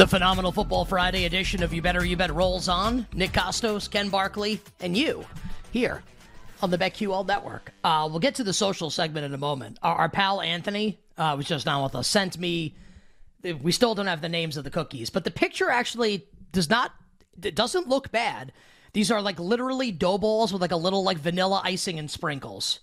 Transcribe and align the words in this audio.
The 0.00 0.06
phenomenal 0.06 0.50
Football 0.50 0.86
Friday 0.86 1.26
edition 1.26 1.62
of 1.62 1.74
You 1.74 1.82
Better 1.82 2.02
You 2.02 2.16
Bet 2.16 2.32
rolls 2.34 2.68
on. 2.70 3.06
Nick 3.12 3.32
Kostos, 3.32 3.90
Ken 3.90 4.08
Barkley, 4.08 4.58
and 4.80 4.96
you 4.96 5.26
here 5.72 6.02
on 6.62 6.70
the 6.70 6.78
BetQL 6.78 7.26
network. 7.26 7.70
Uh, 7.84 8.08
we'll 8.10 8.18
get 8.18 8.36
to 8.36 8.42
the 8.42 8.54
social 8.54 8.88
segment 8.88 9.26
in 9.26 9.34
a 9.34 9.36
moment. 9.36 9.78
Our, 9.82 9.94
our 9.94 10.08
pal 10.08 10.40
Anthony 10.40 10.98
uh, 11.18 11.34
was 11.36 11.44
just 11.44 11.68
on 11.68 11.82
with 11.82 11.94
us. 11.94 12.08
Sent 12.08 12.38
me. 12.38 12.74
We 13.60 13.72
still 13.72 13.94
don't 13.94 14.06
have 14.06 14.22
the 14.22 14.30
names 14.30 14.56
of 14.56 14.64
the 14.64 14.70
cookies, 14.70 15.10
but 15.10 15.24
the 15.24 15.30
picture 15.30 15.68
actually 15.68 16.26
does 16.50 16.70
not. 16.70 16.92
It 17.42 17.54
doesn't 17.54 17.86
look 17.86 18.10
bad. 18.10 18.52
These 18.94 19.10
are 19.10 19.20
like 19.20 19.38
literally 19.38 19.92
dough 19.92 20.16
balls 20.16 20.50
with 20.50 20.62
like 20.62 20.72
a 20.72 20.76
little 20.76 21.04
like 21.04 21.18
vanilla 21.18 21.60
icing 21.62 21.98
and 21.98 22.10
sprinkles. 22.10 22.80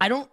I 0.00 0.08
don't. 0.08 0.30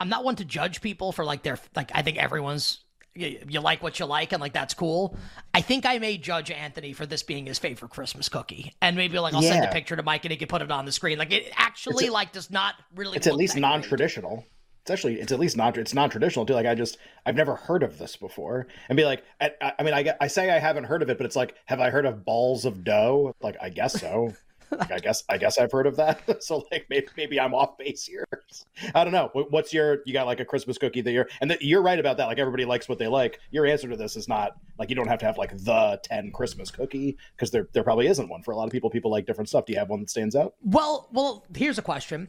I'm 0.00 0.08
not 0.08 0.24
one 0.24 0.36
to 0.36 0.44
judge 0.46 0.80
people 0.80 1.12
for 1.12 1.22
like 1.22 1.42
their 1.42 1.58
like. 1.76 1.90
I 1.94 2.00
think 2.00 2.16
everyone's 2.16 2.78
you, 3.14 3.38
you, 3.48 3.60
like 3.60 3.82
what 3.82 3.98
you 3.98 4.06
like 4.06 4.32
and 4.32 4.40
like 4.40 4.52
that's 4.52 4.74
cool. 4.74 5.16
I 5.52 5.60
think 5.60 5.84
I 5.84 5.98
may 5.98 6.16
judge 6.16 6.50
Anthony 6.50 6.92
for 6.92 7.06
this 7.06 7.22
being 7.22 7.46
his 7.46 7.58
favorite 7.58 7.90
Christmas 7.90 8.28
cookie, 8.28 8.74
and 8.80 8.96
maybe 8.96 9.18
like 9.18 9.34
I'll 9.34 9.42
yeah. 9.42 9.52
send 9.52 9.64
a 9.64 9.72
picture 9.72 9.96
to 9.96 10.02
Mike 10.02 10.24
and 10.24 10.32
he 10.32 10.38
can 10.38 10.48
put 10.48 10.62
it 10.62 10.70
on 10.70 10.84
the 10.84 10.92
screen. 10.92 11.18
Like 11.18 11.32
it 11.32 11.52
actually 11.56 12.06
a, 12.06 12.12
like 12.12 12.32
does 12.32 12.50
not 12.50 12.74
really. 12.94 13.16
It's 13.16 13.26
at 13.26 13.36
least 13.36 13.56
non-traditional. 13.56 14.44
It's 14.82 14.90
actually 14.90 15.20
it's 15.20 15.30
at 15.30 15.38
least 15.38 15.56
not 15.56 15.76
it's 15.78 15.94
non-traditional 15.94 16.46
too. 16.46 16.54
Like 16.54 16.66
I 16.66 16.74
just 16.74 16.98
I've 17.24 17.36
never 17.36 17.54
heard 17.54 17.82
of 17.82 17.98
this 17.98 18.16
before, 18.16 18.66
and 18.88 18.96
be 18.96 19.04
like 19.04 19.24
I, 19.40 19.52
I 19.78 19.82
mean 19.82 19.94
I 19.94 20.14
I 20.20 20.26
say 20.26 20.50
I 20.50 20.58
haven't 20.58 20.84
heard 20.84 21.02
of 21.02 21.10
it, 21.10 21.18
but 21.18 21.26
it's 21.26 21.36
like 21.36 21.54
have 21.66 21.80
I 21.80 21.90
heard 21.90 22.06
of 22.06 22.24
balls 22.24 22.64
of 22.64 22.82
dough? 22.82 23.34
Like 23.42 23.56
I 23.60 23.68
guess 23.68 24.00
so. 24.00 24.32
I 24.80 24.98
guess 24.98 25.24
I 25.28 25.38
guess 25.38 25.58
I've 25.58 25.72
heard 25.72 25.86
of 25.86 25.96
that. 25.96 26.42
so 26.42 26.64
like 26.70 26.86
maybe 26.88 27.06
maybe 27.16 27.40
I'm 27.40 27.54
off 27.54 27.78
base 27.78 28.04
here. 28.04 28.26
I 28.94 29.04
don't 29.04 29.12
know. 29.12 29.30
What's 29.50 29.72
your 29.72 29.98
you 30.04 30.12
got 30.12 30.26
like 30.26 30.40
a 30.40 30.44
Christmas 30.44 30.78
cookie 30.78 31.00
that 31.00 31.12
you're 31.12 31.28
and 31.40 31.50
the, 31.50 31.58
you're 31.60 31.82
right 31.82 31.98
about 31.98 32.16
that. 32.18 32.26
Like 32.26 32.38
everybody 32.38 32.64
likes 32.64 32.88
what 32.88 32.98
they 32.98 33.08
like. 33.08 33.40
Your 33.50 33.66
answer 33.66 33.88
to 33.88 33.96
this 33.96 34.16
is 34.16 34.28
not 34.28 34.56
like 34.78 34.88
you 34.88 34.96
don't 34.96 35.08
have 35.08 35.18
to 35.20 35.26
have 35.26 35.38
like 35.38 35.56
the 35.56 36.00
ten 36.02 36.30
Christmas 36.32 36.70
cookie 36.70 37.16
because 37.36 37.50
there 37.50 37.68
there 37.72 37.84
probably 37.84 38.06
isn't 38.06 38.28
one 38.28 38.42
for 38.42 38.52
a 38.52 38.56
lot 38.56 38.64
of 38.64 38.72
people. 38.72 38.90
People 38.90 39.10
like 39.10 39.26
different 39.26 39.48
stuff. 39.48 39.66
Do 39.66 39.72
you 39.72 39.78
have 39.78 39.88
one 39.88 40.00
that 40.00 40.10
stands 40.10 40.36
out? 40.36 40.54
Well, 40.62 41.08
well, 41.12 41.44
here's 41.54 41.78
a 41.78 41.82
question. 41.82 42.28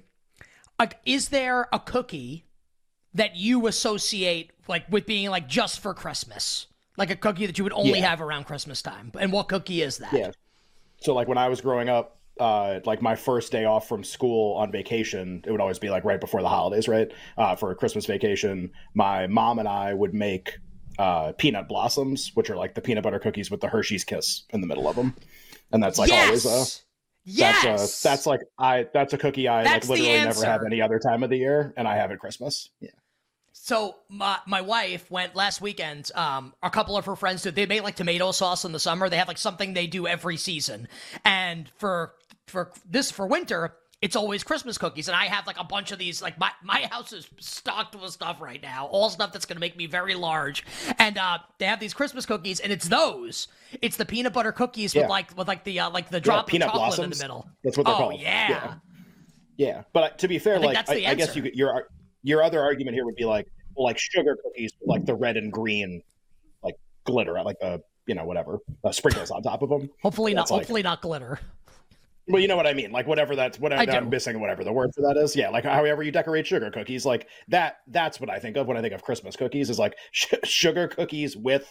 Like, 0.79 0.99
is 1.05 1.29
there 1.29 1.67
a 1.71 1.79
cookie 1.79 2.45
that 3.13 3.35
you 3.35 3.67
associate 3.67 4.51
like 4.67 4.85
with 4.89 5.05
being 5.05 5.29
like 5.29 5.47
just 5.47 5.79
for 5.79 5.93
Christmas? 5.93 6.67
Like 6.97 7.09
a 7.09 7.15
cookie 7.15 7.45
that 7.47 7.57
you 7.57 7.63
would 7.63 7.73
only 7.73 7.99
yeah. 7.99 8.09
have 8.09 8.21
around 8.21 8.45
Christmas 8.45 8.81
time. 8.81 9.11
And 9.19 9.31
what 9.31 9.47
cookie 9.47 9.81
is 9.81 9.97
that? 9.97 10.13
Yeah. 10.13 10.31
So 10.97 11.13
like 11.13 11.27
when 11.27 11.37
I 11.37 11.49
was 11.49 11.59
growing 11.59 11.89
up, 11.89 12.17
uh, 12.39 12.79
like 12.85 13.01
my 13.01 13.15
first 13.15 13.51
day 13.51 13.65
off 13.65 13.87
from 13.87 14.03
school 14.03 14.55
on 14.55 14.71
vacation, 14.71 15.43
it 15.45 15.51
would 15.51 15.61
always 15.61 15.79
be 15.79 15.89
like 15.89 16.03
right 16.03 16.19
before 16.19 16.41
the 16.41 16.49
holidays, 16.49 16.87
right? 16.87 17.11
Uh, 17.37 17.55
for 17.55 17.71
a 17.71 17.75
Christmas 17.75 18.05
vacation, 18.05 18.71
my 18.93 19.27
mom 19.27 19.59
and 19.59 19.67
I 19.67 19.93
would 19.93 20.13
make 20.13 20.57
uh, 20.97 21.33
peanut 21.33 21.67
blossoms, 21.67 22.31
which 22.33 22.49
are 22.49 22.55
like 22.55 22.75
the 22.75 22.81
peanut 22.81 23.03
butter 23.03 23.19
cookies 23.19 23.51
with 23.51 23.61
the 23.61 23.67
Hershey's 23.67 24.03
kiss 24.03 24.43
in 24.49 24.61
the 24.61 24.67
middle 24.67 24.87
of 24.87 24.95
them, 24.95 25.15
and 25.71 25.81
that's 25.81 25.99
like 25.99 26.09
yes! 26.09 26.25
always 26.25 26.45
a 26.45 26.81
yes. 27.25 27.63
That's, 27.63 28.01
a, 28.01 28.07
that's 28.07 28.25
like 28.25 28.41
I 28.57 28.87
that's 28.93 29.13
a 29.13 29.17
cookie 29.17 29.47
I 29.47 29.63
that's 29.63 29.89
like 29.89 29.99
literally 29.99 30.25
never 30.25 30.45
have 30.45 30.61
any 30.65 30.81
other 30.81 30.99
time 30.99 31.23
of 31.23 31.29
the 31.29 31.37
year, 31.37 31.73
and 31.77 31.87
I 31.87 31.95
have 31.95 32.11
at 32.11 32.19
Christmas. 32.19 32.69
Yeah. 32.79 32.89
So 33.55 33.95
my 34.09 34.39
my 34.45 34.61
wife 34.61 35.09
went 35.09 35.35
last 35.35 35.61
weekend. 35.61 36.11
Um, 36.15 36.53
a 36.61 36.69
couple 36.69 36.97
of 36.97 37.05
her 37.05 37.15
friends 37.15 37.43
did. 37.43 37.55
They 37.55 37.65
make 37.65 37.83
like 37.83 37.95
tomato 37.95 38.31
sauce 38.31 38.65
in 38.65 38.71
the 38.71 38.79
summer. 38.79 39.07
They 39.07 39.17
have 39.17 39.27
like 39.27 39.37
something 39.37 39.73
they 39.73 39.87
do 39.87 40.05
every 40.05 40.37
season. 40.37 40.87
And 41.23 41.69
for 41.77 42.13
for 42.47 42.71
this 42.89 43.11
for 43.11 43.27
winter, 43.27 43.75
it's 44.03 44.17
always 44.17 44.43
Christmas 44.43 44.77
cookies. 44.77 45.07
And 45.07 45.15
I 45.15 45.25
have 45.27 45.47
like 45.47 45.57
a 45.57 45.63
bunch 45.63 45.93
of 45.93 45.97
these. 45.97 46.21
Like 46.21 46.37
my 46.37 46.51
my 46.61 46.87
house 46.91 47.13
is 47.13 47.27
stocked 47.39 47.95
with 47.95 48.11
stuff 48.11 48.41
right 48.41 48.61
now. 48.61 48.87
All 48.87 49.09
stuff 49.09 49.31
that's 49.31 49.45
gonna 49.45 49.61
make 49.61 49.77
me 49.77 49.85
very 49.85 50.13
large. 50.13 50.65
And 50.99 51.17
uh, 51.17 51.39
they 51.57 51.65
have 51.65 51.79
these 51.79 51.93
Christmas 51.93 52.25
cookies, 52.25 52.59
and 52.59 52.71
it's 52.71 52.89
those. 52.89 53.47
It's 53.81 53.95
the 53.95 54.05
peanut 54.05 54.33
butter 54.33 54.51
cookies 54.51 54.93
yeah. 54.93 55.03
with 55.03 55.09
like 55.09 55.37
with 55.37 55.47
like 55.47 55.63
the 55.63 55.79
uh, 55.79 55.89
like 55.89 56.09
the 56.09 56.19
drop 56.19 56.51
yeah, 56.51 56.57
of 56.57 56.61
chocolate 56.63 56.79
blossoms. 56.81 57.03
in 57.05 57.09
the 57.11 57.23
middle. 57.23 57.49
That's 57.63 57.77
what 57.77 57.85
they're 57.85 57.95
oh, 57.95 57.97
called. 57.97 58.19
Yeah. 58.19 58.49
yeah. 58.49 58.73
yeah. 59.55 59.83
but 59.93 60.03
uh, 60.03 60.09
to 60.17 60.27
be 60.27 60.37
fair, 60.37 60.55
I 60.55 60.59
like 60.59 60.89
I, 60.89 61.05
I, 61.07 61.15
guess 61.15 61.33
you 61.35 61.49
your 61.53 61.87
your 62.23 62.43
other 62.43 62.61
argument 62.61 62.95
here 62.95 63.05
would 63.05 63.15
be 63.15 63.25
like 63.25 63.47
like 63.77 63.97
sugar 63.97 64.37
cookies 64.43 64.73
with 64.81 64.89
like 64.89 65.05
the 65.05 65.15
red 65.15 65.37
and 65.37 65.49
green 65.49 66.01
like 66.61 66.75
glitter, 67.05 67.41
like 67.41 67.59
the 67.61 67.81
you 68.05 68.15
know 68.15 68.25
whatever 68.25 68.59
uh, 68.83 68.91
sprinkles 68.91 69.31
on 69.31 69.43
top 69.43 69.61
of 69.61 69.69
them. 69.69 69.89
Hopefully 70.01 70.33
not. 70.33 70.51
Like, 70.51 70.61
hopefully 70.61 70.83
not 70.83 71.01
glitter. 71.01 71.39
Well, 72.27 72.41
you 72.41 72.47
know 72.47 72.55
what 72.55 72.67
I 72.67 72.73
mean. 72.73 72.91
Like 72.91 73.05
whatever 73.05 73.35
that's 73.35 73.59
whatever 73.59 73.89
I'm 73.91 74.09
missing, 74.09 74.39
whatever 74.39 74.63
the 74.63 74.71
word 74.71 74.91
for 74.95 75.01
that 75.01 75.17
is. 75.17 75.35
Yeah, 75.35 75.49
like 75.49 75.65
however 75.65 76.03
you 76.03 76.11
decorate 76.11 76.47
sugar 76.47 76.71
cookies, 76.71 77.05
like 77.05 77.27
that. 77.49 77.77
That's 77.87 78.19
what 78.19 78.29
I 78.29 78.39
think 78.39 78.55
of 78.55 78.67
when 78.67 78.77
I 78.77 78.81
think 78.81 78.93
of 78.93 79.03
Christmas 79.03 79.35
cookies. 79.35 79.69
Is 79.69 79.79
like 79.79 79.97
sh- 80.11 80.33
sugar 80.43 80.87
cookies 80.87 81.35
with, 81.35 81.67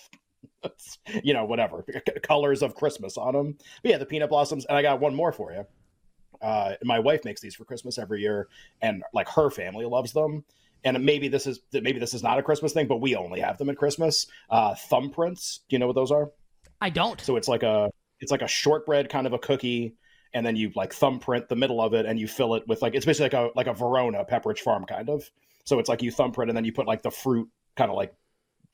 you 1.23 1.33
know, 1.33 1.47
whatever 1.47 1.85
colors 2.23 2.63
of 2.63 2.75
Christmas 2.75 3.17
on 3.17 3.33
them. 3.33 3.57
But 3.83 3.93
yeah, 3.93 3.99
the 3.99 4.07
peanut 4.07 4.29
blossoms, 4.29 4.67
and 4.67 4.77
I 4.77 4.83
got 4.83 5.01
one 5.01 5.15
more 5.15 5.33
for 5.33 5.53
you. 5.53 5.65
Uh, 6.43 6.75
my 6.83 6.99
wife 6.99 7.25
makes 7.25 7.41
these 7.41 7.55
for 7.55 7.65
Christmas 7.65 7.99
every 7.99 8.21
year, 8.21 8.49
and 8.83 9.03
like 9.15 9.29
her 9.31 9.51
family 9.51 9.87
loves 9.87 10.13
them. 10.13 10.45
And 10.85 11.03
maybe 11.05 11.29
this 11.29 11.47
is 11.47 11.61
maybe 11.73 11.99
this 11.99 12.13
is 12.13 12.23
not 12.23 12.39
a 12.39 12.43
Christmas 12.43 12.73
thing, 12.73 12.89
but 12.89 12.97
we 12.97 13.17
only 13.17 13.41
have 13.41 13.57
them 13.57 13.71
at 13.71 13.77
Christmas. 13.79 14.27
Uh, 14.51 14.75
thumbprints. 14.75 15.61
Do 15.69 15.77
you 15.77 15.79
know 15.79 15.87
what 15.87 15.95
those 15.95 16.11
are? 16.11 16.31
I 16.81 16.91
don't. 16.91 17.21
So 17.21 17.37
it's 17.37 17.49
like 17.49 17.63
a 17.63 17.91
it's 18.21 18.33
like 18.33 18.43
a 18.43 18.49
shortbread 18.49 19.09
kind 19.09 19.27
of 19.27 19.33
a 19.33 19.39
cookie 19.39 19.95
and 20.35 20.45
then 20.45 20.57
you 20.57 20.73
like 20.75 20.93
thumbprint 20.93 21.49
the 21.49 21.57
middle 21.57 21.81
of 21.81 21.95
it 21.95 22.07
and 22.07 22.19
you 22.19 22.27
fill 22.27 22.55
it 22.55 22.67
with 22.67 22.83
like 22.83 22.95
it's 22.95 23.07
basically 23.07 23.25
like 23.25 23.35
a 23.35 23.57
like 23.57 23.67
a 23.67 23.75
Verona 23.75 24.25
Pepperidge 24.25 24.61
Farm 24.61 24.85
kind 24.85 25.09
of. 25.09 25.31
So 25.65 25.79
it's 25.79 25.89
like 25.89 26.03
you 26.03 26.11
thumbprint 26.11 26.51
and 26.51 26.57
then 26.57 26.65
you 26.65 26.73
put 26.73 26.87
like 26.87 27.03
the 27.03 27.11
fruit 27.11 27.49
kind 27.77 27.91
of 27.91 27.97
like 27.97 28.15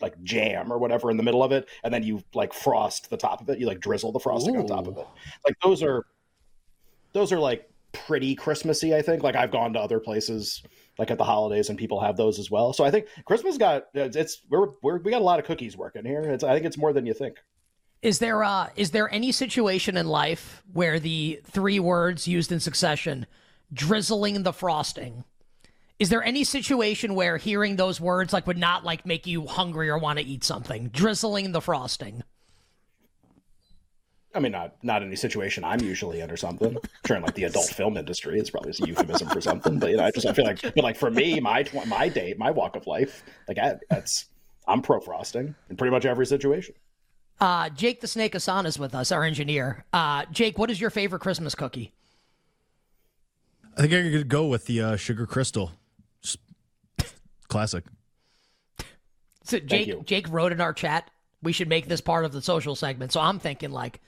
like 0.01 0.21
jam 0.23 0.73
or 0.73 0.79
whatever 0.79 1.11
in 1.11 1.17
the 1.17 1.23
middle 1.23 1.43
of 1.43 1.53
it, 1.53 1.69
and 1.83 1.93
then 1.93 2.03
you 2.03 2.23
like 2.35 2.53
frost 2.53 3.11
the 3.11 3.17
top 3.17 3.41
of 3.41 3.49
it. 3.49 3.59
You 3.59 3.67
like 3.67 3.81
drizzle 3.81 4.13
the 4.13 4.21
frosting 4.21 4.57
Ooh. 4.57 4.61
on 4.61 4.67
top 4.67 4.87
of 4.87 4.97
it. 4.97 5.07
Like 5.45 5.57
those 5.63 5.83
are 5.83 6.07
those 7.13 7.33
are 7.33 7.39
like 7.39 7.69
pretty 7.93 8.35
Christmassy. 8.35 8.95
I 8.95 9.03
think. 9.03 9.23
Like 9.23 9.37
I've 9.37 9.51
gone 9.51 9.73
to 9.73 9.81
other 9.81 10.01
places 10.01 10.63
like 10.99 11.11
at 11.11 11.19
the 11.19 11.25
holidays 11.25 11.69
and 11.69 11.79
people 11.79 12.01
have 12.01 12.17
those 12.17 12.39
as 12.39 12.51
well. 12.51 12.73
So 12.73 12.85
I 12.85 12.91
think 12.91 13.07
Christmas 13.25 13.57
got 13.57 13.87
it's 13.95 14.43
we're, 14.49 14.69
we're 14.83 14.99
we 14.99 15.11
got 15.11 15.21
a 15.21 15.25
lot 15.25 15.39
of 15.39 15.45
cookies 15.45 15.77
working 15.77 16.05
here. 16.05 16.23
It's 16.23 16.45
I 16.45 16.55
think 16.55 16.67
it's 16.67 16.79
more 16.79 16.93
than 16.93 17.07
you 17.07 17.15
think. 17.15 17.37
Is 18.01 18.21
there 18.21 18.45
uh 18.45 18.69
is 18.77 18.93
there 18.93 19.13
any 19.13 19.33
situation 19.33 19.97
in 19.97 20.07
life 20.07 20.63
where 20.73 21.01
the 21.01 21.41
three 21.45 21.81
words 21.81 22.29
used 22.29 22.53
in 22.53 22.61
succession, 22.61 23.27
drizzling 23.73 24.45
the 24.45 24.53
frosting, 24.53 25.25
is 25.99 26.11
there 26.11 26.23
any 26.23 26.45
situation 26.45 27.17
where 27.17 27.37
hearing 27.39 27.75
those 27.75 28.01
words 28.01 28.33
like 28.33 28.47
would 28.47 28.59
not 28.59 28.85
like 28.85 29.05
make 29.05 29.27
you 29.27 29.47
hungry 29.47 29.89
or 29.89 29.99
want 29.99 30.19
to 30.19 30.25
eat 30.25 30.45
something? 30.45 30.89
Drizzling 30.89 31.51
the 31.51 31.61
frosting. 31.61 32.23
I 34.33 34.41
mean, 34.41 34.53
not 34.53 34.77
not 34.85 35.03
any 35.03 35.17
situation 35.17 35.65
I'm 35.65 35.81
usually 35.81 36.21
in 36.21 36.31
or 36.31 36.37
something. 36.37 36.77
Sure 37.05 37.17
in 37.17 37.23
like 37.23 37.35
the 37.35 37.45
adult 37.45 37.71
film 37.71 37.97
industry, 37.97 38.39
it's 38.39 38.51
probably 38.51 38.73
a 38.81 38.87
euphemism 38.87 39.29
for 39.29 39.41
something. 39.41 39.81
But 39.81 39.91
you 39.91 39.97
know, 39.97 40.05
I 40.05 40.13
just 40.13 40.27
I 40.27 40.33
feel 40.33 40.45
like, 40.45 40.63
but 40.63 40.85
like 40.85 40.97
for 40.97 41.11
me, 41.11 41.41
my 41.41 41.67
my 41.87 42.09
date, 42.09 42.39
my 42.39 42.53
walk 42.53 42.77
of 42.77 42.87
life, 42.87 43.25
like 43.49 43.59
I, 43.59 43.75
that's 43.91 44.27
I'm 44.69 44.83
pro 44.83 45.01
frosting 45.01 45.57
in 45.69 45.77
pretty 45.77 45.91
much 45.91 46.05
every 46.05 46.27
situation. 46.27 46.77
Uh, 47.41 47.69
Jake 47.71 48.01
the 48.01 48.09
Snake 48.09 48.33
Asana 48.35 48.67
is 48.67 48.79
with 48.79 48.95
us, 48.95 49.13
our 49.13 49.23
engineer. 49.25 49.85
Uh, 49.93 50.25
Jake, 50.33 50.59
what 50.59 50.71
is 50.71 50.81
your 50.81 50.91
favorite 50.91 51.21
Christmas 51.21 51.55
cookie? 51.55 51.93
I 53.77 53.83
think 53.83 53.93
I 53.93 54.11
could 54.11 54.29
go 54.29 54.47
with 54.47 54.67
the 54.67 54.81
uh, 54.83 54.97
sugar 54.97 55.25
crystal. 55.27 55.71
Just 56.21 56.39
classic. 57.49 57.85
So 59.45 59.59
Jake, 59.61 60.05
Jake 60.05 60.29
wrote 60.29 60.51
in 60.53 60.61
our 60.61 60.73
chat, 60.73 61.11
we 61.43 61.53
should 61.53 61.69
make 61.69 61.87
this 61.87 62.01
part 62.01 62.25
of 62.25 62.33
the 62.33 62.43
social 62.43 62.75
segment. 62.75 63.13
So 63.13 63.21
I'm 63.21 63.39
thinking 63.39 63.71
like 63.71 64.01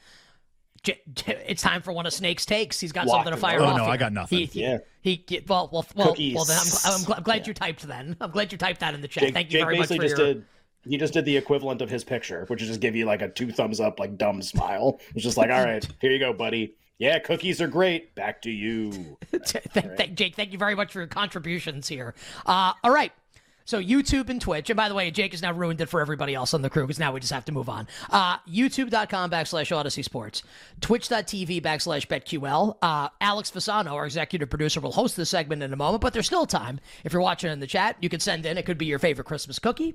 J- 0.82 1.00
J- 1.14 1.44
it's 1.46 1.62
time 1.62 1.82
for 1.82 1.92
one 1.92 2.06
of 2.06 2.12
Snake's 2.12 2.44
takes. 2.44 2.80
He's 2.80 2.90
got 2.92 3.06
Locked 3.06 3.18
something 3.26 3.34
to 3.34 3.40
fire 3.40 3.60
loaded. 3.60 3.72
off. 3.72 3.74
Oh, 3.74 3.78
no, 3.78 3.84
here. 3.84 3.92
I 3.92 3.96
got 3.96 4.12
nothing. 4.12 4.38
He, 4.38 4.44
he, 4.46 4.60
Yeah. 4.62 4.78
He, 5.02 5.24
he 5.28 5.40
well, 5.46 5.70
well, 5.72 5.86
well, 5.94 6.16
well. 6.34 6.44
Then 6.44 6.58
I'm, 6.58 6.92
I'm, 6.92 7.00
gl- 7.00 7.16
I'm 7.18 7.22
glad 7.22 7.46
you 7.46 7.54
typed. 7.54 7.86
Then 7.86 8.16
I'm 8.20 8.30
glad 8.32 8.50
you 8.52 8.58
typed 8.58 8.80
that 8.80 8.92
in 8.94 9.00
the 9.00 9.08
chat. 9.08 9.22
Jake, 9.24 9.34
Thank 9.34 9.46
you 9.52 9.60
Jake 9.60 9.64
very 9.66 9.78
much 9.78 9.86
for 9.86 9.94
basically 9.94 10.08
just 10.08 10.18
your. 10.18 10.34
did. 10.34 10.44
He 10.88 10.96
just 10.96 11.12
did 11.12 11.24
the 11.24 11.36
equivalent 11.36 11.82
of 11.82 11.90
his 11.90 12.04
picture, 12.04 12.44
which 12.48 12.62
is 12.62 12.68
just 12.68 12.80
give 12.80 12.96
you 12.96 13.04
like 13.04 13.22
a 13.22 13.28
two 13.28 13.52
thumbs 13.52 13.80
up, 13.80 14.00
like 14.00 14.16
dumb 14.16 14.42
smile. 14.42 15.00
It's 15.14 15.24
just 15.24 15.36
like, 15.36 15.50
all 15.50 15.64
right, 15.64 15.86
here 16.00 16.10
you 16.10 16.18
go, 16.18 16.32
buddy. 16.32 16.74
Yeah, 16.98 17.18
cookies 17.18 17.60
are 17.62 17.68
great. 17.68 18.14
Back 18.14 18.42
to 18.42 18.50
you. 18.50 19.16
thank, 19.32 19.96
thank- 19.96 20.14
Jake, 20.14 20.36
thank 20.36 20.52
you 20.52 20.58
very 20.58 20.74
much 20.74 20.92
for 20.92 20.98
your 21.00 21.08
contributions 21.08 21.88
here. 21.88 22.14
Uh, 22.44 22.72
all 22.84 22.90
right. 22.90 23.12
So 23.66 23.80
YouTube 23.80 24.30
and 24.30 24.40
Twitch, 24.40 24.68
and 24.68 24.76
by 24.76 24.88
the 24.88 24.96
way, 24.96 25.12
Jake 25.12 25.30
has 25.30 25.42
now 25.42 25.52
ruined 25.52 25.80
it 25.80 25.86
for 25.86 26.00
everybody 26.00 26.34
else 26.34 26.54
on 26.54 26.62
the 26.62 26.68
crew 26.68 26.82
because 26.82 26.98
now 26.98 27.12
we 27.12 27.20
just 27.20 27.32
have 27.32 27.44
to 27.44 27.52
move 27.52 27.68
on. 27.68 27.86
Uh, 28.10 28.38
YouTube.com 28.48 29.30
backslash 29.30 29.70
Audacy 29.70 30.02
Sports, 30.02 30.42
Twitch.tv 30.80 31.62
backslash 31.62 32.08
BetQL. 32.08 32.76
Uh, 32.82 33.10
Alex 33.20 33.50
Fasano, 33.50 33.92
our 33.92 34.06
executive 34.06 34.50
producer, 34.50 34.80
will 34.80 34.90
host 34.90 35.16
this 35.16 35.30
segment 35.30 35.62
in 35.62 35.72
a 35.72 35.76
moment, 35.76 36.00
but 36.00 36.12
there's 36.12 36.26
still 36.26 36.46
time. 36.46 36.80
If 37.04 37.12
you're 37.12 37.22
watching 37.22 37.50
in 37.52 37.60
the 37.60 37.66
chat, 37.68 37.96
you 38.00 38.08
can 38.08 38.18
send 38.18 38.44
in. 38.44 38.58
It 38.58 38.66
could 38.66 38.78
be 38.78 38.86
your 38.86 38.98
favorite 38.98 39.26
Christmas 39.26 39.60
cookie, 39.60 39.94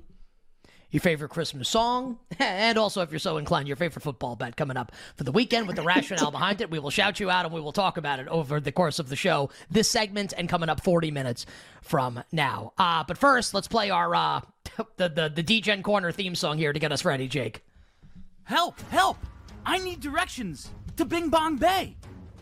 your 0.90 1.00
favorite 1.00 1.30
Christmas 1.30 1.68
song, 1.68 2.18
and 2.38 2.78
also, 2.78 3.02
if 3.02 3.10
you're 3.10 3.18
so 3.18 3.36
inclined, 3.36 3.66
your 3.68 3.76
favorite 3.76 4.02
football 4.02 4.36
bet 4.36 4.56
coming 4.56 4.76
up 4.76 4.92
for 5.16 5.24
the 5.24 5.32
weekend 5.32 5.66
with 5.66 5.76
the 5.76 5.82
rationale 5.82 6.30
behind 6.30 6.60
it. 6.60 6.70
We 6.70 6.78
will 6.78 6.90
shout 6.90 7.20
you 7.20 7.30
out 7.30 7.44
and 7.44 7.52
we 7.52 7.60
will 7.60 7.72
talk 7.72 7.96
about 7.96 8.20
it 8.20 8.28
over 8.28 8.60
the 8.60 8.72
course 8.72 8.98
of 8.98 9.08
the 9.08 9.16
show, 9.16 9.50
this 9.70 9.90
segment, 9.90 10.32
and 10.36 10.48
coming 10.48 10.68
up 10.68 10.82
40 10.82 11.10
minutes 11.10 11.46
from 11.82 12.22
now. 12.32 12.72
Uh, 12.78 13.04
but 13.06 13.18
first, 13.18 13.52
let's 13.54 13.68
play 13.68 13.90
our 13.90 14.14
uh, 14.14 14.40
the 14.96 15.08
the 15.08 15.28
the 15.28 15.42
DGen 15.42 15.82
Corner 15.82 16.12
theme 16.12 16.34
song 16.34 16.58
here 16.58 16.72
to 16.72 16.78
get 16.78 16.92
us 16.92 17.04
ready, 17.04 17.28
Jake. 17.28 17.64
Help! 18.44 18.80
Help! 18.90 19.18
I 19.64 19.78
need 19.78 20.00
directions 20.00 20.70
to 20.96 21.04
Bing 21.04 21.28
Bong 21.28 21.56
Bay. 21.56 21.96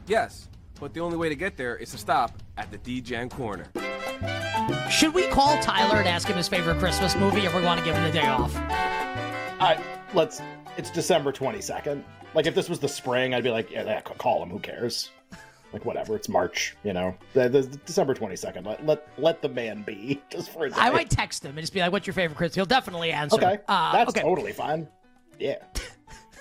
Yes, 0.07 0.49
but 0.79 0.93
the 0.93 1.01
only 1.01 1.17
way 1.17 1.31
to 1.31 1.35
get 1.35 1.57
there 1.57 1.77
is 1.77 1.91
to 1.93 1.99
stop 1.99 2.43
at 2.59 2.71
the 2.71 2.77
D-Gen 2.77 3.31
corner. 3.31 3.65
Should 4.91 5.15
we 5.15 5.27
call 5.29 5.59
Tyler 5.59 5.99
and 5.99 6.09
ask 6.09 6.29
him 6.29 6.37
his 6.37 6.49
favorite 6.49 6.79
Christmas 6.79 7.17
movie, 7.17 7.47
or 7.47 7.55
we 7.57 7.63
want 7.63 7.81
to 7.81 7.85
give 7.85 7.95
him 7.95 8.05
the 8.05 8.13
day 8.13 8.27
off? 8.27 8.55
I 8.57 9.83
let's. 10.15 10.41
It's 10.77 10.91
December 10.91 11.33
twenty 11.33 11.61
second. 11.61 12.05
Like 12.35 12.47
if 12.47 12.55
this 12.55 12.69
was 12.69 12.79
the 12.79 12.89
spring, 12.89 13.35
I'd 13.35 13.45
be 13.45 13.51
like, 13.51 13.71
yeah, 13.71 13.85
yeah, 13.85 14.01
call 14.01 14.43
him. 14.43 14.51
Who 14.51 14.59
cares? 14.59 15.11
Like 15.73 15.85
whatever. 15.85 16.17
It's 16.17 16.29
March. 16.29 16.77
You 16.85 16.93
know, 16.93 17.15
the, 17.33 17.49
the, 17.49 17.63
December 17.85 18.15
twenty 18.15 18.37
second. 18.37 18.65
Let 18.67 18.85
let 18.87 19.09
let 19.19 19.43
the 19.43 19.49
man 19.49 19.83
be 19.83 20.23
just 20.31 20.51
for 20.51 20.67
a 20.67 20.71
day. 20.71 20.77
I 20.79 20.91
might 20.91 21.11
text 21.11 21.45
him 21.45 21.51
and 21.51 21.61
just 21.61 21.73
be 21.73 21.81
like, 21.81 21.93
"What's 21.93 22.07
your 22.07 22.15
favorite 22.15 22.37
Christmas?" 22.37 22.55
He'll 22.55 22.65
definitely 22.65 23.13
answer. 23.13 23.37
Okay, 23.37 23.59
Uh, 23.69 23.93
that's 23.93 24.11
okay. 24.11 24.23
totally 24.23 24.53
fine. 24.53 24.89
Yeah. 25.39 25.57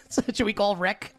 So 0.09 0.21
should 0.31 0.45
we 0.45 0.53
call 0.53 0.75
Rick? 0.75 1.15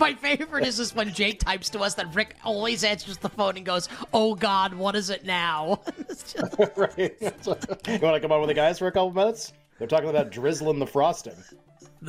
My 0.00 0.14
favorite 0.14 0.66
is 0.66 0.78
just 0.78 0.96
when 0.96 1.12
Jake 1.12 1.40
types 1.40 1.68
to 1.70 1.80
us 1.80 1.94
that 1.94 2.14
Rick 2.14 2.34
always 2.42 2.84
answers 2.84 3.18
the 3.18 3.28
phone 3.28 3.58
and 3.58 3.66
goes, 3.66 3.88
"Oh 4.14 4.34
God, 4.34 4.72
what 4.72 4.96
is 4.96 5.10
it 5.10 5.26
now?" 5.26 5.80
Just- 6.08 6.38
right. 6.76 7.14
you 7.20 7.30
want 7.46 8.14
to 8.14 8.20
come 8.20 8.32
on 8.32 8.40
with 8.40 8.48
the 8.48 8.54
guys 8.54 8.78
for 8.78 8.86
a 8.86 8.92
couple 8.92 9.12
minutes? 9.12 9.52
They're 9.78 9.86
talking 9.86 10.08
about 10.08 10.30
drizzling 10.30 10.78
the 10.78 10.86
frosting. 10.86 11.34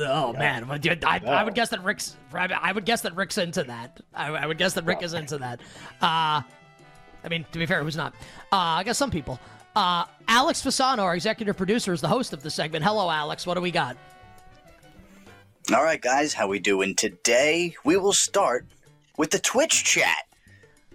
oh 0.00 0.32
man, 0.32 0.66
Well, 0.66 0.78
dude, 0.78 1.04
I, 1.04 1.20
I 1.26 1.44
would 1.44 1.54
guess 1.54 1.68
that 1.68 1.84
Rick's. 1.84 2.16
I 2.32 2.72
would 2.72 2.86
guess 2.86 3.02
that 3.02 3.14
Rick's 3.14 3.36
into 3.38 3.62
that. 3.64 4.00
I, 4.14 4.28
I 4.28 4.46
would 4.46 4.58
guess 4.58 4.72
that 4.74 4.84
Rick 4.84 5.02
is 5.02 5.12
into 5.14 5.36
that. 5.38 5.60
Uh, 6.00 6.40
I 7.24 7.28
mean, 7.28 7.44
to 7.52 7.58
be 7.58 7.66
fair, 7.66 7.82
who's 7.82 7.96
not? 7.96 8.14
Uh, 8.52 8.80
I 8.80 8.84
guess 8.84 8.98
some 8.98 9.10
people. 9.10 9.38
Uh, 9.76 10.04
Alex 10.28 10.62
Fasano, 10.62 11.00
our 11.00 11.14
executive 11.14 11.56
producer, 11.56 11.92
is 11.92 12.00
the 12.00 12.08
host 12.08 12.32
of 12.32 12.42
the 12.42 12.50
segment. 12.50 12.84
Hello, 12.84 13.10
Alex. 13.10 13.46
What 13.46 13.54
do 13.54 13.60
we 13.60 13.70
got? 13.70 13.96
All 15.70 15.84
right, 15.84 16.00
guys, 16.02 16.34
how 16.34 16.48
we 16.48 16.58
doing 16.58 16.96
today? 16.96 17.76
We 17.84 17.96
will 17.96 18.12
start 18.12 18.66
with 19.16 19.30
the 19.30 19.38
Twitch 19.38 19.84
chat. 19.84 20.24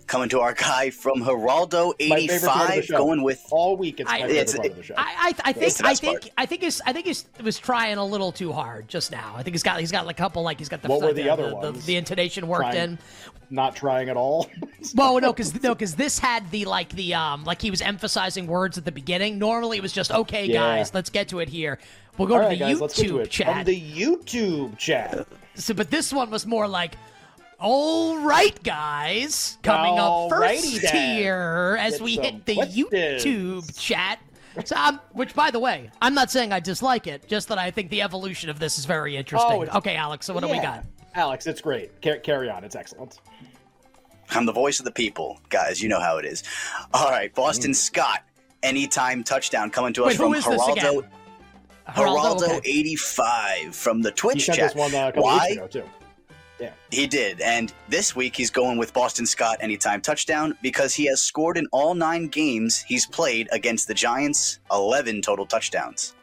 Coming 0.07 0.29
to 0.29 0.39
our 0.39 0.53
guy 0.53 0.89
from 0.89 1.19
My 1.19 1.25
favorite 1.25 1.45
part 1.45 1.69
of 1.69 1.77
the 1.97 2.81
Geraldo85, 2.93 2.97
going 2.97 3.23
with 3.23 3.45
all 3.51 3.75
week. 3.75 3.99
It's 3.99 4.09
my 4.09 4.15
I- 4.15 4.21
favorite 4.21 4.35
It's- 4.37 4.55
part 4.55 4.67
of 4.69 4.75
the 4.77 4.83
show. 4.83 4.93
I, 4.97 5.03
I, 5.45 5.49
I 5.49 5.51
think 5.53 5.73
I 5.83 5.95
think 5.95 6.21
part. 6.21 6.31
I 6.37 6.45
think 6.45 6.61
he's 6.63 6.81
I 6.85 6.93
think 6.93 7.05
he's 7.07 7.25
was 7.43 7.59
trying 7.59 7.97
a 7.97 8.05
little 8.05 8.31
too 8.31 8.53
hard 8.53 8.87
just 8.87 9.11
now. 9.11 9.33
I 9.35 9.43
think 9.43 9.53
he's 9.53 9.63
got 9.63 9.79
he's 9.81 9.91
got 9.91 10.05
like 10.05 10.17
a 10.17 10.23
couple 10.23 10.43
like 10.43 10.59
he's 10.59 10.69
got 10.69 10.81
the 10.81 10.87
What 10.87 11.01
were 11.01 11.11
the 11.13 11.29
other 11.29 11.49
the, 11.49 11.55
ones? 11.55 11.85
the 11.85 11.97
intonation 11.97 12.47
worked 12.47 12.61
Trying- 12.71 12.77
in. 12.77 12.99
Not 13.49 13.75
trying 13.77 14.09
at 14.09 14.17
all. 14.17 14.49
Well, 14.95 15.19
no, 15.19 15.33
because 15.33 15.61
no, 15.63 15.73
because 15.75 15.95
this 15.95 16.17
had 16.19 16.49
the 16.51 16.63
like 16.65 16.89
the 16.89 17.13
um 17.13 17.43
like 17.43 17.61
he 17.61 17.69
was 17.71 17.81
emphasizing 17.81 18.47
words 18.47 18.77
at 18.77 18.85
the 18.85 18.91
beginning. 18.91 19.37
Normally 19.39 19.77
it 19.77 19.81
was 19.81 19.91
just 19.91 20.11
okay, 20.11 20.45
Yeah. 20.45 20.77
guys, 20.77 20.93
let's 20.93 21.09
get 21.09 21.27
to 21.29 21.39
it 21.39 21.49
here. 21.49 21.79
We'll 22.17 22.27
go 22.29 22.35
all 22.35 22.41
to 22.41 22.45
right, 22.47 22.57
the 22.57 22.65
guys, 22.65 22.79
let's 22.79 22.95
to 22.95 23.03
YouTube 23.03 23.19
it. 23.23 23.29
chat. 23.31 23.47
On 23.57 23.65
the 23.65 23.81
YouTube 23.81 24.77
chat. 24.77 25.27
So, 25.55 25.73
but 25.73 25.89
this 25.91 26.13
one 26.13 26.29
was 26.29 26.45
more 26.45 26.67
like, 26.67 26.95
all 27.59 28.19
right, 28.19 28.61
guys, 28.63 29.57
coming 29.63 29.97
up 29.99 30.29
first 30.29 30.81
then. 30.81 31.17
here 31.17 31.77
as 31.79 31.93
Get 31.93 32.01
we 32.01 32.15
hit 32.15 32.45
the 32.45 32.55
questions. 32.55 32.89
YouTube 32.91 33.79
chat. 33.79 34.19
So, 34.65 34.75
um, 34.75 34.99
which, 35.11 35.35
by 35.35 35.51
the 35.51 35.59
way, 35.59 35.89
I'm 36.01 36.13
not 36.15 36.31
saying 36.31 36.51
I 36.51 36.59
dislike 36.59 37.05
it, 37.07 37.27
just 37.27 37.47
that 37.49 37.57
I 37.59 37.69
think 37.71 37.89
the 37.91 38.01
evolution 38.01 38.49
of 38.49 38.57
this 38.59 38.77
is 38.79 38.85
very 38.85 39.15
interesting. 39.15 39.51
Oh, 39.53 39.61
it's- 39.63 39.75
okay, 39.77 39.95
Alex, 39.95 40.25
so 40.25 40.33
what 40.33 40.41
do 40.41 40.47
we 40.49 40.55
Yeah. 40.55 40.63
got? 40.63 40.83
Alex, 41.15 41.45
it's 41.47 41.61
great. 41.61 42.01
Car- 42.01 42.17
carry 42.17 42.49
on. 42.49 42.63
It's 42.63 42.75
excellent. 42.75 43.19
I'm 44.31 44.45
the 44.45 44.51
voice 44.53 44.79
of 44.79 44.85
the 44.85 44.91
people, 44.91 45.39
guys. 45.49 45.81
You 45.81 45.89
know 45.89 45.99
how 45.99 46.17
it 46.17 46.25
is. 46.25 46.43
All 46.93 47.09
right, 47.09 47.33
Boston 47.33 47.73
Scott, 47.73 48.23
anytime 48.63 49.23
touchdown 49.23 49.69
coming 49.69 49.93
to 49.93 50.03
us 50.03 50.07
Wait, 50.09 50.17
who 50.17 50.23
from 50.25 50.33
is 50.35 50.45
this 50.45 50.61
Geraldo, 50.61 50.71
again? 50.99 51.09
Geraldo, 51.89 52.37
Geraldo 52.39 52.57
okay. 52.57 52.69
85 52.69 53.75
from 53.75 54.01
the 54.01 54.09
He 54.09 54.15
Twitch 54.15 54.45
sent 54.45 54.57
chat. 54.57 54.69
us 54.71 54.75
one 54.75 54.93
uh, 54.93 54.97
a 55.07 55.11
couple 55.11 55.23
Why? 55.23 55.39
weeks 55.49 55.53
ago 55.55 55.67
too. 55.67 55.83
Yeah. 56.59 56.71
He 56.91 57.07
did. 57.07 57.39
And 57.41 57.73
this 57.87 58.15
week 58.15 58.35
he's 58.35 58.49
going 58.49 58.77
with 58.77 58.93
Boston 58.93 59.25
Scott 59.25 59.57
anytime 59.61 60.01
touchdown 60.01 60.57
because 60.61 60.93
he 60.93 61.05
has 61.05 61.21
scored 61.21 61.57
in 61.57 61.67
all 61.71 61.93
nine 61.93 62.27
games 62.27 62.81
he's 62.81 63.05
played 63.05 63.47
against 63.51 63.87
the 63.87 63.93
Giants, 63.93 64.59
11 64.71 65.21
total 65.21 65.45
touchdowns. 65.45 66.15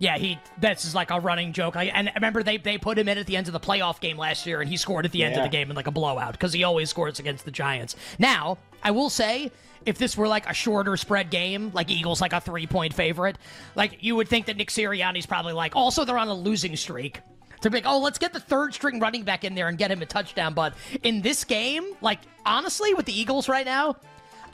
Yeah, 0.00 0.16
he. 0.16 0.38
This 0.60 0.84
is 0.84 0.94
like 0.94 1.10
a 1.10 1.18
running 1.18 1.52
joke. 1.52 1.74
I, 1.74 1.86
and 1.86 2.10
remember, 2.14 2.44
they 2.44 2.56
they 2.56 2.78
put 2.78 2.96
him 2.98 3.08
in 3.08 3.18
at 3.18 3.26
the 3.26 3.36
end 3.36 3.48
of 3.48 3.52
the 3.52 3.60
playoff 3.60 4.00
game 4.00 4.16
last 4.16 4.46
year, 4.46 4.60
and 4.60 4.70
he 4.70 4.76
scored 4.76 5.04
at 5.04 5.10
the 5.12 5.24
end 5.24 5.36
of 5.36 5.42
the 5.42 5.48
game 5.48 5.70
in 5.70 5.76
like 5.76 5.88
a 5.88 5.90
blowout 5.90 6.32
because 6.32 6.52
he 6.52 6.62
always 6.62 6.88
scores 6.88 7.18
against 7.18 7.44
the 7.44 7.50
Giants. 7.50 7.96
Now, 8.16 8.58
I 8.84 8.92
will 8.92 9.10
say, 9.10 9.50
if 9.86 9.98
this 9.98 10.16
were 10.16 10.28
like 10.28 10.48
a 10.48 10.54
shorter 10.54 10.96
spread 10.96 11.30
game, 11.30 11.72
like 11.74 11.90
Eagles, 11.90 12.20
like 12.20 12.32
a 12.32 12.40
three 12.40 12.66
point 12.66 12.94
favorite, 12.94 13.38
like 13.74 13.98
you 14.00 14.14
would 14.14 14.28
think 14.28 14.46
that 14.46 14.56
Nick 14.56 14.68
Sirianni's 14.70 15.26
probably 15.26 15.52
like. 15.52 15.74
Also, 15.74 16.04
they're 16.04 16.18
on 16.18 16.28
a 16.28 16.34
losing 16.34 16.76
streak. 16.76 17.20
To 17.62 17.70
be 17.70 17.78
like, 17.78 17.86
oh, 17.86 17.98
let's 17.98 18.18
get 18.18 18.32
the 18.32 18.40
third 18.40 18.74
string 18.74 19.00
running 19.00 19.22
back 19.22 19.44
in 19.44 19.54
there 19.54 19.68
and 19.68 19.76
get 19.76 19.90
him 19.90 20.00
a 20.02 20.06
touchdown. 20.06 20.54
But 20.54 20.74
in 21.02 21.22
this 21.22 21.44
game, 21.44 21.84
like 22.00 22.20
honestly, 22.46 22.94
with 22.94 23.06
the 23.06 23.18
Eagles 23.18 23.48
right 23.48 23.66
now, 23.66 23.96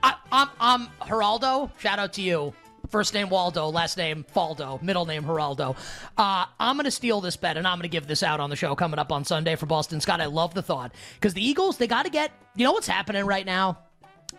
I, 0.02 0.14
I'm 0.32 0.48
I'm 0.60 0.86
Geraldo. 1.02 1.70
Shout 1.78 1.98
out 1.98 2.12
to 2.14 2.22
you. 2.22 2.54
First 2.90 3.14
name 3.14 3.28
Waldo, 3.28 3.70
last 3.70 3.96
name 3.96 4.24
Faldo, 4.34 4.80
middle 4.82 5.06
name 5.06 5.24
Geraldo. 5.24 5.76
Uh, 6.16 6.46
I'm 6.60 6.76
going 6.76 6.84
to 6.84 6.90
steal 6.90 7.20
this 7.20 7.36
bet 7.36 7.56
and 7.56 7.66
I'm 7.66 7.78
going 7.78 7.82
to 7.84 7.88
give 7.88 8.06
this 8.06 8.22
out 8.22 8.40
on 8.40 8.50
the 8.50 8.56
show 8.56 8.74
coming 8.74 8.98
up 8.98 9.10
on 9.10 9.24
Sunday 9.24 9.56
for 9.56 9.66
Boston 9.66 10.00
Scott. 10.00 10.20
I 10.20 10.26
love 10.26 10.54
the 10.54 10.62
thought 10.62 10.94
because 11.14 11.34
the 11.34 11.44
Eagles 11.44 11.76
they 11.78 11.86
got 11.86 12.04
to 12.04 12.10
get. 12.10 12.30
You 12.54 12.64
know 12.64 12.72
what's 12.72 12.86
happening 12.86 13.24
right 13.24 13.46
now? 13.46 13.78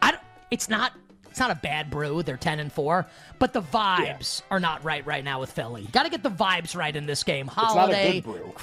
I 0.01 0.17
it's 0.51 0.69
not 0.69 0.93
it's 1.35 1.39
not 1.41 1.51
a 1.51 1.55
bad 1.55 1.89
brew. 1.91 2.23
They're 2.23 2.37
ten 2.37 2.61
and 2.61 2.71
four, 2.71 3.05
but 3.39 3.51
the 3.51 3.61
vibes 3.61 4.41
are 4.49 4.61
not 4.61 4.81
right 4.85 5.05
right 5.05 5.21
now 5.21 5.41
with 5.41 5.51
Philly. 5.51 5.85
Got 5.91 6.03
to 6.03 6.09
get 6.09 6.23
the 6.23 6.29
vibes 6.29 6.77
right 6.77 6.95
in 6.95 7.05
this 7.07 7.25
game. 7.25 7.47
It's 7.47 7.57
not 7.57 7.65
Holiday. 7.75 8.19
a 8.19 8.21
good 8.21 8.23
brew. 8.23 8.53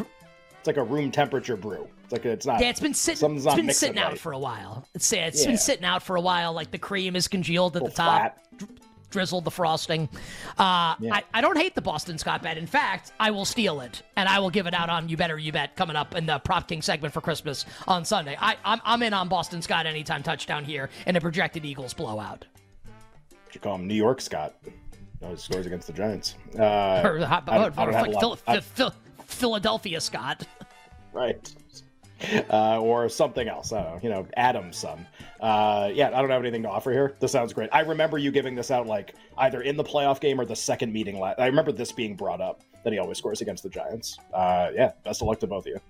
It's 0.58 0.66
like 0.66 0.78
a 0.78 0.82
room 0.82 1.10
temperature 1.10 1.54
brew. 1.58 1.86
It's 2.04 2.12
like 2.14 2.24
it's 2.24 2.46
not. 2.46 2.62
Yeah, 2.62 2.70
it's 2.70 2.80
been 2.80 2.94
sitting. 2.94 3.36
It's 3.36 3.54
been 3.54 3.74
sitting 3.74 3.98
out 3.98 4.12
right. 4.12 4.18
for 4.18 4.32
a 4.32 4.38
while. 4.38 4.88
It's 4.94 5.12
it's 5.12 5.42
Yeah. 5.42 5.48
been 5.48 5.58
sitting 5.58 5.84
out 5.84 6.02
for 6.02 6.16
a 6.16 6.22
while. 6.22 6.54
Like 6.54 6.70
the 6.70 6.78
cream 6.78 7.14
is 7.14 7.28
congealed 7.28 7.76
at 7.76 7.84
the 7.84 7.90
top, 7.90 8.38
dri- 8.56 8.68
drizzled 9.10 9.44
the 9.44 9.50
frosting. 9.50 10.08
Uh, 10.58 10.96
I, 11.12 11.24
I 11.34 11.42
don't 11.42 11.58
hate 11.58 11.74
the 11.74 11.82
Boston 11.82 12.16
Scott 12.16 12.42
bet. 12.42 12.56
In 12.56 12.66
fact, 12.66 13.12
I 13.20 13.32
will 13.32 13.44
steal 13.44 13.82
it 13.82 14.02
and 14.16 14.26
I 14.30 14.38
will 14.38 14.48
give 14.48 14.66
it 14.66 14.72
out 14.72 14.88
on 14.88 15.10
You 15.10 15.18
Better 15.18 15.38
You 15.38 15.52
Bet 15.52 15.76
coming 15.76 15.94
up 15.94 16.14
in 16.14 16.24
the 16.24 16.38
Prop 16.38 16.68
King 16.68 16.80
segment 16.80 17.12
for 17.12 17.20
Christmas 17.20 17.66
on 17.86 18.06
Sunday. 18.06 18.34
I, 18.40 18.56
I'm 18.64 18.80
I'm 18.82 19.02
in 19.02 19.12
on 19.12 19.28
Boston 19.28 19.60
Scott 19.60 19.84
anytime 19.84 20.22
touchdown 20.22 20.64
here 20.64 20.88
and 21.04 21.18
a 21.18 21.20
projected 21.20 21.66
Eagles 21.66 21.92
blowout. 21.92 22.46
You 23.54 23.60
call 23.60 23.74
him 23.76 23.86
New 23.86 23.94
York 23.94 24.20
Scott. 24.20 24.54
No, 25.20 25.30
he 25.30 25.36
scores 25.36 25.66
against 25.66 25.86
the 25.86 25.92
Giants. 25.92 26.34
Uh, 26.58 27.02
Or, 27.04 27.18
how- 27.24 27.40
don't- 27.40 27.48
I 27.78 27.84
don't 27.84 27.94
have 27.94 28.06
a 28.06 28.10
like 28.10 28.22
lot- 28.22 28.38
Phil- 28.40 28.60
Phil- 28.60 28.94
Philadelphia 29.26 30.00
Scott. 30.00 30.44
right. 31.12 31.54
Uh, 32.50 32.80
or 32.80 33.08
something 33.08 33.48
else. 33.48 33.72
I 33.72 33.82
don't 33.82 33.94
know. 33.94 34.00
You 34.02 34.08
know, 34.10 34.26
Adam's 34.36 34.76
son. 34.76 35.06
Uh, 35.40 35.90
yeah, 35.92 36.06
I 36.08 36.20
don't 36.20 36.30
have 36.30 36.40
anything 36.40 36.62
to 36.62 36.68
offer 36.68 36.92
here. 36.92 37.16
This 37.18 37.32
sounds 37.32 37.52
great. 37.52 37.68
I 37.72 37.80
remember 37.80 38.16
you 38.16 38.30
giving 38.30 38.54
this 38.54 38.70
out 38.70 38.86
like 38.86 39.14
either 39.38 39.62
in 39.62 39.76
the 39.76 39.82
playoff 39.82 40.20
game 40.20 40.40
or 40.40 40.44
the 40.44 40.54
second 40.54 40.92
meeting. 40.92 41.18
La- 41.18 41.34
I 41.38 41.46
remember 41.46 41.72
this 41.72 41.90
being 41.90 42.14
brought 42.14 42.40
up 42.40 42.60
that 42.84 42.92
he 42.92 42.98
always 43.00 43.18
scores 43.18 43.40
against 43.40 43.64
the 43.64 43.68
Giants. 43.70 44.18
Uh, 44.32 44.68
yeah, 44.72 44.92
best 45.04 45.20
of 45.20 45.26
luck 45.28 45.40
to 45.40 45.48
both 45.48 45.64
of 45.66 45.72
you. 45.72 45.80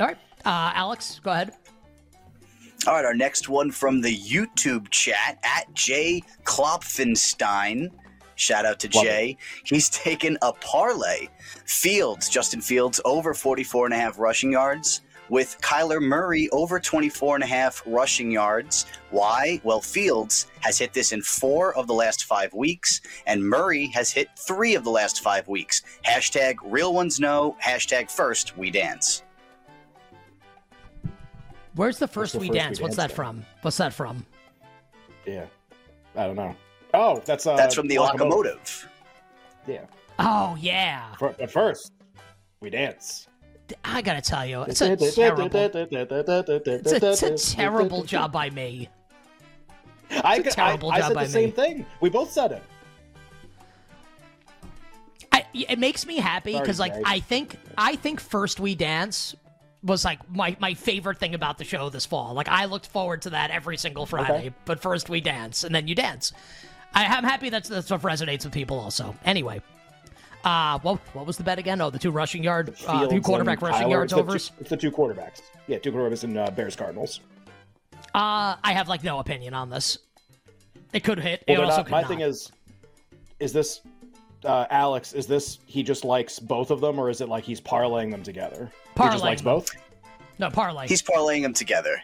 All 0.00 0.06
right, 0.08 0.16
uh, 0.44 0.72
Alex, 0.74 1.20
go 1.22 1.30
ahead. 1.30 1.52
All 2.86 2.92
right, 2.92 3.04
our 3.04 3.14
next 3.14 3.48
one 3.48 3.70
from 3.70 4.02
the 4.02 4.14
YouTube 4.14 4.90
chat 4.90 5.38
at 5.42 5.72
Jay 5.72 6.22
Klopfenstein. 6.42 7.88
Shout 8.34 8.66
out 8.66 8.78
to 8.80 8.90
Love 8.94 9.04
Jay. 9.04 9.38
He's 9.64 9.88
taken 9.88 10.36
a 10.42 10.52
parlay. 10.52 11.28
Fields, 11.64 12.28
Justin 12.28 12.60
Fields, 12.60 13.00
over 13.06 13.32
44 13.32 13.86
and 13.86 13.94
a 13.94 13.96
half 13.96 14.18
rushing 14.18 14.52
yards 14.52 15.00
with 15.30 15.58
Kyler 15.62 16.02
Murray 16.02 16.50
over 16.50 16.78
24 16.78 17.36
and 17.36 17.44
a 17.44 17.46
half 17.46 17.82
rushing 17.86 18.30
yards. 18.30 18.84
Why? 19.10 19.60
Well, 19.64 19.80
Fields 19.80 20.48
has 20.60 20.78
hit 20.78 20.92
this 20.92 21.12
in 21.12 21.22
four 21.22 21.74
of 21.76 21.86
the 21.86 21.94
last 21.94 22.24
five 22.24 22.52
weeks, 22.52 23.00
and 23.26 23.42
Murray 23.42 23.86
has 23.94 24.12
hit 24.12 24.28
three 24.38 24.74
of 24.74 24.84
the 24.84 24.90
last 24.90 25.22
five 25.22 25.48
weeks. 25.48 25.80
Hashtag 26.06 26.56
real 26.62 26.92
ones 26.92 27.18
know, 27.18 27.56
hashtag 27.62 28.10
first 28.10 28.58
we 28.58 28.70
dance. 28.70 29.23
Where's 31.74 31.98
the 31.98 32.08
first 32.08 32.34
the 32.34 32.38
we 32.38 32.48
first 32.48 32.58
dance? 32.58 32.78
We 32.78 32.84
What's 32.84 32.96
that 32.96 33.12
from? 33.12 33.44
What's 33.62 33.76
that 33.78 33.92
from? 33.92 34.24
Yeah. 35.26 35.46
I 36.16 36.26
don't 36.26 36.36
know. 36.36 36.54
Oh, 36.92 37.20
that's 37.24 37.46
uh, 37.46 37.56
That's 37.56 37.74
from 37.74 37.88
the 37.88 37.98
locomotive. 37.98 38.88
Yeah. 39.66 39.86
Oh 40.18 40.56
yeah. 40.60 41.14
For, 41.16 41.34
but 41.36 41.50
first, 41.50 41.92
we 42.60 42.70
dance. 42.70 43.26
I 43.84 44.02
gotta 44.02 44.20
tell 44.20 44.46
you, 44.46 44.62
it's 44.62 44.80
a 44.80 44.96
terrible. 45.12 45.50
It's 45.56 46.92
a, 46.92 47.10
it's 47.10 47.22
a 47.22 47.36
terrible 47.56 48.04
job 48.04 48.30
by 48.30 48.50
me. 48.50 48.88
It's 50.10 50.20
a 50.20 50.26
I- 50.26 50.38
terrible 50.40 50.90
I, 50.92 50.98
job 51.00 51.08
said 51.08 51.14
by 51.14 51.24
the 51.24 51.30
same 51.30 51.52
thing. 51.52 51.86
We 52.00 52.10
both 52.10 52.30
said 52.30 52.52
it. 52.52 52.62
I, 55.32 55.44
it 55.52 55.80
makes 55.80 56.06
me 56.06 56.18
happy 56.18 56.56
because 56.56 56.78
like 56.78 56.94
Jay. 56.94 57.02
I 57.04 57.18
think 57.18 57.56
I 57.76 57.96
think 57.96 58.20
first 58.20 58.60
we 58.60 58.76
dance 58.76 59.34
was 59.84 60.04
like 60.04 60.18
my 60.30 60.56
my 60.58 60.74
favorite 60.74 61.18
thing 61.18 61.34
about 61.34 61.58
the 61.58 61.64
show 61.64 61.88
this 61.90 62.06
fall. 62.06 62.34
Like 62.34 62.48
I 62.48 62.64
looked 62.64 62.86
forward 62.86 63.22
to 63.22 63.30
that 63.30 63.50
every 63.50 63.76
single 63.76 64.06
Friday. 64.06 64.32
Okay. 64.46 64.54
But 64.64 64.80
first 64.80 65.08
we 65.08 65.20
dance 65.20 65.62
and 65.62 65.74
then 65.74 65.86
you 65.86 65.94
dance. 65.94 66.32
I, 66.94 67.04
I'm 67.04 67.24
happy 67.24 67.50
that's 67.50 67.68
that's 67.68 67.90
what 67.90 68.02
resonates 68.02 68.44
with 68.44 68.52
people 68.52 68.78
also. 68.78 69.14
Anyway. 69.24 69.62
Uh, 70.44 70.78
what 70.80 71.00
what 71.14 71.26
was 71.26 71.38
the 71.38 71.42
bet 71.42 71.58
again? 71.58 71.80
Oh, 71.80 71.88
the 71.88 71.98
two 71.98 72.10
rushing 72.10 72.44
yard, 72.44 72.74
uh, 72.86 73.06
two 73.06 73.22
quarterback 73.22 73.62
rushing 73.62 73.88
yards 73.90 74.12
It's 74.12 74.16
the 74.16 74.22
two- 74.22 74.28
overs. 74.28 74.52
It's 74.60 74.70
the 74.70 74.76
two 74.76 74.90
quarterbacks. 74.90 75.40
Yeah, 75.66 75.78
two 75.78 75.90
quarterbacks 75.90 76.22
and 76.24 76.36
uh, 76.36 76.50
Bears 76.50 76.76
Cardinals. 76.76 77.20
Uh, 78.14 78.56
I 78.62 78.74
have 78.74 78.86
like 78.86 79.02
no 79.02 79.20
opinion 79.20 79.54
on 79.54 79.70
this. 79.70 79.98
It 80.92 81.02
could 81.02 81.18
hit. 81.18 81.44
Well, 81.48 81.62
it 81.62 81.64
also 81.64 81.76
not, 81.78 81.86
could 81.86 81.92
my 81.92 82.00
not. 82.02 82.08
thing 82.08 82.20
is, 82.20 82.52
is 83.40 83.54
this 83.54 83.80
uh, 84.44 84.66
Alex? 84.70 85.12
Is 85.12 85.26
this 85.26 85.58
he 85.66 85.82
just 85.82 86.04
likes 86.04 86.38
both 86.38 86.70
of 86.70 86.80
them, 86.80 86.98
or 86.98 87.10
is 87.10 87.20
it 87.20 87.28
like 87.28 87.44
he's 87.44 87.60
parlaying 87.60 88.10
them 88.10 88.22
together? 88.22 88.70
He 88.96 89.02
just 89.02 89.16
Parlaying 89.16 89.20
likes 89.20 89.42
them. 89.42 89.54
both. 89.54 89.70
no 90.38 90.50
parlay. 90.50 90.86
He's 90.88 91.02
parlaying 91.02 91.42
them 91.42 91.52
together. 91.54 92.00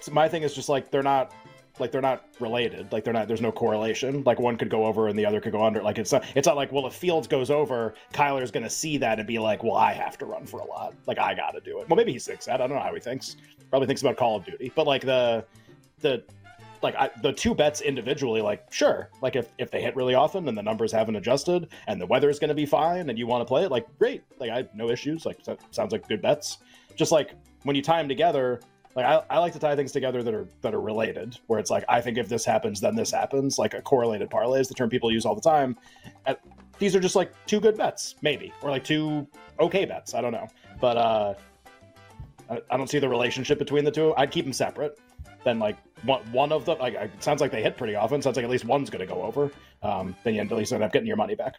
So 0.00 0.12
my 0.12 0.28
thing 0.28 0.42
is 0.42 0.54
just 0.54 0.68
like 0.68 0.90
they're 0.90 1.02
not 1.02 1.32
like 1.78 1.90
they're 1.92 2.00
not 2.00 2.24
related. 2.40 2.90
Like 2.92 3.04
they're 3.04 3.12
not. 3.12 3.28
There's 3.28 3.40
no 3.40 3.52
correlation. 3.52 4.22
Like 4.24 4.38
one 4.38 4.56
could 4.56 4.70
go 4.70 4.86
over 4.86 5.08
and 5.08 5.18
the 5.18 5.26
other 5.26 5.40
could 5.40 5.52
go 5.52 5.64
under. 5.64 5.82
Like 5.82 5.98
it's 5.98 6.12
not. 6.12 6.24
It's 6.34 6.46
not 6.46 6.56
like 6.56 6.70
well, 6.72 6.86
if 6.86 6.94
Fields 6.94 7.26
goes 7.26 7.50
over, 7.50 7.94
Kyler's 8.12 8.50
gonna 8.50 8.70
see 8.70 8.96
that 8.98 9.18
and 9.18 9.26
be 9.26 9.38
like, 9.38 9.62
well, 9.64 9.76
I 9.76 9.92
have 9.92 10.16
to 10.18 10.26
run 10.26 10.46
for 10.46 10.60
a 10.60 10.64
lot. 10.64 10.94
Like 11.06 11.18
I 11.18 11.34
got 11.34 11.50
to 11.52 11.60
do 11.60 11.80
it. 11.80 11.88
Well, 11.88 11.96
maybe 11.96 12.12
he 12.12 12.18
thinks 12.18 12.46
that. 12.46 12.60
I 12.60 12.66
don't 12.66 12.76
know 12.76 12.82
how 12.82 12.94
he 12.94 13.00
thinks. 13.00 13.36
Probably 13.70 13.86
thinks 13.86 14.00
about 14.02 14.16
Call 14.16 14.36
of 14.36 14.44
Duty. 14.44 14.70
But 14.74 14.86
like 14.86 15.02
the 15.02 15.44
the 16.00 16.22
like 16.82 16.94
I, 16.96 17.10
the 17.22 17.32
two 17.32 17.54
bets 17.54 17.80
individually, 17.80 18.40
like 18.40 18.72
sure, 18.72 19.10
like 19.22 19.36
if 19.36 19.48
if 19.58 19.70
they 19.70 19.80
hit 19.80 19.96
really 19.96 20.14
often 20.14 20.48
and 20.48 20.56
the 20.56 20.62
numbers 20.62 20.92
haven't 20.92 21.16
adjusted 21.16 21.68
and 21.86 22.00
the 22.00 22.06
weather 22.06 22.30
is 22.30 22.38
going 22.38 22.48
to 22.48 22.54
be 22.54 22.66
fine 22.66 23.08
and 23.10 23.18
you 23.18 23.26
want 23.26 23.40
to 23.42 23.44
play 23.44 23.64
it, 23.64 23.70
like 23.70 23.86
great, 23.98 24.22
like 24.38 24.50
I 24.50 24.58
have 24.58 24.74
no 24.74 24.90
issues. 24.90 25.26
Like 25.26 25.38
sounds 25.70 25.92
like 25.92 26.08
good 26.08 26.22
bets. 26.22 26.58
Just 26.94 27.12
like 27.12 27.32
when 27.64 27.76
you 27.76 27.82
tie 27.82 27.98
them 27.98 28.08
together, 28.08 28.60
like 28.94 29.04
I, 29.04 29.22
I 29.28 29.38
like 29.38 29.52
to 29.52 29.58
tie 29.58 29.76
things 29.76 29.92
together 29.92 30.22
that 30.22 30.34
are 30.34 30.48
that 30.62 30.74
are 30.74 30.80
related. 30.80 31.38
Where 31.46 31.58
it's 31.58 31.70
like 31.70 31.84
I 31.88 32.00
think 32.00 32.18
if 32.18 32.28
this 32.28 32.44
happens, 32.44 32.80
then 32.80 32.96
this 32.96 33.10
happens. 33.10 33.58
Like 33.58 33.74
a 33.74 33.82
correlated 33.82 34.30
parlay 34.30 34.60
is 34.60 34.68
the 34.68 34.74
term 34.74 34.88
people 34.88 35.12
use 35.12 35.26
all 35.26 35.34
the 35.34 35.40
time. 35.40 35.76
And 36.24 36.36
these 36.78 36.96
are 36.96 37.00
just 37.00 37.16
like 37.16 37.32
two 37.46 37.60
good 37.60 37.76
bets, 37.76 38.16
maybe, 38.22 38.52
or 38.62 38.70
like 38.70 38.84
two 38.84 39.26
okay 39.60 39.84
bets. 39.84 40.14
I 40.14 40.20
don't 40.20 40.32
know, 40.32 40.48
but 40.80 40.96
uh, 40.96 41.34
I, 42.50 42.60
I 42.70 42.76
don't 42.76 42.88
see 42.88 42.98
the 42.98 43.08
relationship 43.08 43.58
between 43.58 43.84
the 43.84 43.90
two. 43.90 44.14
I'd 44.16 44.30
keep 44.30 44.44
them 44.44 44.52
separate. 44.52 44.98
Then 45.46 45.60
like 45.60 45.76
one 46.02 46.20
one 46.32 46.50
of 46.50 46.64
them, 46.64 46.78
like 46.80 46.94
it 46.94 47.22
sounds 47.22 47.40
like 47.40 47.52
they 47.52 47.62
hit 47.62 47.76
pretty 47.76 47.94
often. 47.94 48.20
Sounds 48.20 48.36
like 48.36 48.42
at 48.42 48.50
least 48.50 48.64
one's 48.64 48.90
going 48.90 49.06
to 49.06 49.14
go 49.14 49.22
over. 49.22 49.48
Um, 49.80 50.16
then 50.24 50.34
you 50.34 50.40
at 50.40 50.50
least 50.50 50.72
end 50.72 50.82
up 50.82 50.92
getting 50.92 51.06
your 51.06 51.16
money 51.16 51.36
back. 51.36 51.54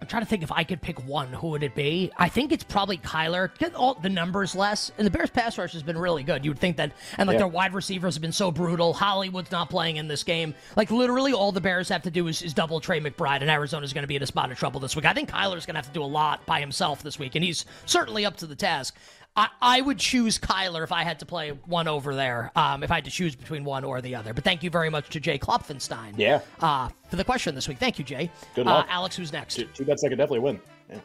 I'm 0.00 0.08
trying 0.08 0.22
to 0.22 0.28
think 0.28 0.42
if 0.42 0.50
I 0.50 0.64
could 0.64 0.82
pick 0.82 1.06
one. 1.06 1.28
Who 1.28 1.50
would 1.50 1.62
it 1.62 1.76
be? 1.76 2.10
I 2.16 2.28
think 2.28 2.50
it's 2.50 2.64
probably 2.64 2.98
Kyler. 2.98 3.56
Get 3.56 3.76
all 3.76 3.94
the 3.94 4.08
numbers 4.08 4.56
less, 4.56 4.90
and 4.98 5.06
the 5.06 5.10
Bears' 5.12 5.30
pass 5.30 5.56
rush 5.56 5.72
has 5.74 5.84
been 5.84 5.96
really 5.96 6.24
good. 6.24 6.44
You 6.44 6.50
would 6.50 6.58
think 6.58 6.76
that, 6.78 6.90
and 7.16 7.28
like 7.28 7.34
Yeah. 7.34 7.38
their 7.38 7.48
wide 7.48 7.72
receivers 7.72 8.16
have 8.16 8.20
been 8.20 8.32
so 8.32 8.50
brutal. 8.50 8.92
Hollywood's 8.92 9.52
not 9.52 9.70
playing 9.70 9.96
in 9.96 10.08
this 10.08 10.24
game. 10.24 10.52
Like 10.74 10.90
literally, 10.90 11.32
all 11.32 11.52
the 11.52 11.60
Bears 11.60 11.88
have 11.90 12.02
to 12.02 12.10
do 12.10 12.26
is, 12.26 12.42
is 12.42 12.52
double 12.52 12.80
Trey 12.80 12.98
McBride, 13.00 13.42
and 13.42 13.48
Arizona's 13.50 13.92
going 13.92 14.02
to 14.02 14.08
be 14.08 14.16
in 14.16 14.22
a 14.24 14.26
spot 14.26 14.50
of 14.50 14.58
trouble 14.58 14.80
this 14.80 14.96
week. 14.96 15.04
I 15.04 15.12
think 15.12 15.30
Kyler's 15.30 15.64
going 15.64 15.74
to 15.74 15.78
have 15.78 15.86
to 15.86 15.92
do 15.92 16.02
a 16.02 16.04
lot 16.04 16.44
by 16.44 16.58
himself 16.58 17.04
this 17.04 17.16
week, 17.20 17.36
and 17.36 17.44
he's 17.44 17.64
certainly 17.86 18.26
up 18.26 18.36
to 18.38 18.46
the 18.48 18.56
task. 18.56 18.96
I, 19.36 19.48
I 19.60 19.80
would 19.80 19.98
choose 19.98 20.38
Kyler 20.38 20.84
if 20.84 20.92
I 20.92 21.02
had 21.02 21.18
to 21.18 21.26
play 21.26 21.50
one 21.66 21.88
over 21.88 22.14
there. 22.14 22.52
Um, 22.54 22.82
if 22.84 22.90
I 22.90 22.96
had 22.96 23.04
to 23.06 23.10
choose 23.10 23.34
between 23.34 23.64
one 23.64 23.82
or 23.82 24.00
the 24.00 24.14
other. 24.14 24.32
But 24.32 24.44
thank 24.44 24.62
you 24.62 24.70
very 24.70 24.90
much 24.90 25.08
to 25.10 25.20
Jay 25.20 25.38
Klopfenstein. 25.38 26.14
Yeah. 26.16 26.40
Uh, 26.60 26.88
for 27.10 27.16
the 27.16 27.24
question 27.24 27.54
this 27.54 27.66
week. 27.66 27.78
Thank 27.78 27.98
you, 27.98 28.04
Jay. 28.04 28.30
Good 28.54 28.66
Uh, 28.68 28.74
luck. 28.74 28.86
Alex, 28.88 29.16
who's 29.16 29.32
next? 29.32 29.56
Two, 29.56 29.66
two 29.74 29.84
bets 29.84 30.04
I 30.04 30.08
could 30.08 30.18
definitely 30.18 30.38
win. 30.40 30.60
Yeah. 30.88 30.98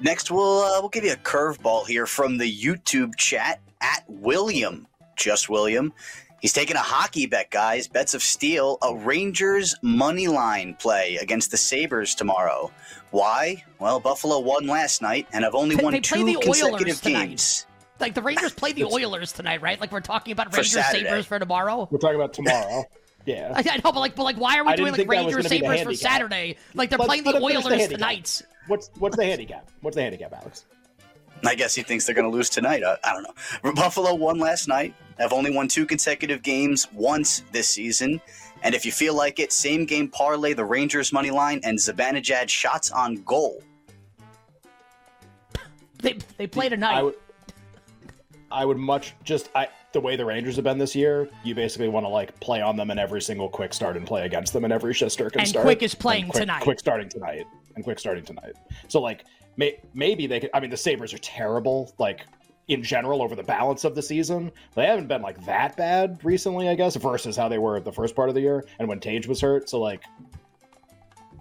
Next, 0.00 0.30
we'll 0.30 0.60
uh, 0.62 0.80
we'll 0.80 0.88
give 0.90 1.04
you 1.04 1.12
a 1.12 1.16
curveball 1.16 1.86
here 1.86 2.06
from 2.06 2.36
the 2.36 2.52
YouTube 2.60 3.16
chat 3.16 3.60
at 3.80 4.04
William, 4.08 4.86
just 5.16 5.48
William. 5.48 5.92
He's 6.42 6.52
taking 6.52 6.74
a 6.76 6.80
hockey 6.80 7.26
bet, 7.26 7.50
guys. 7.50 7.86
Bets 7.88 8.14
of 8.14 8.22
steel. 8.22 8.76
A 8.82 8.94
Rangers 8.94 9.74
money 9.80 10.26
line 10.28 10.74
play 10.74 11.16
against 11.22 11.52
the 11.52 11.56
Sabres 11.56 12.14
tomorrow. 12.16 12.70
Why? 13.12 13.62
Well, 13.78 14.00
Buffalo 14.00 14.40
won 14.40 14.66
last 14.66 15.00
night 15.02 15.28
and 15.32 15.44
have 15.44 15.54
only 15.54 15.76
They- 15.76 15.84
won 15.84 15.92
they 15.92 16.00
play 16.00 16.18
two 16.18 16.24
the 16.24 16.36
Oilers 16.38 16.60
consecutive 16.60 17.00
tonight. 17.00 17.26
games. 17.28 17.66
Like 18.00 18.14
the 18.14 18.22
Rangers 18.22 18.52
play 18.52 18.72
the 18.72 18.84
Oilers 18.92 19.30
tonight, 19.32 19.62
right? 19.62 19.80
Like 19.80 19.92
we're 19.92 20.00
talking 20.00 20.32
about 20.32 20.50
For 20.50 20.56
Rangers 20.56 20.72
Saturday. 20.72 21.04
Sabres 21.04 21.26
for 21.26 21.38
tomorrow. 21.38 21.86
We're 21.90 21.98
talking 21.98 22.16
about 22.16 22.34
tomorrow. 22.34 22.84
Yeah. 23.24 23.52
I, 23.54 23.60
I 23.60 23.76
know, 23.76 23.92
but 23.92 24.00
like, 24.00 24.16
but 24.16 24.24
like, 24.24 24.36
why 24.36 24.58
are 24.58 24.64
we 24.64 24.72
I 24.72 24.74
doing 24.74 24.92
didn't 24.94 25.06
like 25.06 25.06
think 25.06 25.10
that 25.10 25.24
was 25.26 25.34
Rangers 25.36 25.48
gonna 25.48 25.60
be 25.60 25.68
the 25.68 25.78
Sabres 25.78 25.98
for. 26.00 26.08
Saturday? 26.08 26.56
Like 26.74 26.90
they're 26.90 26.98
Let's- 26.98 27.06
playing 27.08 27.22
let 27.24 27.32
the 27.34 27.38
him 27.38 27.46
finish 27.50 27.62
the 27.64 27.70
Oilers 27.76 27.88
tonight. 27.88 28.42
What's 28.66 28.90
what's 28.98 29.16
the 29.16 29.24
handicap? 29.24 29.70
What's 29.80 29.94
the 29.94 30.02
handicap, 30.02 30.32
Alex? 30.32 30.64
I 31.44 31.54
guess 31.54 31.74
he 31.74 31.82
thinks 31.82 32.06
they're 32.06 32.14
going 32.14 32.30
to 32.30 32.34
lose 32.34 32.48
tonight. 32.48 32.82
I, 32.84 32.96
I 33.04 33.12
don't 33.12 33.22
know. 33.24 33.72
Buffalo 33.72 34.14
won 34.14 34.38
last 34.38 34.68
night. 34.68 34.94
Have 35.18 35.32
only 35.32 35.54
won 35.54 35.68
two 35.68 35.86
consecutive 35.86 36.42
games 36.42 36.88
once 36.92 37.42
this 37.52 37.68
season. 37.68 38.20
And 38.62 38.74
if 38.74 38.86
you 38.86 38.92
feel 38.92 39.14
like 39.14 39.40
it, 39.40 39.52
same 39.52 39.84
game 39.84 40.08
parlay 40.08 40.52
the 40.52 40.64
Rangers 40.64 41.12
money 41.12 41.30
line 41.30 41.60
and 41.64 41.78
Zibanejad 41.78 42.48
shots 42.48 42.90
on 42.90 43.16
goal. 43.24 43.62
They 45.98 46.18
they 46.36 46.46
play 46.46 46.68
tonight. 46.68 46.96
I 46.96 47.02
would 47.02 47.14
I 48.50 48.64
would 48.64 48.76
much 48.76 49.14
just 49.24 49.50
I 49.54 49.68
the 49.92 50.00
way 50.00 50.16
the 50.16 50.24
Rangers 50.24 50.56
have 50.56 50.64
been 50.64 50.78
this 50.78 50.96
year, 50.96 51.28
you 51.44 51.54
basically 51.54 51.88
want 51.88 52.04
to 52.04 52.08
like 52.08 52.38
play 52.40 52.60
on 52.60 52.76
them 52.76 52.90
in 52.90 52.98
every 52.98 53.20
single 53.20 53.48
quick 53.48 53.74
start 53.74 53.96
and 53.96 54.06
play 54.06 54.24
against 54.24 54.52
them 54.52 54.64
in 54.64 54.72
every 54.72 54.94
Shesterkin 54.94 55.36
And 55.38 55.48
start. 55.48 55.64
Quick 55.64 55.82
is 55.82 55.94
playing 55.94 56.28
quick, 56.28 56.40
tonight. 56.40 56.62
Quick 56.62 56.80
starting 56.80 57.08
tonight. 57.08 57.46
And 57.74 57.84
quick 57.84 57.98
starting 57.98 58.24
tonight. 58.24 58.52
So 58.88 59.00
like 59.00 59.24
may, 59.56 59.78
maybe 59.94 60.26
they 60.26 60.40
could 60.40 60.50
I 60.54 60.60
mean 60.60 60.70
the 60.70 60.76
Sabres 60.76 61.12
are 61.14 61.18
terrible, 61.18 61.94
like 61.98 62.26
in 62.68 62.82
general 62.82 63.22
over 63.22 63.34
the 63.34 63.42
balance 63.42 63.84
of 63.84 63.94
the 63.94 64.02
season. 64.02 64.52
They 64.74 64.86
haven't 64.86 65.08
been 65.08 65.22
like 65.22 65.44
that 65.46 65.76
bad 65.76 66.20
recently, 66.22 66.68
I 66.68 66.74
guess, 66.74 66.96
versus 66.96 67.36
how 67.36 67.48
they 67.48 67.58
were 67.58 67.80
the 67.80 67.92
first 67.92 68.14
part 68.14 68.28
of 68.28 68.34
the 68.34 68.40
year 68.40 68.64
and 68.78 68.88
when 68.88 69.00
Tage 69.00 69.26
was 69.26 69.40
hurt. 69.40 69.68
So 69.68 69.80
like 69.80 70.04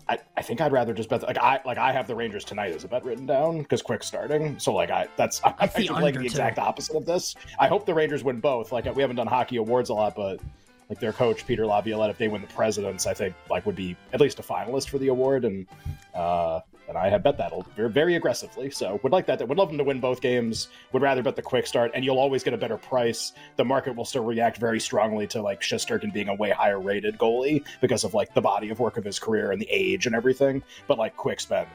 I, 0.10 0.20
I 0.36 0.42
think 0.42 0.60
I'd 0.60 0.74
rather 0.74 0.94
just 0.94 1.10
bet 1.10 1.24
like 1.24 1.38
I 1.38 1.62
like 1.66 1.78
I 1.78 1.94
have 1.94 2.08
the 2.08 2.16
Rangers 2.16 2.44
tonight 2.44 2.74
as 2.74 2.84
a 2.84 2.88
bet 2.88 3.06
written 3.06 3.26
down 3.26 3.60
because 3.60 3.82
quick 3.82 4.04
starting. 4.04 4.60
So 4.60 4.74
like 4.74 4.90
I 4.90 5.08
that's 5.16 5.40
I'm 5.44 5.54
That's 5.60 5.74
the 5.74 5.82
actually 5.82 6.00
playing 6.00 6.18
under, 6.18 6.20
the 6.20 6.30
too. 6.30 6.32
exact 6.32 6.60
opposite 6.60 6.98
of 6.98 7.06
this. 7.06 7.36
I 7.60 7.68
hope 7.68 7.86
the 7.86 7.94
Rangers 7.94 8.24
win 8.24 8.40
both. 8.40 8.72
Like 8.72 8.94
we 8.94 9.02
haven't 9.02 9.16
done 9.16 9.28
hockey 9.28 9.58
awards 9.58 9.90
a 9.90 9.94
lot, 9.94 10.16
but 10.16 10.42
like 10.90 11.00
their 11.00 11.14
coach 11.14 11.48
Peter 11.48 11.66
Laviolette, 11.66 12.10
if 12.10 12.18
they 12.18 12.28
win 12.28 12.42
the 12.42 12.48
Presidents, 12.48 13.08
I 13.08 13.14
think 13.14 13.36
like 13.50 13.66
would 13.66 13.76
be 13.76 13.96
at 14.12 14.20
least 14.20 14.40
a 14.40 14.44
finalist 14.44 14.90
for 14.90 14.98
the 14.98 15.08
award, 15.08 15.46
and 15.46 15.66
uh, 16.14 16.60
and 16.92 16.98
I 16.98 17.10
have 17.10 17.24
bet 17.24 17.38
that 17.38 17.54
very, 17.76 17.90
very 17.90 18.16
aggressively. 18.16 18.70
So 18.70 19.00
would 19.02 19.14
like 19.14 19.26
that. 19.28 19.48
Would 19.48 19.58
love 19.58 19.70
them 19.70 19.78
to 19.78 19.84
win 19.86 20.02
both 20.02 20.20
games. 20.20 20.68
Would 20.92 21.02
rather 21.02 21.24
bet 21.24 21.38
the 21.38 21.42
quick 21.42 21.66
start, 21.66 21.92
and 21.96 22.04
you'll 22.04 22.20
always 22.20 22.44
get 22.44 22.54
a 22.54 22.58
better 22.58 22.76
price. 22.76 23.32
The 23.56 23.64
market 23.64 23.96
will 23.96 24.04
still 24.04 24.26
react 24.26 24.58
very 24.58 24.80
strongly 24.80 25.26
to 25.28 25.42
like 25.42 25.62
Shesterkin 25.62 26.12
being 26.12 26.28
a 26.28 26.36
way 26.36 26.50
higher 26.50 26.82
rated 26.82 27.18
goalie 27.18 27.66
because 27.80 28.04
of 28.04 28.14
like 28.14 28.34
the 28.34 28.42
body 28.42 28.70
of 28.70 28.80
work 28.82 28.98
of 28.98 29.06
his 29.06 29.20
career 29.20 29.52
and 29.52 29.62
the 29.62 29.70
age 29.72 30.06
and 30.06 30.14
everything. 30.14 30.62
But 30.88 30.98
like 30.98 31.16
quick 31.16 31.40
spend. 31.40 31.68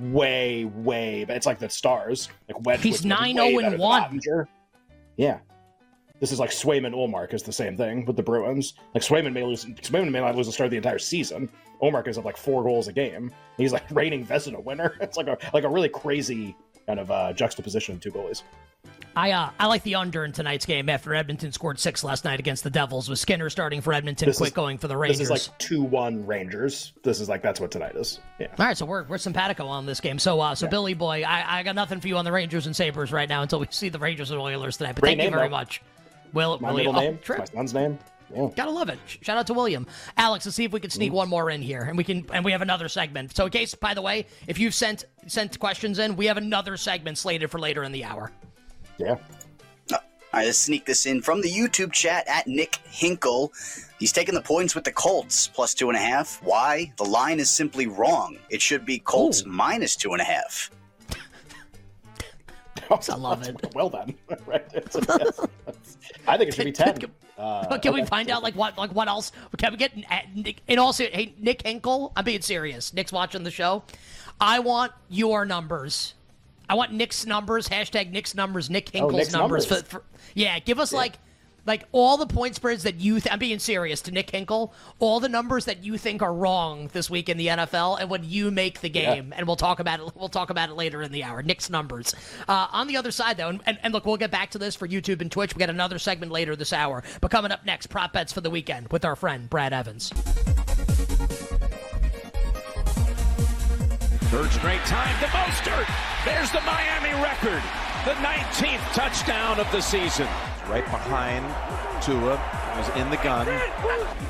Way, 0.00 0.64
way, 0.64 1.24
but 1.24 1.36
it's 1.36 1.44
like 1.44 1.58
the 1.58 1.68
stars. 1.68 2.30
Like 2.48 2.64
Wedgewood's 2.64 2.82
He's 2.82 3.04
way 3.04 3.10
9-0 3.10 3.34
better 3.34 3.66
and 3.66 3.72
than 3.74 3.78
1. 3.78 4.02
Oettinger. 4.02 4.46
Yeah, 5.18 5.38
this 6.22 6.30
is 6.30 6.38
like 6.38 6.50
Swayman 6.50 6.94
Ullmark 6.94 7.34
is 7.34 7.42
the 7.42 7.52
same 7.52 7.76
thing 7.76 8.04
with 8.06 8.14
the 8.14 8.22
Bruins. 8.22 8.74
Like 8.94 9.02
Swayman 9.02 9.32
may 9.32 9.42
lose, 9.42 9.64
Swayman 9.64 10.12
may 10.12 10.20
not 10.20 10.36
lose 10.36 10.46
the 10.46 10.52
start 10.52 10.66
of 10.66 10.70
the 10.70 10.76
entire 10.76 11.00
season. 11.00 11.48
Ullmark 11.82 12.06
is 12.06 12.16
up 12.16 12.24
like 12.24 12.36
four 12.36 12.62
goals 12.62 12.86
a 12.86 12.92
game. 12.92 13.32
He's 13.56 13.72
like 13.72 13.82
reigning 13.90 14.24
Vezina 14.24 14.62
winner. 14.62 14.94
It's 15.00 15.16
like 15.16 15.26
a 15.26 15.36
like 15.52 15.64
a 15.64 15.68
really 15.68 15.88
crazy 15.88 16.56
kind 16.86 17.00
of 17.00 17.10
uh, 17.10 17.32
juxtaposition 17.32 17.96
of 17.96 18.00
two 18.00 18.12
goalies. 18.12 18.42
I 19.16 19.32
uh, 19.32 19.50
I 19.58 19.66
like 19.66 19.82
the 19.82 19.96
under 19.96 20.24
in 20.24 20.30
tonight's 20.32 20.64
game 20.64 20.88
after 20.88 21.12
Edmonton 21.14 21.50
scored 21.52 21.78
six 21.80 22.02
last 22.04 22.24
night 22.24 22.38
against 22.40 22.62
the 22.64 22.70
Devils 22.70 23.08
with 23.08 23.18
Skinner 23.18 23.50
starting 23.50 23.80
for 23.80 23.92
Edmonton, 23.92 24.26
This 24.28 24.38
quick 24.38 24.48
is- 24.50 24.54
going 24.54 24.78
for 24.78 24.86
the 24.88 24.96
Rangers. 24.96 25.18
This 25.18 25.28
is 25.30 25.48
like 25.48 25.58
two 25.58 25.82
one 25.82 26.24
Rangers. 26.24 26.92
This 27.02 27.20
is 27.20 27.28
like 27.28 27.42
that's 27.42 27.60
what 27.60 27.70
tonight 27.72 27.96
is. 27.96 28.20
Yeah. 28.38 28.46
All 28.58 28.64
right, 28.66 28.76
so 28.78 28.86
we're 28.86 29.02
we're 29.04 29.18
simpatico 29.18 29.66
on 29.66 29.86
this 29.86 30.00
game. 30.00 30.18
So 30.20 30.40
uh, 30.40 30.54
so 30.54 30.66
Billy 30.68 30.94
boy, 30.94 31.24
I, 31.24 31.58
I 31.58 31.62
got 31.64 31.74
nothing 31.74 32.00
for 32.00 32.06
you 32.08 32.16
on 32.16 32.24
the 32.24 32.32
Rangers 32.32 32.66
and 32.66 32.74
Sabres 32.76 33.10
right 33.12 33.28
now 33.28 33.42
until 33.42 33.58
we 33.58 33.66
see 33.70 33.88
the 33.88 33.98
Rangers 33.98 34.30
and 34.30 34.40
Oilers 34.40 34.76
tonight. 34.76 34.94
But 34.94 35.02
Great 35.02 35.18
thank 35.18 35.30
you 35.30 35.36
very 35.36 35.48
though. 35.48 35.56
much. 35.56 35.82
Will 36.32 36.58
My 36.60 36.72
William, 36.72 36.94
middle 36.94 37.08
oh, 37.08 37.10
name, 37.10 37.18
true. 37.22 37.38
my 37.38 37.44
son's 37.44 37.74
name. 37.74 37.98
Yeah. 38.34 38.48
Gotta 38.56 38.70
love 38.70 38.88
it. 38.88 38.98
Shout 39.06 39.36
out 39.36 39.46
to 39.48 39.54
William. 39.54 39.86
Alex, 40.16 40.46
let's 40.46 40.56
see 40.56 40.64
if 40.64 40.72
we 40.72 40.80
can 40.80 40.88
Mm. 40.88 40.94
sneak 40.94 41.12
one 41.12 41.28
more 41.28 41.50
in 41.50 41.60
here, 41.60 41.82
and 41.82 41.98
we 41.98 42.04
can, 42.04 42.24
and 42.32 42.42
we 42.44 42.52
have 42.52 42.62
another 42.62 42.88
segment. 42.88 43.36
So, 43.36 43.44
in 43.44 43.50
case, 43.50 43.74
by 43.74 43.92
the 43.92 44.00
way, 44.00 44.26
if 44.46 44.58
you've 44.58 44.74
sent 44.74 45.04
sent 45.26 45.58
questions 45.58 45.98
in, 45.98 46.16
we 46.16 46.26
have 46.26 46.38
another 46.38 46.76
segment 46.78 47.18
slated 47.18 47.50
for 47.50 47.58
later 47.58 47.84
in 47.84 47.92
the 47.92 48.04
hour. 48.04 48.32
Yeah. 48.98 49.16
All 50.34 50.38
right, 50.38 50.46
let's 50.46 50.58
sneak 50.60 50.86
this 50.86 51.04
in 51.04 51.20
from 51.20 51.42
the 51.42 51.50
YouTube 51.50 51.92
chat 51.92 52.26
at 52.26 52.46
Nick 52.46 52.76
Hinkle. 52.90 53.52
He's 53.98 54.12
taking 54.12 54.34
the 54.34 54.40
points 54.40 54.74
with 54.74 54.84
the 54.84 54.92
Colts 54.92 55.46
plus 55.48 55.74
two 55.74 55.90
and 55.90 55.96
a 55.96 56.00
half. 56.00 56.40
Why? 56.42 56.90
The 56.96 57.04
line 57.04 57.38
is 57.38 57.50
simply 57.50 57.86
wrong. 57.86 58.38
It 58.48 58.62
should 58.62 58.86
be 58.86 58.98
Colts 58.98 59.44
minus 59.44 59.94
two 59.94 60.12
and 60.12 60.22
a 60.22 60.24
half. 60.24 60.70
I 63.10 63.14
love 63.16 63.46
it. 63.48 63.56
Well 63.74 63.88
done. 63.90 64.14
right. 64.46 64.64
It's 64.72 64.96
a- 64.96 65.48
I 66.26 66.36
think 66.36 66.48
it 66.50 66.54
should 66.54 66.64
be 66.64 66.72
ten. 66.82 66.96
Uh, 67.38 67.78
Can 67.78 67.94
we 67.94 68.04
find 68.04 68.30
out 68.30 68.42
like 68.42 68.54
what 68.54 68.76
like 68.78 68.92
what 68.94 69.08
else? 69.08 69.32
Can 69.56 69.72
we 69.72 69.76
get 69.78 69.92
uh, 70.10 70.80
all 70.80 70.92
ser- 70.92 71.08
hey 71.12 71.34
Nick 71.38 71.62
Hinkle? 71.62 72.12
I'm 72.16 72.24
being 72.24 72.42
serious. 72.42 72.92
Nick's 72.92 73.12
watching 73.12 73.42
the 73.44 73.50
show. 73.50 73.82
I 74.40 74.58
want 74.60 74.92
your 75.08 75.44
numbers. 75.44 76.14
I 76.68 76.74
want 76.74 76.92
Nick's 76.92 77.26
numbers. 77.26 77.68
Hashtag 77.68 78.10
Nick's 78.10 78.34
numbers. 78.34 78.70
Nick 78.70 78.88
Hinkle's 78.90 79.12
Oh, 79.12 79.16
Nick's 79.16 79.32
numbers. 79.32 79.68
numbers. 79.70 79.88
For, 79.88 79.98
for, 79.98 80.02
yeah, 80.34 80.58
give 80.58 80.78
us 80.78 80.92
like 80.92 81.18
like 81.66 81.84
all 81.92 82.16
the 82.16 82.26
point 82.26 82.56
spreads 82.56 82.82
that 82.82 82.96
you. 82.96 83.20
Th- 83.20 83.32
I'm 83.32 83.38
being 83.38 83.58
serious 83.58 84.00
to 84.02 84.10
Nick 84.12 84.30
Hinkle. 84.30 84.74
All 84.98 85.20
the 85.20 85.28
numbers 85.28 85.64
that 85.66 85.84
you 85.84 85.96
think 85.98 86.22
are 86.22 86.32
wrong 86.32 86.90
this 86.92 87.08
week 87.08 87.28
in 87.28 87.36
the 87.36 87.48
NFL, 87.48 88.00
and 88.00 88.10
when 88.10 88.24
you 88.24 88.50
make 88.50 88.80
the 88.80 88.88
game, 88.88 89.32
and 89.36 89.46
we'll 89.46 89.56
talk 89.56 89.80
about 89.80 90.00
it. 90.00 90.12
We'll 90.16 90.28
talk 90.28 90.50
about 90.50 90.70
it 90.70 90.74
later 90.74 91.02
in 91.02 91.12
the 91.12 91.24
hour. 91.24 91.42
Nick's 91.42 91.70
numbers. 91.70 92.14
Uh, 92.48 92.66
on 92.72 92.86
the 92.88 92.96
other 92.96 93.10
side, 93.10 93.36
though, 93.36 93.48
and, 93.48 93.60
and, 93.66 93.78
and 93.82 93.94
look, 93.94 94.06
we'll 94.06 94.16
get 94.16 94.30
back 94.30 94.50
to 94.52 94.58
this 94.58 94.74
for 94.74 94.88
YouTube 94.88 95.20
and 95.20 95.30
Twitch. 95.30 95.54
We 95.54 95.60
got 95.60 95.70
another 95.70 95.98
segment 95.98 96.32
later 96.32 96.56
this 96.56 96.72
hour. 96.72 97.02
But 97.20 97.30
coming 97.30 97.52
up 97.52 97.64
next, 97.64 97.86
prop 97.88 98.12
bets 98.12 98.32
for 98.32 98.40
the 98.40 98.50
weekend 98.50 98.88
with 98.88 99.04
our 99.04 99.16
friend 99.16 99.48
Brad 99.48 99.72
Evans. 99.72 100.10
Third 104.32 104.50
straight 104.50 104.80
time 104.86 105.18
to 105.20 105.26
Mostert. 105.26 105.86
There's 106.24 106.50
the 106.50 106.60
Miami 106.62 107.12
record. 107.22 107.62
The 108.04 108.14
19th 108.14 108.94
touchdown 108.94 109.60
of 109.60 109.70
the 109.70 109.80
season. 109.80 110.26
right 110.68 110.84
behind 110.86 111.44
Tua. 112.02 112.34
Was 112.76 112.88
in 112.96 113.08
the 113.10 113.16
gun. 113.18 113.46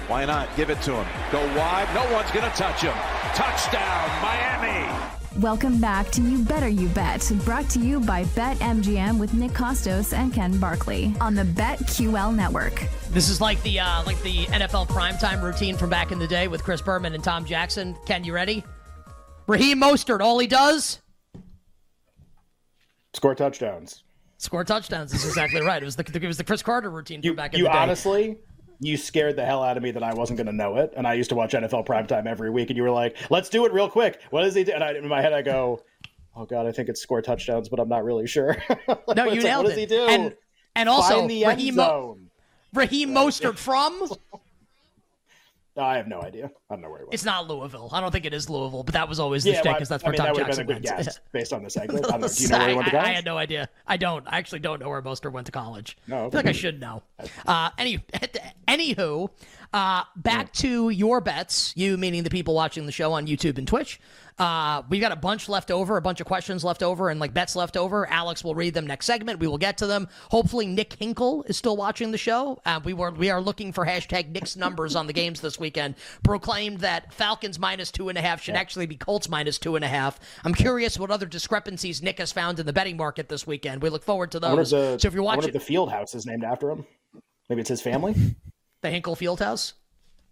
Why 0.08 0.26
not 0.26 0.54
give 0.56 0.68
it 0.68 0.82
to 0.82 0.92
him? 0.92 1.06
Go 1.30 1.40
wide. 1.56 1.88
No 1.94 2.02
one's 2.12 2.30
going 2.32 2.44
to 2.44 2.54
touch 2.54 2.82
him. 2.82 2.92
Touchdown, 3.34 4.10
Miami. 4.20 4.86
Welcome 5.40 5.80
back 5.80 6.10
to 6.10 6.20
You 6.20 6.44
Better 6.44 6.68
You 6.68 6.88
Bet, 6.88 7.32
brought 7.46 7.70
to 7.70 7.78
you 7.78 8.00
by 8.00 8.24
BetMGM 8.24 9.18
with 9.18 9.32
Nick 9.32 9.52
Kostos 9.52 10.12
and 10.12 10.34
Ken 10.34 10.58
Barkley 10.58 11.14
on 11.18 11.34
the 11.34 11.44
BetQL 11.44 12.34
network. 12.34 12.84
This 13.08 13.30
is 13.30 13.40
like 13.40 13.62
the 13.62 13.80
uh, 13.80 14.02
like 14.04 14.20
the 14.22 14.44
NFL 14.46 14.88
primetime 14.88 15.42
routine 15.42 15.78
from 15.78 15.88
back 15.88 16.12
in 16.12 16.18
the 16.18 16.28
day 16.28 16.46
with 16.46 16.62
Chris 16.62 16.82
Berman 16.82 17.14
and 17.14 17.24
Tom 17.24 17.46
Jackson. 17.46 17.96
Ken, 18.04 18.22
you 18.22 18.34
ready? 18.34 18.64
Raheem 19.46 19.80
Mostert, 19.80 20.20
all 20.20 20.38
he 20.38 20.46
does 20.46 21.01
Score 23.22 23.36
touchdowns. 23.36 24.02
score 24.38 24.64
touchdowns. 24.64 25.14
is 25.14 25.24
exactly 25.24 25.60
right. 25.60 25.80
It 25.80 25.84
was 25.84 25.94
the 25.94 26.04
it 26.20 26.26
was 26.26 26.38
the 26.38 26.42
Cris 26.42 26.60
Carter 26.60 26.90
routine 26.90 27.20
from 27.22 27.26
You, 27.28 27.34
back 27.34 27.54
in 27.54 27.60
you 27.60 27.66
the 27.66 27.70
day. 27.70 27.78
honestly, 27.78 28.36
you 28.80 28.96
scared 28.96 29.36
the 29.36 29.44
hell 29.44 29.62
out 29.62 29.76
of 29.76 29.82
me 29.84 29.92
that 29.92 30.02
I 30.02 30.12
wasn't 30.12 30.38
going 30.38 30.48
to 30.48 30.52
know 30.52 30.74
it. 30.78 30.92
And 30.96 31.06
I 31.06 31.14
used 31.14 31.30
to 31.30 31.36
watch 31.36 31.52
NFL 31.52 31.86
primetime 31.86 32.26
every 32.26 32.50
week, 32.50 32.70
and 32.70 32.76
you 32.76 32.82
were 32.82 32.90
like, 32.90 33.16
"Let's 33.30 33.48
do 33.48 33.64
it 33.64 33.72
real 33.72 33.88
quick." 33.88 34.20
What 34.30 34.42
does 34.42 34.56
he 34.56 34.64
do? 34.64 34.72
And 34.72 34.82
I, 34.82 34.94
in 34.94 35.06
my 35.06 35.22
head, 35.22 35.32
I 35.32 35.40
go, 35.42 35.82
"Oh 36.34 36.46
God, 36.46 36.66
I 36.66 36.72
think 36.72 36.88
it's 36.88 37.00
score 37.00 37.22
touchdowns, 37.22 37.68
but 37.68 37.78
I'm 37.78 37.88
not 37.88 38.02
really 38.02 38.26
sure." 38.26 38.56
no, 38.88 38.96
you 38.96 38.96
It's 38.96 39.08
like, 39.08 39.42
nailed 39.44 39.64
what 39.66 39.68
does 39.68 39.78
it. 39.78 39.80
he 39.82 39.86
do? 39.86 40.06
And 40.08 40.34
and 40.74 40.88
also 40.88 41.18
Find 41.18 41.30
the 41.30 41.44
Raheem. 41.46 41.76
Raheem 42.74 43.10
Mostert 43.10 43.56
from 43.56 44.10
I 45.76 45.96
have 45.96 46.06
no 46.06 46.20
idea. 46.20 46.50
I 46.68 46.74
don't 46.74 46.82
know 46.82 46.90
where 46.90 46.98
he 46.98 47.04
was. 47.04 47.14
it's 47.14 47.24
not 47.24 47.48
Louisville. 47.48 47.88
I 47.92 48.00
don't 48.00 48.10
think 48.10 48.26
it 48.26 48.34
is 48.34 48.50
Louisville, 48.50 48.82
but 48.82 48.92
that 48.92 49.08
was 49.08 49.18
always 49.18 49.42
the 49.44 49.52
yeah, 49.52 49.62
well, 49.64 49.74
because 49.74 49.88
that's 49.88 50.04
I 50.04 50.08
where 50.08 50.12
mean, 50.12 50.26
Tom 50.26 50.36
Jackson 50.36 50.66
been 50.66 50.76
a 50.76 50.80
good 50.80 50.88
went. 50.90 51.04
guess 51.06 51.20
based 51.32 51.52
on 51.54 51.62
the 51.62 51.70
segment. 51.70 52.04
I 52.06 52.10
don't 52.10 52.20
know. 52.20 52.28
Do 52.28 52.42
you 52.42 52.48
know 52.50 52.58
where 52.58 52.68
he 52.68 52.74
went 52.74 52.88
to 52.90 52.98
I, 52.98 53.04
I 53.04 53.08
had 53.12 53.24
no 53.24 53.38
idea. 53.38 53.68
I 53.86 53.96
don't. 53.96 54.26
I 54.26 54.36
actually 54.38 54.58
don't 54.58 54.80
know 54.80 54.88
where 54.90 55.00
Mostert 55.00 55.32
went 55.32 55.46
to 55.46 55.52
college. 55.52 55.96
No, 56.06 56.26
I 56.26 56.30
feel 56.30 56.38
like 56.38 56.46
I 56.46 56.52
should 56.52 56.78
know. 56.78 57.02
Uh, 57.46 57.70
any, 57.78 57.98
anywho, 58.68 59.30
uh, 59.72 60.04
back 60.16 60.52
to 60.54 60.90
your 60.90 61.20
bets. 61.20 61.72
You 61.76 61.96
meaning 61.96 62.22
the 62.22 62.30
people 62.30 62.54
watching 62.54 62.86
the 62.86 62.92
show 62.92 63.12
on 63.12 63.26
YouTube 63.26 63.58
and 63.58 63.66
Twitch. 63.66 64.00
Uh, 64.38 64.82
we've 64.88 65.00
got 65.00 65.12
a 65.12 65.16
bunch 65.16 65.48
left 65.48 65.70
over, 65.70 65.96
a 65.96 66.02
bunch 66.02 66.20
of 66.20 66.26
questions 66.26 66.64
left 66.64 66.82
over, 66.82 67.10
and 67.10 67.20
like 67.20 67.34
bets 67.34 67.54
left 67.54 67.76
over. 67.76 68.08
Alex 68.08 68.42
will 68.42 68.54
read 68.54 68.74
them 68.74 68.86
next 68.86 69.06
segment. 69.06 69.38
We 69.38 69.46
will 69.46 69.58
get 69.58 69.78
to 69.78 69.86
them. 69.86 70.08
Hopefully, 70.30 70.66
Nick 70.66 70.94
Hinkle 70.94 71.44
is 71.44 71.56
still 71.56 71.76
watching 71.76 72.10
the 72.10 72.18
show. 72.18 72.60
Uh, 72.64 72.80
we 72.82 72.92
were 72.94 73.10
we 73.10 73.30
are 73.30 73.40
looking 73.40 73.72
for 73.72 73.84
hashtag 73.84 74.30
Nick's 74.30 74.56
numbers 74.56 74.96
on 74.96 75.06
the 75.06 75.12
games 75.12 75.40
this 75.40 75.58
weekend. 75.60 75.96
Proclaimed 76.22 76.80
that 76.80 77.12
Falcons 77.12 77.58
minus 77.58 77.90
two 77.90 78.08
and 78.08 78.18
a 78.18 78.22
half 78.22 78.42
should 78.42 78.54
actually 78.54 78.86
be 78.86 78.96
Colts 78.96 79.28
minus 79.28 79.58
two 79.58 79.76
and 79.76 79.84
a 79.84 79.88
half. 79.88 80.18
I'm 80.44 80.54
curious 80.54 80.98
what 80.98 81.10
other 81.10 81.26
discrepancies 81.26 82.02
Nick 82.02 82.18
has 82.18 82.32
found 82.32 82.58
in 82.58 82.66
the 82.66 82.72
betting 82.72 82.96
market 82.96 83.28
this 83.28 83.46
weekend. 83.46 83.82
We 83.82 83.90
look 83.90 84.04
forward 84.04 84.32
to 84.32 84.40
I 84.42 84.48
wonder 84.48 84.62
if 84.62 84.70
those. 84.70 84.94
the, 84.94 84.98
so 84.98 85.08
if 85.08 85.14
you're 85.14 85.22
I 85.22 85.26
wonder 85.26 85.42
watching 85.42 85.52
the 85.52 85.60
field 85.60 85.90
house 85.90 86.14
is 86.14 86.26
named 86.26 86.44
after 86.44 86.70
him. 86.70 86.86
Maybe 87.48 87.60
it's 87.60 87.70
his 87.70 87.82
family. 87.82 88.14
the 88.82 88.90
Hinkle 88.90 89.16
Fieldhouse. 89.16 89.72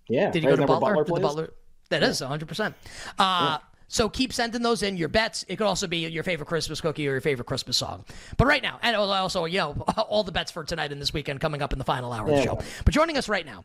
Yeah. 0.09 0.31
Did 0.31 0.43
he 0.43 0.49
right, 0.49 0.59
go 0.59 0.67
to 0.67 0.73
is 0.73 0.79
that 0.79 0.83
where 0.83 0.95
Butler? 0.95 1.05
Did 1.05 1.15
the? 1.17 1.21
Butler? 1.21 1.53
That 1.89 2.03
is 2.03 2.21
100%. 2.21 2.75
Uh, 3.19 3.59
So 3.89 4.09
keep 4.09 4.33
sending 4.33 4.63
those 4.63 4.85
in. 4.85 4.97
Your 4.97 5.09
bets. 5.09 5.45
It 5.49 5.57
could 5.57 5.67
also 5.67 5.89
be 5.89 6.07
your 6.09 6.23
favorite 6.23 6.47
Christmas 6.47 6.81
cookie 6.81 7.09
or 7.09 7.11
your 7.11 7.21
favorite 7.21 7.47
Christmas 7.47 7.77
song. 7.77 8.05
But 8.37 8.47
right 8.47 8.63
now, 8.63 8.79
and 8.83 8.95
also, 8.95 9.47
you 9.47 9.59
know, 9.59 9.73
all 10.09 10.23
the 10.23 10.31
bets 10.31 10.53
for 10.53 10.63
tonight 10.63 10.93
and 10.93 11.01
this 11.01 11.13
weekend 11.13 11.41
coming 11.41 11.61
up 11.61 11.73
in 11.73 11.79
the 11.81 11.85
final 11.85 12.13
hour 12.13 12.29
of 12.29 12.37
the 12.37 12.43
show. 12.43 12.61
But 12.85 12.95
joining 12.95 13.17
us 13.17 13.29
right 13.29 13.45
now, 13.45 13.65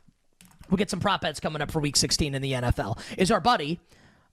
we'll 0.68 0.78
get 0.78 0.90
some 0.90 1.00
prop 1.00 1.22
bets 1.22 1.40
coming 1.40 1.62
up 1.62 1.70
for 1.70 1.80
week 1.80 1.96
16 1.96 2.34
in 2.34 2.42
the 2.42 2.54
NFL, 2.54 3.00
is 3.20 3.30
our 3.30 3.40
buddy, 3.40 3.80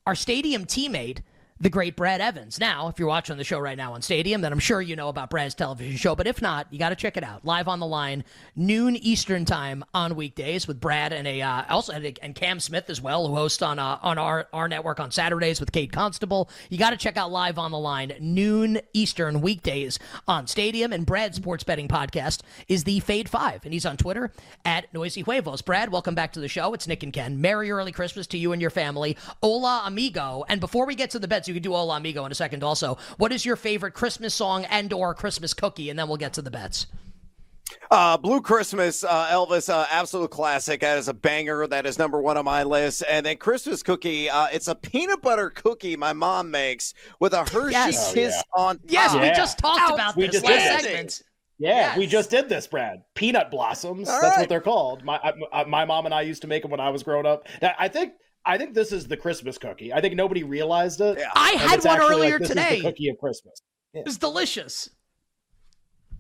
our 0.07 0.15
stadium 0.15 0.65
teammate, 0.65 1.19
the 1.63 1.71
great 1.71 1.95
Brad 1.95 2.21
Evans. 2.21 2.59
Now, 2.59 2.89
if 2.89 2.99
you're 2.99 3.07
watching 3.07 3.37
the 3.37 3.45
show 3.45 3.61
right 3.61 3.79
now 3.79 3.95
on 3.95 4.03
Stadium, 4.03 4.41
then 4.41 4.53
I'm 4.53 4.59
sure 4.59 4.83
you 4.83 4.97
know 4.97 5.09
about 5.09 5.31
Brad's 5.31 5.55
television 5.55 5.97
show. 5.97 6.17
But 6.17 6.27
if 6.27 6.43
not, 6.43 6.67
you 6.73 6.79
got 6.79 6.89
to 6.89 6.97
check 6.97 7.17
it 7.17 7.23
out. 7.23 7.45
Live 7.45 7.69
on 7.69 7.79
the 7.79 7.87
line, 7.87 8.25
noon 8.57 8.97
Eastern 8.97 9.45
time 9.45 9.85
on 9.95 10.17
weekdays 10.17 10.67
with 10.67 10.81
Brad 10.81 11.13
and 11.13 11.27
a 11.29 11.41
uh, 11.41 11.63
also 11.71 11.93
and, 11.93 12.19
and 12.21 12.35
Cam 12.35 12.59
Smith 12.59 12.91
as 12.91 13.01
well, 13.01 13.29
who 13.29 13.37
hosts 13.37 13.63
on 13.63 13.79
uh, 13.79 14.01
on 14.03 14.19
our 14.19 14.49
our 14.53 14.67
network 14.67 14.99
on 14.99 15.13
Saturdays 15.13 15.61
with 15.61 15.71
Kate 15.71 15.93
Constable. 15.93 16.51
You 16.69 16.79
got 16.79 16.91
to 16.91 16.97
check 16.97 17.17
out 17.17 17.31
Live 17.31 17.59
on 17.59 17.71
the 17.71 17.79
Line, 17.79 18.13
noon 18.19 18.81
Eastern 18.93 19.41
weekdays 19.41 20.01
on 20.27 20.49
Stadium. 20.49 20.93
And 20.93 21.07
Brad's 21.07 21.37
sports 21.37 21.63
betting 21.63 21.87
podcast 21.87 22.41
is 22.67 22.83
the 22.83 22.99
Fade 22.99 23.29
Five, 23.29 23.65
and 23.65 23.73
he's 23.73 23.87
on 23.87 23.97
Twitter 23.97 24.33
at 24.65 24.93
Noisy 24.93 25.21
Huevos. 25.21 25.63
Brad, 25.63 25.93
welcome 25.93 26.17
back 26.17 26.33
to 26.33 26.41
the 26.41 26.49
show. 26.49 26.75
It's 26.75 26.89
Nick 26.89 27.05
and 27.05 27.13
Ken. 27.13 27.41
Merry 27.41 27.71
early 27.71 27.93
Christmas 27.93 28.27
to 28.29 28.39
you 28.39 28.51
and 28.51 28.61
your 28.61 28.71
family. 28.71 29.17
Hola 29.41 29.85
amigo. 29.87 30.45
And 30.49 30.61
before 30.61 30.87
we 30.87 30.97
get 30.97 31.11
to 31.11 31.21
the 31.21 31.29
bets, 31.29 31.52
you 31.53 31.61
can 31.61 31.63
do 31.71 31.73
Hola 31.75 31.97
amigo 31.97 32.25
in 32.25 32.33
a 32.33 32.35
second. 32.35 32.65
Also, 32.65 32.99
what 33.19 33.33
is 33.33 33.45
your 33.47 33.57
favorite 33.57 33.93
Christmas 33.93 34.35
song 34.35 34.65
and 34.67 34.93
or 34.93 35.15
Christmas 35.15 35.55
cookie? 35.55 35.91
And 35.91 35.99
then 35.99 36.09
we'll 36.09 36.17
get 36.17 36.33
to 36.35 36.43
the 36.43 36.51
bets. 36.51 36.87
Uh, 37.91 38.17
Blue 38.17 38.41
Christmas, 38.41 39.05
uh, 39.05 39.27
Elvis, 39.31 39.69
uh, 39.73 39.87
absolute 39.91 40.31
classic. 40.31 40.81
That 40.81 40.99
is 40.99 41.09
a 41.09 41.15
banger. 41.15 41.67
That 41.67 41.85
is 41.87 41.99
number 41.99 42.21
one 42.21 42.37
on 42.37 42.45
my 42.45 42.63
list. 42.63 43.03
And 43.09 43.25
then 43.25 43.37
Christmas 43.37 43.83
cookie. 43.83 44.29
Uh, 44.31 44.47
it's 44.53 44.69
a 44.69 44.75
peanut 44.75 45.21
butter 45.23 45.51
cookie 45.51 45.97
my 45.97 46.13
mom 46.13 46.51
makes 46.51 46.95
with 47.21 47.33
a 47.35 47.45
Hershey 47.51 47.73
Yes. 47.73 48.13
Kiss 48.13 48.43
Oh, 48.57 48.63
on. 48.65 48.81
Yes, 48.87 49.13
top. 49.13 49.23
we 49.23 49.29
just 49.29 49.59
talked 49.59 49.93
about 49.93 50.17
We 50.17 50.27
this 50.29 50.43
last 50.43 50.83
did. 50.83 50.85
segment. 50.85 51.23
Yeah, 51.59 51.97
we 51.97 52.07
just 52.07 52.29
did 52.31 52.49
this, 52.49 52.67
Brad. 52.67 53.03
Peanut 53.15 53.51
blossoms. 53.51 54.09
All 54.09 54.21
That's 54.21 54.33
right. 54.37 54.41
what 54.41 54.49
they're 54.49 54.61
called. 54.61 55.05
My 55.05 55.17
I, 55.23 55.33
I- 55.61 55.65
my 55.65 55.85
mom 55.85 56.07
and 56.07 56.15
I 56.15 56.23
used 56.23 56.43
to 56.43 56.49
make 56.49 56.63
them 56.63 56.71
when 56.71 56.81
I 56.81 56.91
was 56.91 57.03
growing 57.03 57.27
up. 57.27 57.47
I 57.63 57.89
think 57.89 58.15
I 58.45 58.59
think 58.59 58.75
this 58.75 58.93
is 58.93 59.07
the 59.07 59.17
Christmas 59.17 59.59
cookie. 59.59 59.93
I 59.93 60.01
think 60.01 60.15
nobody 60.15 60.43
realized 60.43 61.01
it. 61.01 61.19
Yeah. 61.19 61.31
I 61.35 61.51
had 61.53 61.85
one 61.85 62.01
earlier 62.01 62.39
like, 62.39 62.41
this 62.41 62.51
is 62.51 62.57
the 62.57 62.63
today. 62.63 62.81
cookie 62.81 63.09
of 63.09 63.19
Christmas. 63.19 63.63
It's 63.95 64.17
delicious. 64.17 64.91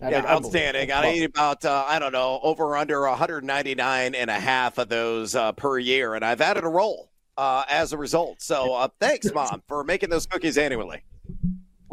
I 0.00 0.11
Yeah, 0.11 0.26
outstanding. 0.26 0.90
I 0.90 1.14
eat 1.14 1.24
about, 1.24 1.64
uh, 1.64 1.85
I 1.87 1.98
don't 1.98 2.12
know, 2.12 2.40
over 2.42 2.76
under 2.76 3.02
199 3.02 4.14
and 4.14 4.30
a 4.30 4.40
half 4.40 4.78
of 4.78 4.88
those 4.88 5.35
uh, 5.35 5.52
per 5.52 5.78
year. 5.78 6.14
And 6.14 6.24
I've 6.24 6.40
added 6.40 6.64
a 6.64 6.68
roll 6.68 7.11
uh, 7.37 7.64
as 7.68 7.92
a 7.92 7.98
result. 7.98 8.42
So 8.42 8.74
uh, 8.74 8.88
thanks, 9.00 9.32
Mom, 9.35 9.62
for 9.68 9.85
making 9.85 10.11
those 10.11 10.26
cookies 10.26 10.58
annually. 10.58 11.04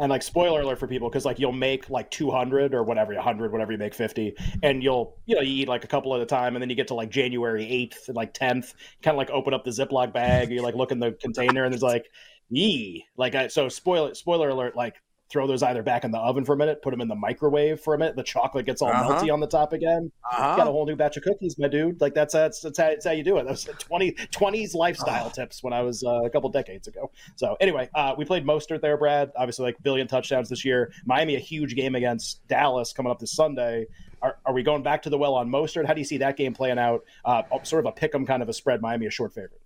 And 0.00 0.08
like 0.08 0.22
spoiler 0.22 0.62
alert 0.62 0.78
for 0.78 0.86
people, 0.86 1.10
because 1.10 1.26
like 1.26 1.38
you'll 1.38 1.52
make 1.52 1.90
like 1.90 2.10
200 2.10 2.74
or 2.74 2.82
whatever, 2.82 3.14
100, 3.14 3.52
whatever 3.52 3.70
you 3.70 3.78
make 3.78 3.94
50, 3.94 4.34
and 4.62 4.82
you'll 4.82 5.18
you 5.26 5.36
know 5.36 5.42
you 5.42 5.62
eat 5.62 5.68
like 5.68 5.84
a 5.84 5.86
couple 5.86 6.14
at 6.14 6.22
a 6.22 6.26
time, 6.26 6.56
and 6.56 6.62
then 6.62 6.70
you 6.70 6.76
get 6.76 6.88
to 6.88 6.94
like 6.94 7.10
January 7.10 7.66
8th 7.66 8.08
and 8.08 8.16
like 8.16 8.32
10th, 8.32 8.72
kind 9.02 9.14
of 9.14 9.18
like 9.18 9.30
open 9.30 9.52
up 9.52 9.62
the 9.62 9.70
Ziploc 9.70 10.12
bag, 10.14 10.50
you 10.50 10.62
like 10.62 10.74
look 10.74 10.90
in 10.90 11.00
the 11.00 11.12
container, 11.12 11.64
and 11.64 11.72
there's 11.72 11.82
like, 11.82 12.06
yee, 12.48 13.04
like 13.18 13.34
I, 13.34 13.48
so 13.48 13.68
spoiler 13.68 14.14
spoiler 14.14 14.48
alert, 14.48 14.74
like 14.74 14.96
throw 15.30 15.46
those 15.46 15.62
either 15.62 15.82
back 15.82 16.04
in 16.04 16.10
the 16.10 16.18
oven 16.18 16.44
for 16.44 16.54
a 16.54 16.56
minute, 16.56 16.82
put 16.82 16.90
them 16.90 17.00
in 17.00 17.08
the 17.08 17.14
microwave 17.14 17.80
for 17.80 17.94
a 17.94 17.98
minute. 17.98 18.16
The 18.16 18.22
chocolate 18.22 18.66
gets 18.66 18.82
all 18.82 18.88
Uh-huh. 18.90 19.14
melty 19.20 19.32
on 19.32 19.38
the 19.40 19.46
top 19.46 19.72
again. 19.72 20.10
Uh-huh. 20.24 20.56
Got 20.56 20.66
a 20.66 20.72
whole 20.72 20.84
new 20.86 20.96
batch 20.96 21.16
of 21.16 21.22
cookies, 21.22 21.56
my 21.58 21.68
dude. 21.68 22.00
Like 22.00 22.14
that's 22.14 22.34
that's 22.34 22.60
that's 22.60 22.78
how, 22.78 22.88
that's 22.88 23.04
how 23.06 23.12
you 23.12 23.22
do 23.22 23.36
it. 23.38 23.44
That 23.44 23.50
was 23.52 23.64
20, 23.64 24.12
20s 24.12 24.74
lifestyle 24.74 25.26
Ah. 25.26 25.30
tips 25.30 25.62
when 25.62 25.72
I 25.72 25.82
was 25.82 26.02
uh, 26.04 26.22
a 26.24 26.30
couple 26.30 26.50
decades 26.50 26.88
ago. 26.88 27.10
So 27.36 27.56
anyway, 27.60 27.88
uh, 27.94 28.14
we 28.18 28.24
played 28.24 28.44
Mostert 28.44 28.80
there, 28.80 28.96
Brad. 28.96 29.30
Obviously, 29.36 29.64
like 29.66 29.82
billion 29.82 30.06
touchdowns 30.08 30.48
this 30.48 30.64
year. 30.64 30.92
Miami, 31.06 31.36
a 31.36 31.40
huge 31.40 31.74
game 31.76 31.94
against 31.94 32.46
Dallas 32.48 32.92
coming 32.92 33.10
up 33.12 33.18
this 33.20 33.32
Sunday. 33.32 33.86
Are, 34.22 34.36
are 34.44 34.52
we 34.52 34.62
going 34.62 34.82
back 34.82 35.00
to 35.02 35.10
the 35.10 35.16
well 35.16 35.34
on 35.34 35.48
Mostert? 35.48 35.86
How 35.86 35.94
do 35.94 36.00
you 36.00 36.04
see 36.04 36.18
that 36.18 36.36
game 36.36 36.52
playing 36.52 36.78
out? 36.78 37.04
Uh, 37.24 37.42
sort 37.62 37.86
of 37.86 37.88
a 37.90 37.92
pick 37.92 38.14
'em 38.14 38.26
kind 38.26 38.42
of 38.42 38.48
a 38.48 38.52
spread. 38.52 38.82
Miami 38.82 39.06
a 39.06 39.10
short 39.10 39.32
favorite. 39.32 39.60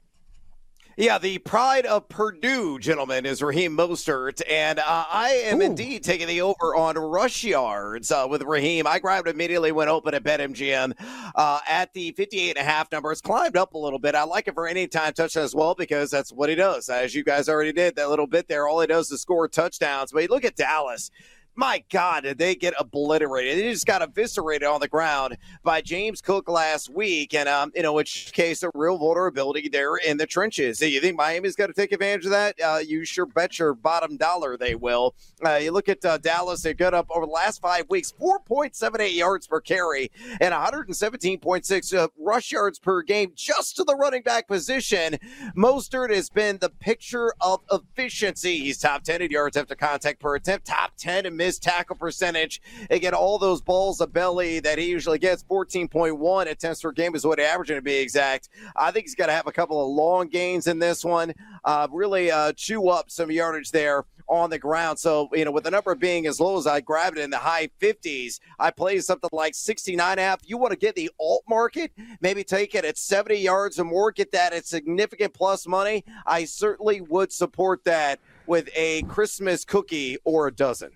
Yeah, 0.97 1.19
the 1.19 1.39
pride 1.39 1.87
of 1.87 2.09
Purdue, 2.09 2.79
gentlemen, 2.79 3.27
is 3.27 3.43
Raheem 3.43 3.77
Mostert, 3.77 4.41
and 4.49 4.79
uh, 4.79 5.05
I 5.11 5.43
am 5.47 5.61
indeed 5.61 6.05
taking 6.05 6.29
the 6.29 6.41
over 6.43 6.77
on 6.77 6.97
rush 6.97 7.43
yards 7.43 8.13
uh, 8.13 8.29
with 8.31 8.43
Raheem. 8.43 8.87
I 8.87 9.01
grabbed 9.01 9.27
immediately 9.27 9.73
when 9.73 9.89
open 9.89 10.15
at 10.15 10.23
BetMGM 10.23 10.93
uh, 11.35 11.59
at 11.69 11.93
the 11.95 12.13
58 12.13 12.51
and 12.51 12.59
a 12.59 12.63
half 12.63 12.93
number. 12.93 13.11
It's 13.11 13.21
climbed 13.21 13.57
up 13.57 13.75
a 13.75 13.79
little 13.79 13.99
bit. 13.99 14.15
I 14.15 14.23
like 14.23 14.47
it 14.47 14.55
for 14.55 14.69
any 14.69 14.87
time 14.87 15.15
touchdown 15.15 15.43
as 15.43 15.53
well 15.53 15.75
because 15.75 16.13
that's 16.13 16.33
what 16.33 16.49
he 16.49 16.55
does. 16.55 16.89
As 16.89 17.13
you 17.13 17.25
guys 17.25 17.49
already 17.49 17.73
did 17.73 17.97
that 17.97 18.09
little 18.09 18.29
bit 18.29 18.47
there, 18.47 18.69
all 18.69 18.81
he 18.81 18.87
does 18.87 19.11
is 19.11 19.21
score 19.21 19.49
touchdowns. 19.49 20.13
But 20.13 20.23
you 20.23 20.29
look 20.29 20.45
at 20.45 20.55
Dallas. 20.55 21.11
My 21.57 21.85
God, 21.89 22.25
did 22.25 22.39
they 22.39 22.57
get 22.57 22.75
obliterated? 22.79 23.59
They 23.59 23.71
just 23.71 23.87
got 23.87 24.03
eviscerated 24.03 24.67
on 24.67 24.81
the 24.81 24.89
ground 24.89 25.37
by 25.63 25.83
James 25.83 26.21
Cook 26.21 26.49
last 26.49 26.91
week, 26.91 27.33
and 27.33 27.49
um, 27.49 27.71
you 27.77 27.83
know, 27.83 27.93
which 27.93 28.33
case 28.33 28.65
a 28.65 28.71
real 28.75 28.99
vulnerability 28.99 29.69
there 29.69 29.95
in 29.97 30.17
the 30.17 30.27
trenches. 30.27 30.81
You 30.81 31.01
think 31.01 31.17
Miami's 31.17 31.55
got 31.55 31.69
to 31.69 31.73
take 31.73 31.93
advantage 31.93 32.25
of 32.25 32.33
that? 32.33 32.61
Uh, 32.61 32.79
you 32.85 33.05
sure 33.05 33.27
bet 33.27 33.59
your 33.61 33.73
bottom 33.75 34.17
dollar 34.17 34.57
they 34.57 34.75
will. 34.75 35.15
Uh, 35.47 35.55
you 35.55 35.71
look 35.71 35.89
at 35.89 36.05
uh, 36.05 36.19
Dallas; 36.19 36.63
they 36.63 36.75
got 36.75 36.93
up 36.93 37.07
over 37.11 37.25
the 37.25 37.33
last 37.33 37.63
five 37.63 37.85
weeks, 37.89 38.11
four 38.11 38.41
point 38.41 38.75
seven 38.75 39.01
eight 39.01 39.15
yards 39.15 39.47
per 39.47 39.61
carry 39.61 40.11
and 40.41 40.53
one 40.53 40.61
hundred 40.61 40.89
and 40.89 40.97
seventeen 40.97 41.39
point 41.39 41.65
six 41.65 41.95
uh, 41.95 42.09
rush 42.19 42.51
yards 42.51 42.81
per 42.81 43.01
game 43.03 43.31
just 43.37 43.77
to 43.77 43.85
the 43.85 43.95
running 43.95 44.23
back 44.23 44.49
position. 44.49 45.17
Mostert 45.57 46.13
has 46.13 46.29
been 46.29 46.59
the 46.59 46.71
picture 46.71 47.33
of 47.41 47.61
efficiency. 47.71 48.59
He's 48.59 48.79
top 48.79 49.05
ten 49.05 49.23
in 49.23 49.31
yards 49.31 49.57
after 49.57 49.77
contact 49.77 50.19
per 50.19 50.35
attempt, 50.35 50.67
top 50.67 50.93
ten 50.97 51.27
in 51.27 51.44
missed 51.45 51.63
tackle 51.63 51.97
percentage. 51.97 52.63
Again, 52.89 53.13
all 53.13 53.39
those 53.39 53.61
balls 53.61 54.01
of 54.01 54.15
belly 54.15 54.61
that 54.61 54.79
he 54.79 54.87
usually 54.87 55.19
gets, 55.19 55.43
14.1 55.45 56.47
attempts 56.47 56.81
per 56.81 56.91
game 56.91 57.15
is 57.15 57.27
what 57.27 57.39
he 57.39 57.45
averaging 57.45 57.77
to 57.77 57.83
be 57.83 57.97
exact. 57.97 58.49
I 58.75 58.91
think 58.91 59.05
he's 59.05 59.15
got 59.15 59.27
to 59.27 59.33
have 59.33 59.47
a 59.47 59.53
couple 59.53 59.83
of 59.83 59.91
long 59.91 60.29
gains 60.29 60.67
in 60.67 60.79
this 60.79 61.05
one, 61.05 61.35
uh, 61.65 61.87
really 61.93 62.31
uh, 62.31 62.53
chew 62.53 62.89
up 62.89 63.11
some 63.11 63.31
yardage 63.31 63.73
there 63.73 64.07
on 64.27 64.49
the 64.49 64.59
ground. 64.59 64.99
So, 64.99 65.29
you 65.35 65.45
know, 65.45 65.51
with 65.51 65.65
the 65.65 65.71
number 65.71 65.95
being 65.95 66.27
as 66.27 66.41
low 66.41 66.57
as 66.57 66.67
I 66.67 66.81
grabbed 66.81 67.19
it 67.19 67.25
in 67.25 67.31
the 67.31 67.37
high 67.37 67.69
50s, 67.79 68.41
I 68.59 68.71
play 68.71 68.99
something 69.01 69.29
like 69.33 69.55
69 69.55 70.13
and 70.13 70.21
a 70.21 70.23
half. 70.23 70.41
You 70.47 70.57
want 70.57 70.73
to 70.73 70.79
get 70.79 70.95
the 70.95 71.11
alt 71.21 71.45
market, 71.47 71.93
maybe 72.23 72.43
take 72.43 72.75
it 72.75 72.87
at 72.87 72.97
70 72.97 73.37
yards 73.37 73.79
or 73.79 73.85
more, 73.85 74.13
get 74.13 74.33
that 74.33 74.55
at 74.55 74.65
significant 74.65 75.35
plus 75.35 75.67
money. 75.67 76.05
I 76.25 76.47
certainly 76.47 77.03
would 77.03 77.33
support 77.33 77.85
that 77.85 78.19
with 78.47 78.71
a 78.75 79.03
Christmas 79.03 79.67
cookie 79.67 80.17
or 80.25 80.47
a 80.47 80.55
dozen. 80.55 80.91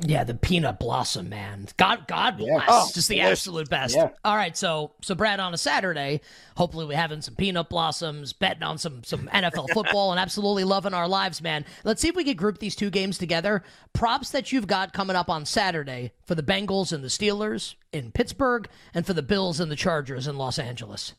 Yeah, 0.00 0.24
the 0.24 0.34
peanut 0.34 0.80
blossom, 0.80 1.28
man. 1.28 1.68
God, 1.76 2.06
God 2.08 2.38
bless. 2.38 2.48
Yeah. 2.48 2.64
Oh, 2.66 2.90
Just 2.94 3.08
the 3.10 3.16
delicious. 3.16 3.40
absolute 3.40 3.68
best. 3.68 3.94
Yeah. 3.94 4.08
All 4.24 4.34
right, 4.34 4.56
so 4.56 4.92
so 5.02 5.14
Brad 5.14 5.38
on 5.38 5.52
a 5.52 5.58
Saturday, 5.58 6.22
hopefully 6.56 6.86
we're 6.86 6.96
having 6.96 7.20
some 7.20 7.34
peanut 7.34 7.68
blossoms, 7.68 8.32
betting 8.32 8.62
on 8.62 8.78
some 8.78 9.04
some 9.04 9.28
NFL 9.32 9.68
football, 9.74 10.10
and 10.10 10.18
absolutely 10.18 10.64
loving 10.64 10.94
our 10.94 11.06
lives, 11.06 11.42
man. 11.42 11.66
Let's 11.84 12.00
see 12.00 12.08
if 12.08 12.16
we 12.16 12.24
can 12.24 12.36
group 12.36 12.58
these 12.58 12.74
two 12.74 12.88
games 12.88 13.18
together. 13.18 13.62
Props 13.92 14.30
that 14.30 14.50
you've 14.50 14.66
got 14.66 14.94
coming 14.94 15.14
up 15.14 15.28
on 15.28 15.44
Saturday 15.44 16.12
for 16.24 16.34
the 16.34 16.42
Bengals 16.42 16.92
and 16.94 17.04
the 17.04 17.08
Steelers 17.08 17.74
in 17.92 18.12
Pittsburgh, 18.12 18.68
and 18.94 19.04
for 19.04 19.12
the 19.12 19.22
Bills 19.22 19.60
and 19.60 19.70
the 19.70 19.76
Chargers 19.76 20.26
in 20.26 20.38
Los 20.38 20.58
Angeles. 20.58 21.12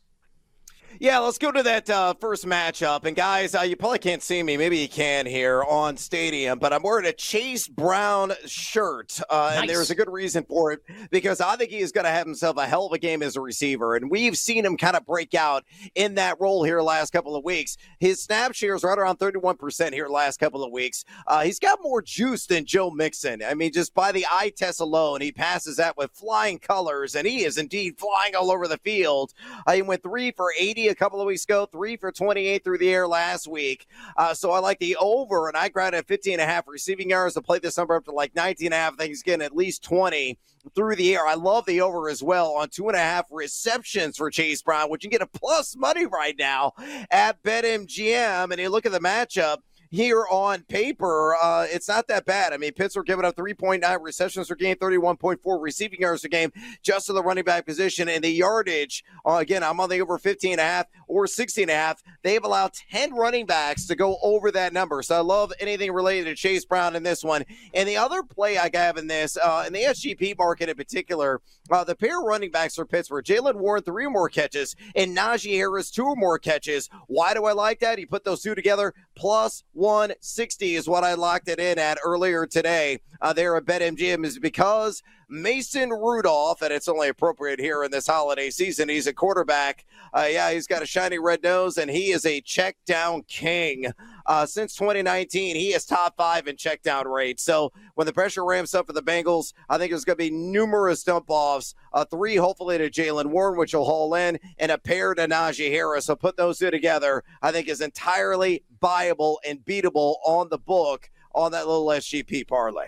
Yeah, 1.00 1.20
let's 1.20 1.40
go 1.40 1.52
to 1.52 1.64
that 1.64 1.90
uh, 1.90 2.14
first 2.14 2.46
matchup. 2.46 3.06
And 3.06 3.16
guys, 3.16 3.56
uh, 3.56 3.62
you 3.62 3.76
probably 3.76 3.98
can't 3.98 4.22
see 4.22 4.44
me. 4.44 4.58
Maybe 4.58 4.78
you 4.78 4.88
can 4.88 5.26
here 5.26 5.64
on 5.64 5.98
Stadium, 5.98 6.60
but 6.60 6.72
I'm 6.72 6.84
wearing 6.84 7.08
a 7.08 7.14
Chase 7.14 7.68
Brown 7.68 8.34
shirt, 8.46 9.20
uh, 9.30 9.56
and 9.56 9.68
there's 9.68 9.90
a 9.90 9.96
good 9.96 10.10
reason 10.10 10.44
for 10.44 10.72
it 10.72 10.82
because 11.10 11.42
I 11.42 11.56
think 11.56 11.72
he 11.72 11.80
is 11.80 11.92
going 11.92 12.06
to 12.06 12.12
have 12.12 12.28
himself 12.28 12.58
a 12.58 12.68
hell 12.68 12.86
of 12.86 12.94
a 12.94 13.00
game 13.00 13.24
as 13.24 13.36
a 13.36 13.42
receiver, 13.42 13.96
and 13.96 14.12
we've 14.12 14.38
seen 14.38 14.66
him 14.66 14.78
kind 14.78 14.96
of 14.96 15.06
break 15.06 15.34
out 15.34 15.64
in 15.96 16.16
that 16.16 16.40
role 16.40 16.64
here 16.64 16.82
last 16.82 17.12
couple 17.12 17.36
of 17.36 17.44
weeks. 17.44 17.76
His 18.00 18.22
snap 18.22 18.54
share 18.54 18.76
is 18.76 18.84
right 18.84 18.98
around 18.98 19.18
31% 19.18 19.94
here 19.94 20.08
last 20.08 20.40
couple 20.40 20.64
of 20.64 20.72
weeks. 20.72 21.06
Uh, 21.26 21.42
he's 21.42 21.60
got 21.60 21.80
more 21.82 22.04
juice 22.04 22.46
than 22.46 22.66
Joe 22.66 22.92
Mixon. 22.92 23.42
I 23.44 23.56
mean, 23.56 23.74
just 23.74 23.96
by 23.96 24.12
the 24.12 24.28
eye 24.30 24.54
test 24.56 24.80
alone, 24.80 25.22
he 25.22 25.32
passes 25.32 25.78
that 25.78 25.98
with 25.98 26.12
flying 26.12 26.60
colors, 26.60 27.16
and 27.16 27.26
he 27.26 27.44
is 27.44 27.58
indeed 27.58 27.98
flying 27.98 28.36
all 28.36 28.52
over 28.52 28.68
the 28.68 28.78
field. 28.78 29.34
He 29.72 29.82
went 29.82 30.04
three 30.04 30.32
for 30.32 30.54
80 30.58 30.83
a 30.90 30.96
couple 30.96 31.20
of 31.20 31.28
weeks 31.28 31.44
ago, 31.44 31.66
three 31.66 31.98
for 31.98 32.12
28 32.12 32.64
through 32.64 32.78
the 32.78 32.90
air 32.90 33.08
last 33.08 33.48
week. 33.48 33.88
Uh, 34.18 34.34
so 34.34 34.52
I 34.52 34.60
like 34.60 34.80
the 34.80 34.96
over, 34.98 35.48
and 35.48 35.58
I 35.58 35.70
grabbed 35.70 35.96
at 35.96 36.08
15 36.08 36.34
and 36.34 36.42
a 36.42 36.46
half 36.46 36.68
receiving 36.68 37.10
yards 37.10 37.36
to 37.36 37.42
play 37.42 37.60
this 37.60 37.78
number 37.78 37.96
up 37.96 38.06
to 38.06 38.12
like 38.12 38.36
19 38.36 38.68
and 38.68 38.74
a 38.74 38.78
half. 38.78 38.94
I 38.94 38.96
think 38.98 39.10
he's 39.10 39.24
getting 39.24 39.46
at 39.46 39.56
least 39.56 39.84
20 39.84 40.38
through 40.76 40.96
the 40.96 41.16
air. 41.16 41.28
I 41.28 41.36
love 41.36 41.66
the 41.66 41.82
over 41.82 42.10
as 42.10 42.24
well 42.24 42.54
on 42.54 42.70
two 42.70 42.88
and 42.88 42.96
a 42.96 43.00
half 43.00 43.26
receptions 43.32 44.18
for 44.18 44.30
Chase 44.30 44.62
Brown, 44.62 44.90
which 44.90 45.04
you 45.04 45.10
get 45.10 45.22
a 45.22 45.28
plus 45.28 45.76
money 45.76 46.06
right 46.06 46.36
now 46.38 46.74
at 47.12 47.42
BetMGM. 47.44 48.52
And 48.52 48.60
you 48.60 48.70
look 48.70 48.86
at 48.86 48.92
the 48.92 49.00
matchup 49.00 49.58
here 49.94 50.26
on 50.32 50.64
paper, 50.64 51.36
uh, 51.36 51.68
it's 51.70 51.88
not 51.88 52.08
that 52.08 52.26
bad. 52.26 52.52
I 52.52 52.58
mean, 52.58 52.74
Pittsburgh 52.74 53.06
giving 53.06 53.26
up 53.26 53.36
3.9 53.36 54.02
receptions 54.02 54.48
per 54.48 54.56
game, 54.56 54.76
31.4 54.78 55.38
receiving 55.62 56.02
yards 56.02 56.24
per 56.24 56.30
game, 56.30 56.52
just 56.82 57.06
to 57.06 57.14
the 57.14 57.22
running 57.22 57.44
back 57.44 57.68
position. 57.68 58.10
And 58.10 58.24
the 58.24 58.32
yardage, 58.32 59.04
uh, 59.24 59.36
again, 59.36 59.64
I'm 59.64 59.80
on 59.80 59.90
the 59.90 60.02
over 60.02 60.18
15 60.18 60.54
and 60.54 60.60
a 60.62 60.64
half 60.64 60.88
or 61.08 61.28
16 61.28 61.64
and 61.64 61.72
a 61.72 61.76
half. 61.76 62.02
They've 62.24 62.44
allowed 62.44 62.74
10 62.74 63.14
running 63.14 63.46
backs 63.46 63.86
to 63.86 63.96
go 63.96 64.18
over 64.24 64.50
that 64.52 64.74
number. 64.74 65.04
So 65.04 65.16
I 65.16 65.20
love 65.20 65.54
anything 65.60 65.92
related 65.92 66.26
to 66.26 66.36
Chase 66.36 66.66
Brown 66.66 66.96
in 66.96 67.04
this 67.04 67.24
one. 67.24 67.46
And 67.76 67.88
the 67.88 67.98
other 67.98 68.24
play 68.24 68.58
I 68.58 68.72
have 68.74 68.98
in 68.98 69.06
this, 69.06 69.38
uh, 69.38 69.66
in 69.68 69.74
the 69.74 69.84
SGP 69.84 70.36
market 70.40 70.70
in 70.70 70.76
particular, 70.76 71.40
uh, 71.70 71.84
the 71.84 71.96
pair 71.96 72.20
of 72.20 72.26
running 72.26 72.50
backs 72.50 72.76
for 72.76 72.86
Pittsburgh, 72.86 73.24
Jaylen 73.24 73.56
Warren, 73.56 73.84
three 73.84 74.08
or 74.08 74.10
more 74.10 74.28
catches, 74.28 74.76
and 74.96 75.16
Najee 75.16 75.56
Harris, 75.56 75.92
two 75.92 76.06
or 76.06 76.16
more 76.16 76.40
catches. 76.40 76.90
Why 77.06 77.36
do 77.36 77.46
I 77.46 77.54
like 77.54 77.80
that? 77.82 78.00
He 78.00 78.08
put 78.08 78.24
those 78.24 78.42
two 78.42 78.56
together, 78.56 78.96
plus 79.16 79.64
160 79.84 80.76
is 80.76 80.88
what 80.88 81.04
I 81.04 81.16
locked 81.16 81.50
it 81.50 81.60
in 81.60 81.78
at 81.78 81.98
earlier 82.06 82.46
today. 82.46 83.02
Uh, 83.20 83.34
there 83.34 83.58
at 83.58 83.66
BetMGM 83.66 84.26
is 84.26 84.40
because 84.40 85.04
Mason 85.28 85.90
Rudolph, 85.90 86.62
and 86.62 86.72
it's 86.72 86.88
only 86.88 87.10
appropriate 87.10 87.60
here 87.60 87.84
in 87.84 87.92
this 87.92 88.08
holiday 88.08 88.50
season. 88.50 88.88
He's 88.88 89.08
a 89.08 89.14
quarterback. 89.14 89.84
Uh, 90.14 90.28
yeah, 90.32 90.54
he's 90.54 90.68
got 90.68 90.84
a 90.84 90.86
shiny 90.86 91.20
red 91.20 91.44
nose, 91.44 91.78
and 91.78 91.92
he 91.92 92.12
is 92.12 92.26
a 92.26 92.40
check 92.40 92.78
down 92.86 93.24
king. 93.24 93.92
Uh, 94.26 94.46
since 94.46 94.76
2019, 94.76 95.56
he 95.56 95.74
is 95.74 95.86
top 95.86 96.16
five 96.18 96.48
in 96.48 96.56
check 96.56 96.82
down 96.82 97.08
rate. 97.08 97.40
So 97.40 97.72
when 97.96 98.08
the 98.08 98.14
pressure 98.14 98.46
ramps 98.46 98.74
up 98.74 98.88
for 98.88 98.94
the 98.94 99.02
Bengals, 99.02 99.54
I 99.70 99.78
think 99.78 99.92
there's 99.92 100.06
going 100.06 100.18
to 100.18 100.24
be 100.24 100.32
numerous 100.32 101.04
dump 101.04 101.26
offs. 101.28 101.76
Uh, 101.92 102.06
three, 102.06 102.36
hopefully, 102.36 102.78
to 102.78 102.90
Jaylen 102.90 103.28
Warren, 103.28 103.58
which 103.58 103.74
will 103.74 103.86
haul 103.86 104.16
in, 104.16 104.40
and 104.58 104.72
a 104.72 104.78
pair 104.78 105.14
to 105.14 105.28
Najee 105.28 105.72
Harris. 105.72 106.06
So 106.06 106.16
put 106.16 106.38
those 106.38 106.60
two 106.60 106.72
together, 106.72 107.24
I 107.42 107.52
think 107.52 107.68
is 107.68 107.82
entirely 107.82 108.64
viable 108.82 109.40
and 109.48 109.60
beatable 109.60 110.16
on 110.26 110.50
the 110.50 110.58
book 110.58 111.10
on 111.34 111.52
that 111.52 111.68
little 111.68 111.88
SGP 111.88 112.48
parlay. 112.48 112.88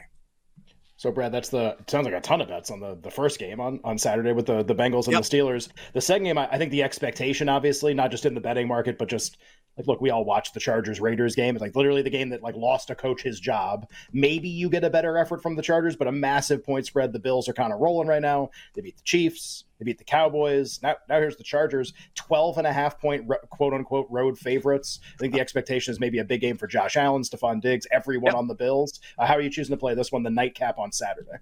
So 0.98 1.12
Brad, 1.12 1.34
that's 1.34 1.50
the 1.50 1.76
sounds 1.88 2.06
like 2.06 2.14
a 2.14 2.22
ton 2.22 2.40
of 2.40 2.48
bets 2.48 2.72
on 2.72 2.80
the, 2.80 2.98
the 3.02 3.12
first 3.12 3.38
game 3.38 3.60
on, 3.60 3.82
on 3.84 3.98
Saturday 3.98 4.32
with 4.32 4.46
the, 4.46 4.64
the 4.64 4.74
Bengals 4.74 5.08
and 5.08 5.18
the 5.18 5.20
Steelers. 5.20 5.70
The 5.94 6.00
second 6.00 6.24
game, 6.24 6.38
I, 6.38 6.48
I 6.50 6.58
think 6.58 6.72
the 6.72 6.84
expectation, 6.84 7.50
obviously, 7.50 7.94
not 7.94 8.12
just 8.12 8.26
in 8.26 8.34
the 8.34 8.40
betting 8.40 8.68
market, 8.68 8.98
but 8.98 9.10
just 9.10 9.38
like 9.78 9.88
look, 9.88 10.02
we 10.02 10.10
all 10.10 10.24
watched 10.24 10.54
the 10.54 10.60
Chargers 10.60 11.00
Raiders 11.00 11.36
game. 11.36 11.56
It's 11.56 11.62
like 11.62 11.76
literally 11.76 12.02
the 12.02 12.10
game 12.10 12.30
that 12.30 12.42
like 12.42 12.56
lost 12.56 12.90
a 12.90 12.96
coach 12.96 13.22
his 13.22 13.40
job. 13.40 13.90
Maybe 14.14 14.50
you 14.50 14.70
get 14.70 14.84
a 14.84 14.90
better 14.90 15.18
effort 15.18 15.42
from 15.42 15.56
the 15.56 15.62
Chargers, 15.62 15.96
but 15.96 16.08
a 16.08 16.12
massive 16.12 16.64
point 16.64 16.86
spread. 16.86 17.14
The 17.14 17.20
Bills 17.20 17.50
are 17.50 17.54
kind 17.54 17.74
of 17.74 17.80
rolling 17.80 18.08
right 18.08 18.22
now. 18.22 18.50
They 18.74 18.82
beat 18.82 18.98
the 18.98 19.04
Chiefs. 19.04 19.66
They 19.80 19.86
beat 19.86 19.98
the 19.98 20.06
Cowboys. 20.06 20.80
Now, 20.82 20.96
now 21.10 21.20
here's 21.20 21.36
the 21.36 21.44
Chargers, 21.44 21.94
12 22.16 22.60
and 22.60 22.68
a 22.68 22.72
half 22.72 23.00
point 23.00 23.30
quote 23.50 23.74
unquote 23.74 24.08
road 24.10 24.38
favorites. 24.38 25.00
I 25.16 25.18
think 25.18 25.34
the 25.34 25.42
expectation 25.42 25.92
is 25.92 26.00
maybe 26.00 26.20
a 26.20 26.26
big 26.26 26.42
game 26.42 26.58
for 26.58 26.68
Josh 26.68 26.96
Allen, 26.96 27.24
Stefon 27.24 27.62
Diggs, 27.62 27.88
everyone 27.92 28.36
on 28.36 28.48
the 28.48 28.56
Bills. 28.56 29.00
Uh, 29.18 29.26
how 29.26 29.36
are 29.36 29.42
you 29.42 29.50
choosing 29.50 29.76
to 29.76 29.80
play 29.80 29.94
this 29.94 30.12
one, 30.12 30.24
the 30.24 30.30
nightcap 30.30 30.80
on 30.80 30.92
Saturday? 30.92 31.40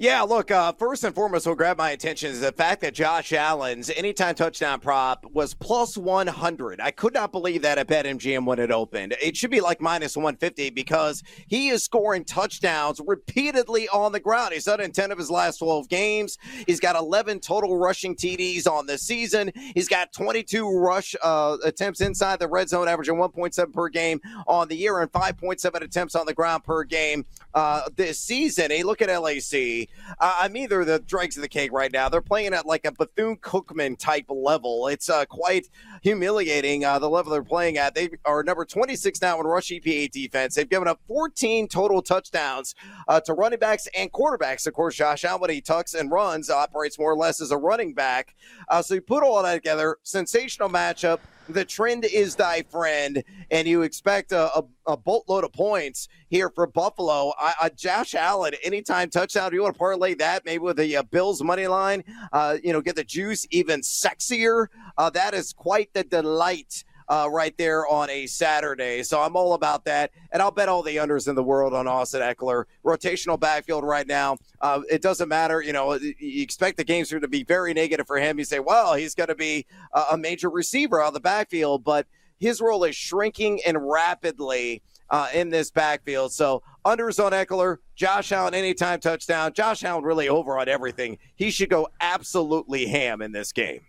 Yeah, 0.00 0.22
look, 0.22 0.52
uh, 0.52 0.70
first 0.74 1.02
and 1.02 1.12
foremost, 1.12 1.44
what 1.48 1.58
grabbed 1.58 1.78
my 1.78 1.90
attention 1.90 2.30
is 2.30 2.40
the 2.40 2.52
fact 2.52 2.82
that 2.82 2.94
Josh 2.94 3.32
Allen's 3.32 3.90
anytime 3.90 4.36
touchdown 4.36 4.78
prop 4.78 5.26
was 5.32 5.54
plus 5.54 5.96
100. 5.98 6.80
I 6.80 6.92
could 6.92 7.14
not 7.14 7.32
believe 7.32 7.62
that 7.62 7.78
at 7.78 7.88
BetMGM 7.88 8.46
when 8.46 8.60
it 8.60 8.70
opened. 8.70 9.16
It 9.20 9.36
should 9.36 9.50
be 9.50 9.60
like 9.60 9.80
minus 9.80 10.16
150 10.16 10.70
because 10.70 11.24
he 11.48 11.70
is 11.70 11.82
scoring 11.82 12.24
touchdowns 12.24 13.00
repeatedly 13.04 13.88
on 13.88 14.12
the 14.12 14.20
ground. 14.20 14.52
He's 14.52 14.66
done 14.66 14.80
in 14.80 14.92
10 14.92 15.10
of 15.10 15.18
his 15.18 15.32
last 15.32 15.58
12 15.58 15.88
games. 15.88 16.38
He's 16.68 16.78
got 16.78 16.94
11 16.94 17.40
total 17.40 17.76
rushing 17.76 18.14
TDs 18.14 18.68
on 18.68 18.86
the 18.86 18.98
season. 18.98 19.50
He's 19.74 19.88
got 19.88 20.12
22 20.12 20.78
rush 20.78 21.16
uh, 21.24 21.56
attempts 21.64 22.00
inside 22.02 22.38
the 22.38 22.46
red 22.46 22.68
zone, 22.68 22.86
averaging 22.86 23.16
1.7 23.16 23.72
per 23.72 23.88
game 23.88 24.20
on 24.46 24.68
the 24.68 24.76
year 24.76 25.00
and 25.00 25.10
5.7 25.10 25.82
attempts 25.82 26.14
on 26.14 26.24
the 26.24 26.34
ground 26.34 26.62
per 26.62 26.84
game 26.84 27.26
uh, 27.54 27.82
this 27.96 28.20
season. 28.20 28.70
Hey, 28.70 28.84
look 28.84 29.02
at 29.02 29.08
LAC. 29.08 29.87
I'm 30.20 30.56
either 30.56 30.84
the 30.84 30.98
dregs 30.98 31.36
of 31.36 31.42
the 31.42 31.48
cake 31.48 31.72
right 31.72 31.92
now. 31.92 32.08
They're 32.08 32.20
playing 32.20 32.54
at 32.54 32.66
like 32.66 32.86
a 32.86 32.92
Bethune 32.92 33.36
Cookman 33.36 33.98
type 33.98 34.26
level. 34.28 34.88
It's 34.88 35.08
uh, 35.08 35.24
quite 35.26 35.68
humiliating 36.02 36.84
uh, 36.84 36.98
the 36.98 37.10
level 37.10 37.32
they're 37.32 37.42
playing 37.42 37.78
at. 37.78 37.94
They 37.94 38.10
are 38.24 38.42
number 38.42 38.64
26 38.64 39.20
now 39.20 39.38
in 39.40 39.46
rush 39.46 39.68
EPA 39.68 40.10
defense. 40.10 40.54
They've 40.54 40.68
given 40.68 40.88
up 40.88 41.00
14 41.06 41.68
total 41.68 42.02
touchdowns 42.02 42.74
uh, 43.06 43.20
to 43.20 43.34
running 43.34 43.58
backs 43.58 43.88
and 43.96 44.12
quarterbacks. 44.12 44.66
Of 44.66 44.74
course, 44.74 44.96
Josh 44.96 45.24
Allen, 45.24 45.50
he 45.50 45.60
tucks 45.60 45.94
and 45.94 46.10
runs, 46.10 46.50
operates 46.50 46.98
more 46.98 47.12
or 47.12 47.16
less 47.16 47.40
as 47.40 47.50
a 47.50 47.56
running 47.56 47.94
back. 47.94 48.34
Uh, 48.68 48.82
so 48.82 48.94
you 48.94 49.00
put 49.00 49.22
all 49.22 49.42
that 49.42 49.54
together, 49.54 49.98
sensational 50.02 50.68
matchup 50.68 51.20
the 51.48 51.64
trend 51.64 52.04
is 52.04 52.36
thy 52.36 52.62
friend, 52.62 53.22
and 53.50 53.66
you 53.66 53.82
expect 53.82 54.32
a, 54.32 54.58
a, 54.58 54.64
a 54.86 54.96
boatload 54.96 55.44
of 55.44 55.52
points 55.52 56.08
here 56.28 56.50
for 56.50 56.66
Buffalo. 56.66 57.32
I, 57.38 57.70
Josh 57.74 58.14
Allen, 58.14 58.54
anytime 58.62 59.10
touchdown, 59.10 59.50
do 59.50 59.56
you 59.56 59.62
want 59.62 59.74
to 59.74 59.78
parlay 59.78 60.14
that 60.14 60.44
maybe 60.44 60.58
with 60.58 60.76
the 60.76 60.96
uh, 60.96 61.02
Bills 61.04 61.42
money 61.42 61.66
line? 61.66 62.04
Uh, 62.32 62.58
you 62.62 62.72
know, 62.72 62.80
get 62.80 62.96
the 62.96 63.04
juice 63.04 63.46
even 63.50 63.80
sexier. 63.80 64.66
Uh, 64.96 65.10
that 65.10 65.34
is 65.34 65.52
quite 65.52 65.92
the 65.94 66.04
delight 66.04 66.84
uh, 67.08 67.28
right 67.30 67.56
there 67.56 67.86
on 67.86 68.10
a 68.10 68.26
Saturday. 68.26 69.02
So 69.02 69.20
I'm 69.20 69.36
all 69.36 69.54
about 69.54 69.84
that. 69.86 70.10
And 70.32 70.42
I'll 70.42 70.50
bet 70.50 70.68
all 70.68 70.82
the 70.82 70.96
unders 70.96 71.28
in 71.28 71.34
the 71.34 71.42
world 71.42 71.74
on 71.74 71.86
Austin 71.86 72.20
Ekeler. 72.20 72.64
Rotational 72.84 73.38
backfield 73.38 73.84
right 73.84 74.06
now. 74.06 74.36
Uh, 74.60 74.82
it 74.90 75.02
doesn't 75.02 75.28
matter. 75.28 75.62
You 75.62 75.72
know, 75.72 75.94
you 75.94 76.42
expect 76.42 76.76
the 76.76 76.84
games 76.84 77.08
to 77.08 77.28
be 77.28 77.44
very 77.44 77.72
negative 77.72 78.06
for 78.06 78.18
him. 78.18 78.38
You 78.38 78.44
say, 78.44 78.60
well, 78.60 78.94
he's 78.94 79.14
going 79.14 79.28
to 79.28 79.34
be 79.34 79.66
a 80.10 80.18
major 80.18 80.50
receiver 80.50 81.02
of 81.02 81.14
the 81.14 81.20
backfield, 81.20 81.84
but 81.84 82.06
his 82.38 82.60
role 82.60 82.84
is 82.84 82.94
shrinking 82.96 83.60
and 83.66 83.88
rapidly. 83.88 84.82
Uh, 85.10 85.26
in 85.32 85.48
this 85.48 85.70
backfield. 85.70 86.34
So 86.34 86.62
unders 86.84 87.18
on 87.18 87.32
Ekeler, 87.32 87.78
Josh 87.96 88.30
Allen 88.30 88.52
anytime 88.52 89.00
touchdown. 89.00 89.54
Josh 89.54 89.82
Allen 89.82 90.04
really 90.04 90.28
over 90.28 90.58
on 90.58 90.68
everything. 90.68 91.16
He 91.34 91.50
should 91.50 91.70
go 91.70 91.88
absolutely 92.02 92.84
ham 92.84 93.22
in 93.22 93.32
this 93.32 93.50
game. 93.50 93.80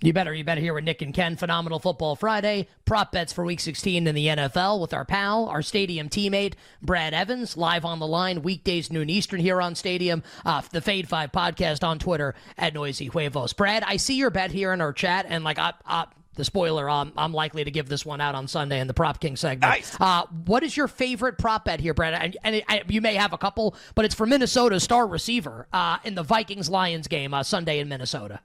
You 0.00 0.12
better, 0.12 0.32
you 0.32 0.44
better 0.44 0.60
hear 0.60 0.74
with 0.74 0.84
Nick 0.84 1.02
and 1.02 1.12
Ken. 1.12 1.34
Phenomenal 1.34 1.80
Football 1.80 2.14
Friday. 2.14 2.68
Prop 2.84 3.10
bets 3.10 3.32
for 3.32 3.44
Week 3.44 3.58
16 3.58 4.06
in 4.06 4.14
the 4.14 4.28
NFL 4.28 4.80
with 4.80 4.94
our 4.94 5.04
pal, 5.04 5.48
our 5.48 5.60
Stadium 5.60 6.08
teammate, 6.08 6.54
Brad 6.80 7.12
Evans, 7.12 7.56
live 7.56 7.84
on 7.84 7.98
the 7.98 8.06
line, 8.06 8.42
weekdays 8.42 8.92
noon 8.92 9.10
Eastern 9.10 9.40
here 9.40 9.60
on 9.60 9.74
Stadium. 9.74 10.22
Uh, 10.46 10.62
the 10.70 10.80
Fade 10.80 11.08
Five 11.08 11.32
podcast 11.32 11.82
on 11.82 11.98
Twitter 11.98 12.36
at 12.56 12.74
Noisy 12.74 13.06
Huevos. 13.06 13.52
Brad, 13.54 13.82
I 13.82 13.96
see 13.96 14.14
your 14.14 14.30
bet 14.30 14.52
here 14.52 14.72
in 14.72 14.80
our 14.80 14.92
chat, 14.92 15.26
and 15.28 15.42
like, 15.42 15.58
I, 15.58 15.72
I, 15.84 16.06
the 16.36 16.44
spoiler, 16.44 16.88
um, 16.88 17.12
I'm 17.16 17.32
likely 17.32 17.64
to 17.64 17.70
give 17.72 17.88
this 17.88 18.06
one 18.06 18.20
out 18.20 18.36
on 18.36 18.46
Sunday 18.46 18.78
in 18.78 18.86
the 18.86 18.94
Prop 18.94 19.18
King 19.18 19.34
segment. 19.34 19.62
Nice. 19.62 19.96
Uh, 19.98 20.26
what 20.46 20.62
is 20.62 20.76
your 20.76 20.86
favorite 20.86 21.38
prop 21.38 21.64
bet 21.64 21.80
here, 21.80 21.92
Brad? 21.92 22.14
And, 22.14 22.36
and 22.44 22.54
it, 22.54 22.64
you 22.88 23.00
may 23.00 23.14
have 23.14 23.32
a 23.32 23.38
couple, 23.38 23.74
but 23.96 24.04
it's 24.04 24.14
for 24.14 24.26
Minnesota 24.26 24.78
star 24.78 25.08
receiver 25.08 25.66
uh, 25.72 25.98
in 26.04 26.14
the 26.14 26.22
Vikings 26.22 26.70
Lions 26.70 27.08
game 27.08 27.34
uh, 27.34 27.42
Sunday 27.42 27.80
in 27.80 27.88
Minnesota. 27.88 28.38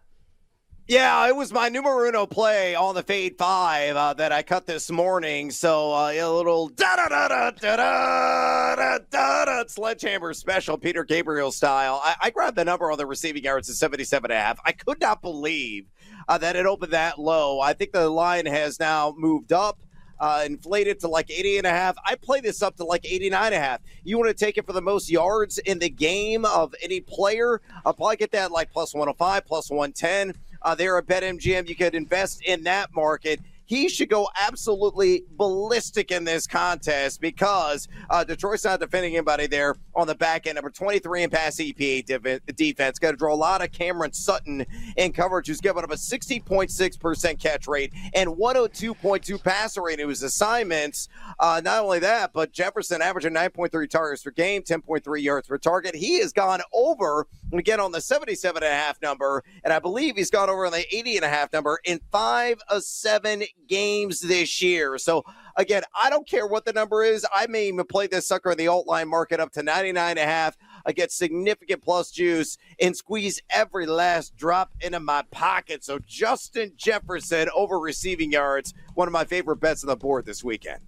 Yeah, 0.86 1.30
it 1.30 1.36
was 1.38 1.54
my 1.54 1.70
numero 1.70 2.10
uno 2.10 2.26
play 2.26 2.76
on 2.76 2.94
the 2.94 3.04
Fade 3.04 3.38
Five 3.38 3.96
uh, 3.96 4.14
that 4.16 4.34
I 4.34 4.44
cut 4.44 4.66
this 4.66 4.92
morning. 4.92 5.50
So 5.50 5.94
uh, 5.94 6.12
a 6.12 6.28
little 6.28 6.68
da 6.68 6.98
da 6.98 7.08
da 7.08 7.30
da 7.30 7.52
da 7.52 8.76
da 8.76 8.98
da 9.10 9.46
da 9.46 9.64
sledgehammer 9.66 10.34
special, 10.34 10.78
Peter 10.78 11.06
Gabriel 11.06 11.54
style. 11.54 12.02
I, 12.04 12.16
I 12.24 12.30
grabbed 12.32 12.58
the 12.58 12.66
number 12.66 12.92
on 12.92 12.98
the 12.98 13.06
receiving 13.06 13.46
yards 13.46 13.70
at 13.70 13.78
77 13.78 14.30
and 14.30 14.38
a 14.38 14.42
half. 14.42 14.60
I 14.66 14.74
could 14.74 15.00
not 15.00 15.22
believe 15.22 15.86
uh, 16.28 16.38
that 16.40 16.58
it 16.58 16.66
opened 16.66 16.92
that 16.92 17.18
low. 17.18 17.62
I 17.62 17.72
think 17.72 17.94
the 17.94 18.10
line 18.10 18.46
has 18.46 18.78
now 18.78 19.16
moved 19.18 19.54
up. 19.54 19.80
Uh, 20.20 20.44
inflated 20.46 21.02
to 21.02 21.08
like 21.10 21.30
80 21.30 21.58
and 21.58 21.68
a 21.68 21.72
half. 21.72 21.98
I 22.06 22.16
play 22.16 22.40
this 22.40 22.62
up 22.62 22.78
to 22.78 22.86
like 22.86 23.04
89 23.04 23.46
and 23.48 23.56
a 23.56 23.60
half. 23.60 23.82
You 24.06 24.18
want 24.18 24.30
to 24.30 24.46
take 24.46 24.58
it 24.58 24.66
for 24.66 24.72
the 24.72 24.82
most 24.82 25.10
yards 25.10 25.58
in 25.58 25.80
the 25.80 25.90
game 25.90 26.46
of 26.46 26.74
any 26.82 27.02
player? 27.02 27.60
I'll 27.86 27.94
probably 27.94 28.16
get 28.16 28.32
that 28.32 28.50
like 28.52 28.72
plus 28.72 28.94
105, 28.94 29.46
plus 29.46 29.70
110 29.70 30.34
uh, 30.64 30.76
there 30.76 30.98
at 30.98 31.06
BetMGM. 31.06 31.68
You 31.68 31.76
could 31.76 31.96
invest 31.96 32.42
in 32.44 32.64
that 32.64 32.94
market 32.94 33.40
he 33.66 33.90
should 33.90 34.10
go 34.10 34.30
absolutely 34.40 35.24
ballistic 35.32 36.12
in 36.12 36.24
this 36.24 36.48
contest 36.48 37.22
because 37.22 37.88
uh, 38.10 38.24
Detroit's 38.24 38.66
not 38.66 38.80
defending 38.80 39.16
anybody 39.16 39.48
there 39.48 39.76
on 39.96 40.08
the 40.08 40.16
back 40.16 40.48
end. 40.48 40.56
Number 40.56 40.70
23 40.70 41.24
in 41.24 41.30
pass 41.30 41.58
EPA 41.58 42.56
defense. 42.56 43.00
Got 43.00 43.12
to 43.12 43.18
draw 43.18 43.34
a 43.34 43.36
lot 43.36 43.64
of 43.64 43.72
Cameron 43.72 44.14
Sutton 44.14 44.66
in 44.98 45.14
coverage, 45.14 45.48
who's 45.48 45.62
given 45.62 45.84
up 45.84 45.92
a 45.92 45.96
60.6% 45.96 47.40
catch 47.40 47.68
rate 47.68 47.94
and 48.14 48.30
102.2 48.30 49.44
passer 49.44 49.82
rate 49.84 50.00
in 50.00 50.10
his 50.10 50.24
assignments. 50.24 51.08
Uh, 51.40 51.62
not 51.64 51.84
only 51.84 52.00
that, 52.00 52.34
but 52.34 52.52
Jefferson 52.52 53.02
averaging 53.02 53.34
9.3 53.34 53.90
targets 53.90 54.24
per 54.24 54.32
game, 54.32 54.62
10.3 54.62 55.22
yards 55.22 55.48
per 55.48 55.58
target. 55.58 55.96
He 55.96 56.20
has 56.20 56.32
gone 56.34 56.62
over, 56.74 57.28
again, 57.52 57.80
on 57.80 57.92
the 57.92 58.00
77.5 58.00 59.02
number, 59.02 59.44
and 59.64 59.74
I 59.74 59.80
believe 59.80 60.16
he's 60.16 60.30
gone 60.30 60.50
over 60.50 60.66
on 60.66 60.72
the 60.72 60.86
80.5 60.94 61.54
number 61.54 61.80
in 61.84 62.00
five 62.12 62.60
of 62.70 62.84
seven 62.84 63.44
games 63.68 64.20
this 64.20 64.62
year. 64.62 64.98
So 64.98 65.24
again, 65.56 65.84
I 66.00 66.10
don't 66.10 66.28
care 66.28 66.48
what 66.48 66.66
the 66.66 66.74
number 66.74 67.04
is. 67.04 67.26
I 67.34 67.48
may 67.48 67.68
even 67.68 67.86
play 67.86 68.08
this 68.08 68.28
sucker 68.28 68.52
in 68.52 68.58
the 68.58 68.68
alt 68.68 68.88
line 68.88 69.08
market 69.08 69.40
up 69.40 69.52
to 69.54 69.64
99 69.64 70.10
and 70.12 70.20
a 70.20 70.26
half. 70.26 70.58
I 70.86 70.92
get 70.92 71.12
significant 71.12 71.82
plus 71.82 72.12
juice 72.12 72.58
and 72.80 72.96
squeeze 72.96 73.42
every 73.50 73.86
last 73.86 74.36
drop 74.36 74.72
into 74.82 75.00
my 75.00 75.24
pocket. 75.32 75.84
So 75.84 76.00
Justin 76.06 76.74
Jefferson 76.76 77.50
over 77.56 77.80
receiving 77.80 78.32
yards, 78.32 78.74
one 78.94 79.08
of 79.08 79.12
my 79.12 79.26
favorite 79.26 79.58
bets 79.58 79.84
on 79.84 79.88
the 79.88 79.96
board 79.96 80.26
this 80.26 80.44
weekend. 80.44 80.80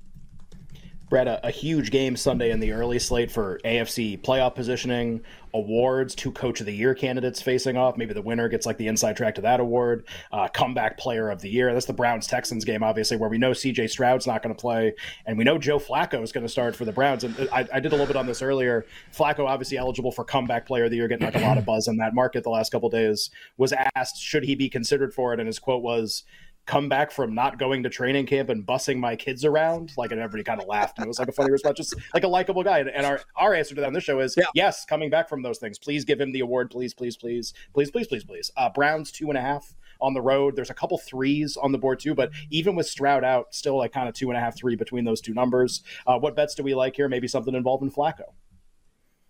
Brett, 1.09 1.27
a, 1.27 1.47
a, 1.47 1.51
huge 1.51 1.91
game 1.91 2.15
Sunday 2.15 2.49
in 2.49 2.59
the 2.59 2.71
early 2.71 2.97
slate 2.97 3.31
for 3.31 3.59
AFC 3.63 4.19
playoff 4.21 4.55
positioning, 4.55 5.21
awards, 5.53 6.15
two 6.15 6.31
Coach 6.31 6.59
of 6.59 6.65
the 6.65 6.73
Year 6.73 6.95
candidates 6.95 7.41
facing 7.41 7.77
off. 7.77 7.95
Maybe 7.95 8.13
the 8.13 8.23
winner 8.23 8.49
gets 8.49 8.65
like 8.65 8.77
the 8.77 8.87
inside 8.87 9.15
track 9.15 9.35
to 9.35 9.41
that 9.41 9.59
award. 9.59 10.07
Uh, 10.31 10.47
comeback 10.47 10.97
Player 10.97 11.29
of 11.29 11.41
the 11.41 11.49
Year. 11.49 11.71
That's 11.73 11.85
the 11.85 11.93
Browns 11.93 12.25
Texans 12.25 12.65
game, 12.65 12.81
obviously, 12.81 13.17
where 13.17 13.29
we 13.29 13.37
know 13.37 13.51
CJ 13.51 13.89
Stroud's 13.89 14.25
not 14.25 14.41
going 14.41 14.53
to 14.53 14.59
play, 14.59 14.95
and 15.27 15.37
we 15.37 15.43
know 15.43 15.59
Joe 15.59 15.77
Flacco 15.77 16.23
is 16.23 16.31
going 16.31 16.45
to 16.45 16.51
start 16.51 16.75
for 16.75 16.85
the 16.85 16.91
Browns. 16.91 17.23
And 17.23 17.47
I, 17.53 17.67
I, 17.71 17.79
did 17.79 17.91
a 17.91 17.95
little 17.95 18.07
bit 18.07 18.15
on 18.15 18.25
this 18.25 18.41
earlier. 18.41 18.85
Flacco, 19.15 19.47
obviously 19.47 19.77
eligible 19.77 20.11
for 20.11 20.23
comeback 20.23 20.65
Player 20.65 20.85
of 20.85 20.89
the 20.89 20.97
Year, 20.97 21.07
getting 21.07 21.25
like 21.25 21.35
a 21.35 21.39
lot 21.39 21.57
of 21.57 21.65
buzz 21.65 21.87
in 21.87 21.97
that 21.97 22.15
market 22.15 22.43
the 22.43 22.49
last 22.49 22.71
couple 22.71 22.89
days. 22.89 23.29
Was 23.57 23.73
asked 23.95 24.17
should 24.17 24.43
he 24.43 24.55
be 24.55 24.69
considered 24.69 25.13
for 25.13 25.33
it, 25.33 25.39
and 25.39 25.45
his 25.45 25.59
quote 25.59 25.83
was 25.83 26.23
come 26.65 26.89
back 26.89 27.11
from 27.11 27.35
not 27.35 27.59
going 27.59 27.83
to 27.83 27.89
training 27.89 28.25
camp 28.25 28.49
and 28.49 28.65
bussing 28.65 28.97
my 28.97 29.15
kids 29.15 29.45
around 29.45 29.91
like 29.97 30.11
and 30.11 30.19
everybody 30.19 30.43
kind 30.43 30.61
of 30.61 30.67
laughed 30.67 30.97
and 30.97 31.05
it 31.05 31.07
was 31.07 31.19
like 31.19 31.27
a 31.27 31.31
funny 31.31 31.51
response 31.51 31.77
just 31.77 31.95
like 32.13 32.23
a 32.23 32.27
likable 32.27 32.63
guy 32.63 32.79
and 32.79 33.05
our 33.05 33.21
our 33.35 33.53
answer 33.53 33.75
to 33.75 33.81
that 33.81 33.87
on 33.87 33.93
this 33.93 34.03
show 34.03 34.19
is 34.19 34.35
yeah. 34.37 34.45
yes 34.53 34.85
coming 34.85 35.09
back 35.09 35.29
from 35.29 35.41
those 35.41 35.59
things 35.59 35.77
please 35.77 36.03
give 36.03 36.19
him 36.19 36.31
the 36.31 36.39
award 36.39 36.71
please 36.71 36.93
please 36.93 37.15
please 37.15 37.53
please 37.73 37.91
please 37.91 38.07
please 38.07 38.23
please. 38.23 38.51
Uh, 38.57 38.69
browns 38.69 39.11
two 39.11 39.29
and 39.29 39.37
a 39.37 39.41
half 39.41 39.75
on 40.01 40.13
the 40.13 40.21
road 40.21 40.55
there's 40.55 40.69
a 40.69 40.73
couple 40.73 40.97
threes 40.97 41.55
on 41.57 41.71
the 41.71 41.77
board 41.77 41.99
too 41.99 42.15
but 42.15 42.31
even 42.49 42.75
with 42.75 42.87
stroud 42.87 43.23
out 43.23 43.53
still 43.53 43.77
like 43.77 43.91
kind 43.91 44.09
of 44.09 44.15
two 44.15 44.29
and 44.29 44.37
a 44.37 44.39
half 44.39 44.57
three 44.57 44.75
between 44.75 45.05
those 45.05 45.21
two 45.21 45.33
numbers. 45.33 45.83
Uh, 46.07 46.17
what 46.17 46.35
bets 46.35 46.55
do 46.55 46.63
we 46.63 46.73
like 46.73 46.95
here? 46.95 47.07
Maybe 47.07 47.27
something 47.27 47.55
involving 47.55 47.91
flacco 47.91 48.33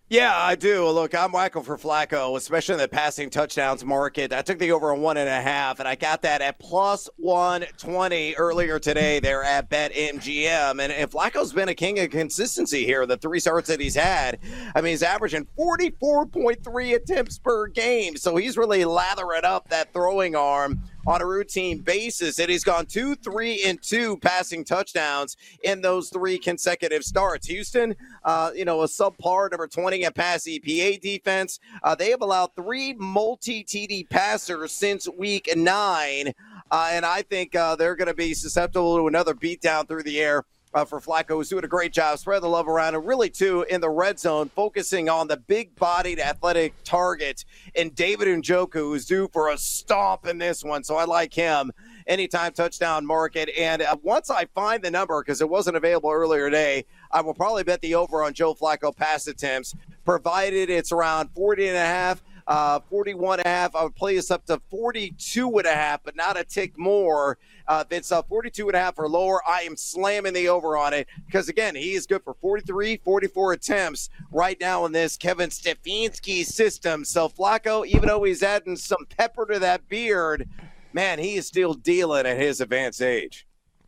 yeah, 0.08 0.36
I 0.36 0.54
do. 0.54 0.88
Look, 0.88 1.16
I'm 1.16 1.32
wacko 1.32 1.64
for 1.64 1.76
Flacco, 1.76 2.36
especially 2.36 2.74
in 2.74 2.80
the 2.80 2.86
passing 2.86 3.28
touchdowns 3.28 3.84
market. 3.84 4.32
I 4.32 4.42
took 4.42 4.60
the 4.60 4.70
over 4.70 4.92
on 4.92 5.00
one 5.00 5.16
and 5.16 5.28
a 5.28 5.40
half, 5.40 5.80
and 5.80 5.88
I 5.88 5.96
got 5.96 6.22
that 6.22 6.42
at 6.42 6.60
plus 6.60 7.08
120 7.16 8.34
earlier 8.36 8.78
today 8.78 9.18
there 9.18 9.42
at 9.42 9.68
BetMGM. 9.68 10.80
And, 10.80 10.92
and 10.92 11.10
Flacco's 11.10 11.52
been 11.52 11.68
a 11.68 11.74
king 11.74 11.98
of 11.98 12.10
consistency 12.10 12.84
here, 12.84 13.04
the 13.04 13.16
three 13.16 13.40
starts 13.40 13.68
that 13.68 13.80
he's 13.80 13.96
had. 13.96 14.38
I 14.76 14.80
mean, 14.80 14.92
he's 14.92 15.02
averaging 15.02 15.48
44.3 15.58 16.94
attempts 16.94 17.38
per 17.40 17.66
game, 17.66 18.16
so 18.16 18.36
he's 18.36 18.56
really 18.56 18.84
lathering 18.84 19.44
up 19.44 19.68
that 19.70 19.92
throwing 19.92 20.36
arm 20.36 20.82
on 21.06 21.22
a 21.22 21.26
routine 21.26 21.78
basis. 21.78 22.38
And 22.38 22.50
he's 22.50 22.64
gone 22.64 22.86
two, 22.86 23.14
three, 23.14 23.62
and 23.64 23.80
two 23.80 24.16
passing 24.18 24.64
touchdowns 24.64 25.36
in 25.62 25.80
those 25.80 26.08
three 26.08 26.38
consecutive 26.38 27.04
starts. 27.04 27.46
Houston, 27.46 27.94
uh, 28.24 28.50
you 28.54 28.64
know, 28.64 28.82
a 28.82 28.86
subpar 28.86 29.50
number 29.50 29.66
20 29.66 30.04
at 30.04 30.14
pass 30.14 30.44
EPA 30.44 31.00
defense. 31.00 31.60
Uh, 31.82 31.94
they 31.94 32.10
have 32.10 32.22
allowed 32.22 32.50
three 32.56 32.94
multi 32.94 33.64
TD 33.64 34.08
passers 34.08 34.72
since 34.72 35.08
week 35.08 35.48
nine. 35.56 36.32
Uh, 36.70 36.88
and 36.90 37.06
I 37.06 37.22
think 37.22 37.54
uh, 37.54 37.76
they're 37.76 37.94
going 37.94 38.08
to 38.08 38.14
be 38.14 38.34
susceptible 38.34 38.96
to 38.96 39.06
another 39.06 39.34
beatdown 39.34 39.86
through 39.86 40.02
the 40.02 40.20
air 40.20 40.44
uh, 40.76 40.84
for 40.84 41.00
Flacco, 41.00 41.30
who's 41.30 41.48
doing 41.48 41.64
a 41.64 41.68
great 41.68 41.90
job, 41.90 42.18
spreading 42.18 42.42
the 42.42 42.48
love 42.48 42.68
around, 42.68 42.94
and 42.94 43.06
really, 43.06 43.30
too, 43.30 43.64
in 43.70 43.80
the 43.80 43.88
red 43.88 44.20
zone, 44.20 44.50
focusing 44.54 45.08
on 45.08 45.26
the 45.26 45.38
big 45.38 45.74
bodied 45.74 46.20
athletic 46.20 46.74
target 46.84 47.46
and 47.74 47.94
David 47.94 48.28
Njoku, 48.28 48.74
who's 48.74 49.06
due 49.06 49.26
for 49.32 49.48
a 49.48 49.56
stomp 49.56 50.26
in 50.26 50.36
this 50.36 50.62
one. 50.62 50.84
So 50.84 50.96
I 50.96 51.06
like 51.06 51.32
him. 51.32 51.72
Anytime 52.06 52.52
touchdown 52.52 53.04
market. 53.04 53.48
And 53.58 53.82
uh, 53.82 53.96
once 54.00 54.30
I 54.30 54.44
find 54.54 54.80
the 54.80 54.92
number, 54.92 55.20
because 55.22 55.40
it 55.40 55.48
wasn't 55.48 55.76
available 55.76 56.10
earlier 56.12 56.48
today, 56.48 56.84
I 57.10 57.20
will 57.22 57.34
probably 57.34 57.64
bet 57.64 57.80
the 57.80 57.96
over 57.96 58.22
on 58.22 58.32
Joe 58.32 58.54
Flacco 58.54 58.94
pass 58.94 59.26
attempts, 59.26 59.74
provided 60.04 60.70
it's 60.70 60.92
around 60.92 61.30
40 61.34 61.66
and 61.66 61.76
a 61.76 61.80
half 61.80 62.22
uh, 62.46 62.80
41 62.90 63.40
and 63.40 63.46
a 63.46 63.48
half. 63.48 63.74
I 63.74 63.82
would 63.82 63.94
play 63.94 64.16
this 64.16 64.30
up 64.30 64.44
to 64.46 64.60
42 64.70 65.58
and 65.58 65.66
a 65.66 65.74
half, 65.74 66.02
but 66.04 66.16
not 66.16 66.38
a 66.38 66.44
tick 66.44 66.78
more. 66.78 67.38
Uh, 67.68 67.84
it's 67.90 68.12
uh, 68.12 68.22
42 68.22 68.68
and 68.68 68.76
a 68.76 68.78
half 68.78 68.98
or 68.98 69.08
lower, 69.08 69.40
I 69.46 69.62
am 69.62 69.76
slamming 69.76 70.32
the 70.32 70.48
over 70.48 70.76
on 70.76 70.94
it 70.94 71.08
because, 71.26 71.48
again, 71.48 71.74
he 71.74 71.94
is 71.94 72.06
good 72.06 72.22
for 72.22 72.34
43, 72.34 72.98
44 73.04 73.52
attempts 73.54 74.08
right 74.30 74.56
now 74.60 74.84
in 74.84 74.92
this 74.92 75.16
Kevin 75.16 75.50
Stefanski 75.50 76.44
system. 76.44 77.04
So 77.04 77.28
Flacco, 77.28 77.84
even 77.86 78.06
though 78.06 78.22
he's 78.22 78.42
adding 78.44 78.76
some 78.76 79.04
pepper 79.18 79.46
to 79.46 79.58
that 79.58 79.88
beard, 79.88 80.48
man, 80.92 81.18
he 81.18 81.34
is 81.34 81.46
still 81.48 81.74
dealing 81.74 82.26
at 82.26 82.38
his 82.38 82.60
advanced 82.60 83.02
age. 83.02 83.46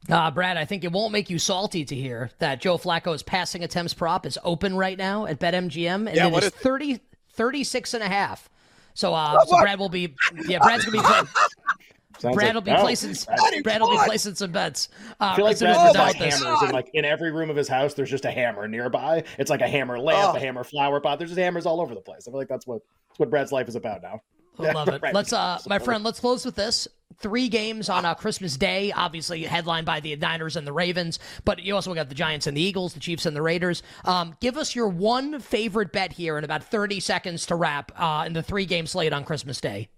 Uh, 0.09 0.31
Brad, 0.31 0.57
I 0.57 0.65
think 0.65 0.85
it 0.85 0.93
won't 0.93 1.13
make 1.13 1.29
you 1.29 1.39
salty 1.39 1.85
to 1.85 1.95
hear 1.95 2.31
that 2.39 2.61
Joe 2.61 2.79
Flacco's 2.79 3.23
passing 3.23 3.63
attempts 3.63 3.93
prop 3.95 4.25
is 4.27 4.39
open 4.43 4.75
right 4.77 4.97
now 4.97 5.27
at 5.27 5.39
BetMGM, 5.39 6.07
and 6.07 6.17
Yeah, 6.17 6.29
it 6.29 6.45
is- 6.45 6.51
30, 6.51 7.01
36 7.39 7.95
and 7.95 8.03
a 8.03 8.09
half. 8.09 8.51
So, 8.95 9.15
uh, 9.15 9.43
so 9.47 9.61
Brad 9.61 9.79
will 9.79 9.89
be, 9.89 10.15
yeah, 10.47 10.59
Brad's 10.59 10.85
gonna 10.85 10.99
be 10.99 11.03
playing. 11.03 11.27
Sounds 12.19 12.35
Brad 12.35 12.49
like- 12.49 12.55
will 12.55 12.61
be 12.63 12.71
oh, 12.73 12.81
placing. 12.81 13.15
Brad- 13.27 13.63
Brad 13.63 13.81
will 13.81 13.93
be 13.93 14.05
placing 14.05 14.35
some 14.35 14.51
bets. 14.51 14.89
Uh, 15.21 15.27
I 15.27 15.37
feel 15.37 15.45
like 15.45 15.53
as 15.53 15.59
soon 15.61 15.69
as 15.69 15.77
Brad 15.77 15.87
has 15.87 15.95
done 15.95 16.07
like 16.07 16.19
with 16.19 16.31
this. 16.31 16.43
hammers 16.43 16.63
in 16.63 16.71
like 16.73 16.91
in 16.95 17.05
every 17.05 17.31
room 17.31 17.49
of 17.49 17.55
his 17.55 17.69
house. 17.69 17.95
There's 17.95 18.11
just 18.11 18.25
a 18.25 18.31
hammer 18.33 18.67
nearby. 18.67 19.23
It's 19.39 19.51
like 19.51 19.61
a 19.61 19.69
hammer 19.69 20.01
lamp, 20.01 20.35
Oh. 20.35 20.37
a 20.37 20.41
hammer 20.41 20.65
flower 20.65 21.01
pot. 21.01 21.19
There's 21.19 21.31
just 21.31 21.39
hammers 21.39 21.65
all 21.65 21.81
over 21.81 21.95
the 21.95 22.01
place. 22.01 22.27
I 22.27 22.33
feel 22.33 22.41
like 22.41 22.49
that's 22.49 22.67
what 22.67 22.83
that's 23.09 23.21
what 23.21 23.31
Brad's 23.31 23.53
life 23.53 23.69
is 23.69 23.77
about 23.77 24.03
now. 24.03 24.21
I 24.59 24.73
love 24.73 24.89
it. 24.89 25.03
Right. 25.03 25.15
Let's, 25.15 25.33
uh, 25.33 25.59
my 25.67 25.79
friend, 25.79 26.05
let's 26.05 26.21
close 26.21 26.45
with 26.45 26.55
this. 26.55 26.89
Three 27.21 27.49
games 27.49 27.89
on 27.89 28.05
uh, 28.05 28.15
Christmas 28.15 28.57
Day, 28.57 28.93
obviously 28.93 29.43
headlined 29.43 29.87
by 29.87 29.99
the 29.99 30.15
Niners 30.15 30.55
and 30.55 30.65
the 30.65 30.73
Ravens, 30.73 31.19
but 31.45 31.61
you 31.61 31.75
also 31.75 31.93
got 31.93 32.09
the 32.09 32.15
Giants 32.15 32.47
and 32.47 32.57
the 32.57 32.61
Eagles, 32.61 32.95
the 32.95 33.01
Chiefs 33.01 33.27
and 33.27 33.35
the 33.35 33.43
Raiders. 33.43 33.83
Um, 34.05 34.37
give 34.41 34.57
us 34.57 34.77
your 34.77 34.89
one 34.89 35.41
favorite 35.41 35.91
bet 35.91 36.13
here 36.13 36.39
in 36.39 36.45
about 36.45 36.63
30 36.63 37.01
seconds 37.01 37.45
to 37.47 37.57
wrap 37.57 37.91
uh, 37.97 38.25
in 38.27 38.35
the 38.35 38.43
three 38.43 38.67
game 38.67 38.87
slate 38.87 39.13
on 39.13 39.25
Christmas 39.25 39.61
Day. 39.61 39.89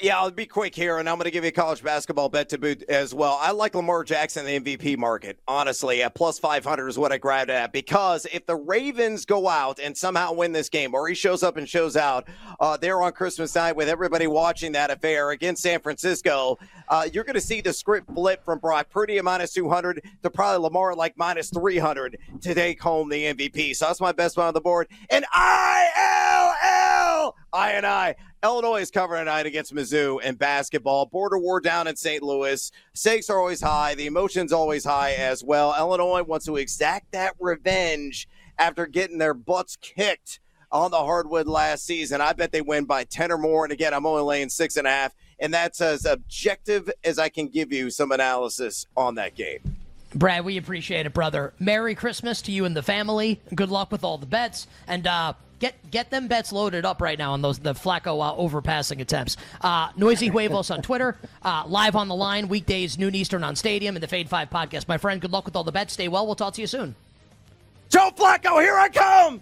Yeah, 0.00 0.20
I'll 0.20 0.30
be 0.30 0.46
quick 0.46 0.76
here, 0.76 0.98
and 0.98 1.08
I'm 1.08 1.16
going 1.16 1.24
to 1.24 1.32
give 1.32 1.42
you 1.42 1.48
a 1.48 1.52
college 1.52 1.82
basketball 1.82 2.28
bet 2.28 2.50
to 2.50 2.58
boot 2.58 2.84
as 2.88 3.12
well. 3.12 3.36
I 3.40 3.50
like 3.50 3.74
Lamar 3.74 4.04
Jackson 4.04 4.46
in 4.46 4.62
the 4.62 4.76
MVP 4.76 4.96
market, 4.96 5.40
honestly. 5.48 6.04
At 6.04 6.14
plus 6.14 6.38
500 6.38 6.86
is 6.86 6.96
what 6.96 7.10
I 7.10 7.18
grabbed 7.18 7.50
at 7.50 7.72
because 7.72 8.24
if 8.32 8.46
the 8.46 8.54
Ravens 8.54 9.24
go 9.24 9.48
out 9.48 9.80
and 9.80 9.96
somehow 9.96 10.34
win 10.34 10.52
this 10.52 10.68
game, 10.68 10.94
or 10.94 11.08
he 11.08 11.16
shows 11.16 11.42
up 11.42 11.56
and 11.56 11.68
shows 11.68 11.96
out 11.96 12.28
uh, 12.60 12.76
there 12.76 13.02
on 13.02 13.10
Christmas 13.10 13.52
night 13.56 13.74
with 13.74 13.88
everybody 13.88 14.28
watching 14.28 14.70
that 14.70 14.92
affair 14.92 15.30
against 15.30 15.64
San 15.64 15.80
Francisco, 15.80 16.60
uh, 16.86 17.08
you're 17.12 17.24
going 17.24 17.34
to 17.34 17.40
see 17.40 17.60
the 17.60 17.72
script 17.72 18.08
flip 18.14 18.44
from 18.44 18.60
Brock 18.60 18.90
Purdy 18.90 19.18
at 19.18 19.24
minus 19.24 19.52
200 19.52 20.00
to 20.22 20.30
probably 20.30 20.62
Lamar 20.62 20.94
like 20.94 21.18
minus 21.18 21.50
300 21.50 22.18
to 22.42 22.54
take 22.54 22.80
home 22.80 23.08
the 23.08 23.34
MVP. 23.34 23.74
So 23.74 23.86
that's 23.86 24.00
my 24.00 24.12
best 24.12 24.36
one 24.36 24.46
on 24.46 24.54
the 24.54 24.60
board. 24.60 24.86
And 25.10 25.24
ILL, 25.34 27.34
I 27.52 27.72
and 27.72 27.86
I. 27.86 28.16
Illinois 28.42 28.82
is 28.82 28.90
covering 28.90 29.22
tonight 29.22 29.46
against 29.46 29.74
Mizzou 29.74 30.22
in 30.22 30.36
basketball. 30.36 31.06
Border 31.06 31.38
war 31.38 31.60
down 31.60 31.86
in 31.86 31.96
St. 31.96 32.22
Louis. 32.22 32.70
Stakes 32.94 33.30
are 33.30 33.38
always 33.38 33.60
high. 33.60 33.94
The 33.94 34.06
emotions 34.06 34.52
always 34.52 34.84
high 34.84 35.14
as 35.14 35.42
well. 35.42 35.74
Illinois 35.76 36.22
wants 36.22 36.46
to 36.46 36.56
exact 36.56 37.12
that 37.12 37.34
revenge 37.40 38.28
after 38.58 38.86
getting 38.86 39.18
their 39.18 39.34
butts 39.34 39.76
kicked 39.76 40.40
on 40.70 40.90
the 40.90 40.98
hardwood 40.98 41.48
last 41.48 41.84
season. 41.84 42.20
I 42.20 42.32
bet 42.32 42.52
they 42.52 42.60
win 42.60 42.84
by 42.84 43.04
10 43.04 43.32
or 43.32 43.38
more. 43.38 43.64
And 43.64 43.72
again, 43.72 43.94
I'm 43.94 44.06
only 44.06 44.22
laying 44.22 44.50
six 44.50 44.76
and 44.76 44.86
a 44.86 44.90
half. 44.90 45.14
And 45.40 45.52
that's 45.54 45.80
as 45.80 46.04
objective 46.04 46.90
as 47.04 47.18
I 47.18 47.28
can 47.28 47.48
give 47.48 47.72
you 47.72 47.90
some 47.90 48.12
analysis 48.12 48.86
on 48.96 49.14
that 49.16 49.34
game. 49.34 49.76
Brad, 50.14 50.44
we 50.44 50.56
appreciate 50.56 51.06
it, 51.06 51.12
brother. 51.12 51.52
Merry 51.58 51.94
Christmas 51.94 52.42
to 52.42 52.52
you 52.52 52.64
and 52.64 52.74
the 52.74 52.82
family. 52.82 53.40
Good 53.54 53.70
luck 53.70 53.92
with 53.92 54.04
all 54.04 54.16
the 54.16 54.26
bets, 54.26 54.66
and 54.86 55.06
uh, 55.06 55.34
get 55.58 55.90
get 55.90 56.10
them 56.10 56.28
bets 56.28 56.52
loaded 56.52 56.84
up 56.84 57.00
right 57.00 57.18
now 57.18 57.32
on 57.32 57.42
those 57.42 57.58
the 57.58 57.74
Flacco 57.74 58.22
uh, 58.22 58.34
overpassing 58.34 59.00
attempts. 59.00 59.36
Uh, 59.60 59.90
Noisy 59.96 60.28
Huevos 60.28 60.70
on 60.70 60.82
Twitter, 60.82 61.16
uh, 61.42 61.64
live 61.66 61.96
on 61.96 62.08
the 62.08 62.14
line 62.14 62.48
weekdays 62.48 62.98
noon 62.98 63.14
Eastern 63.14 63.44
on 63.44 63.56
Stadium 63.56 63.96
and 63.96 64.02
the 64.02 64.08
Fade 64.08 64.28
Five 64.28 64.50
podcast. 64.50 64.88
My 64.88 64.98
friend, 64.98 65.20
good 65.20 65.32
luck 65.32 65.44
with 65.44 65.56
all 65.56 65.64
the 65.64 65.72
bets. 65.72 65.94
Stay 65.94 66.08
well. 66.08 66.26
We'll 66.26 66.34
talk 66.34 66.54
to 66.54 66.60
you 66.60 66.66
soon. 66.66 66.94
Joe 67.88 68.10
Flacco, 68.16 68.60
here 68.60 68.74
I 68.74 68.88
come. 68.88 69.40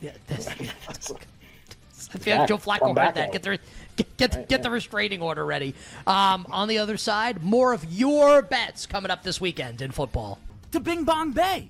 Yeah, 0.00 0.12
this, 0.26 0.48
I 2.14 2.18
feel 2.18 2.38
like 2.38 2.48
Joe 2.48 2.58
Flacco 2.58 2.80
come 2.80 2.96
heard 2.96 3.14
that. 3.14 3.32
Get 3.32 3.42
the 3.42 3.58
get 3.96 4.16
get, 4.16 4.48
get 4.48 4.62
the 4.62 4.70
restraining 4.70 5.22
order 5.22 5.44
ready. 5.44 5.74
Um, 6.06 6.46
on 6.50 6.68
the 6.68 6.78
other 6.78 6.96
side, 6.96 7.42
more 7.42 7.72
of 7.72 7.84
your 7.92 8.42
bets 8.42 8.86
coming 8.86 9.10
up 9.10 9.22
this 9.22 9.40
weekend 9.40 9.82
in 9.82 9.90
football. 9.90 10.38
To 10.72 10.80
Bing 10.80 11.04
Bong 11.04 11.32
Bay. 11.32 11.68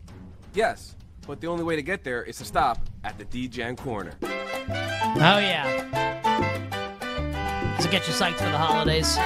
Yes, 0.54 0.93
but 1.26 1.40
the 1.40 1.46
only 1.46 1.64
way 1.64 1.76
to 1.76 1.82
get 1.82 2.04
there 2.04 2.22
is 2.22 2.38
to 2.38 2.44
stop 2.44 2.78
at 3.04 3.18
the 3.18 3.24
DJan 3.24 3.76
Corner. 3.76 4.12
Oh 4.22 5.38
yeah. 5.38 5.64
Does 7.76 7.86
it 7.86 7.90
get 7.90 8.06
you 8.06 8.14
psyched 8.14 8.34
for 8.34 8.44
the 8.44 8.58
holidays? 8.58 9.16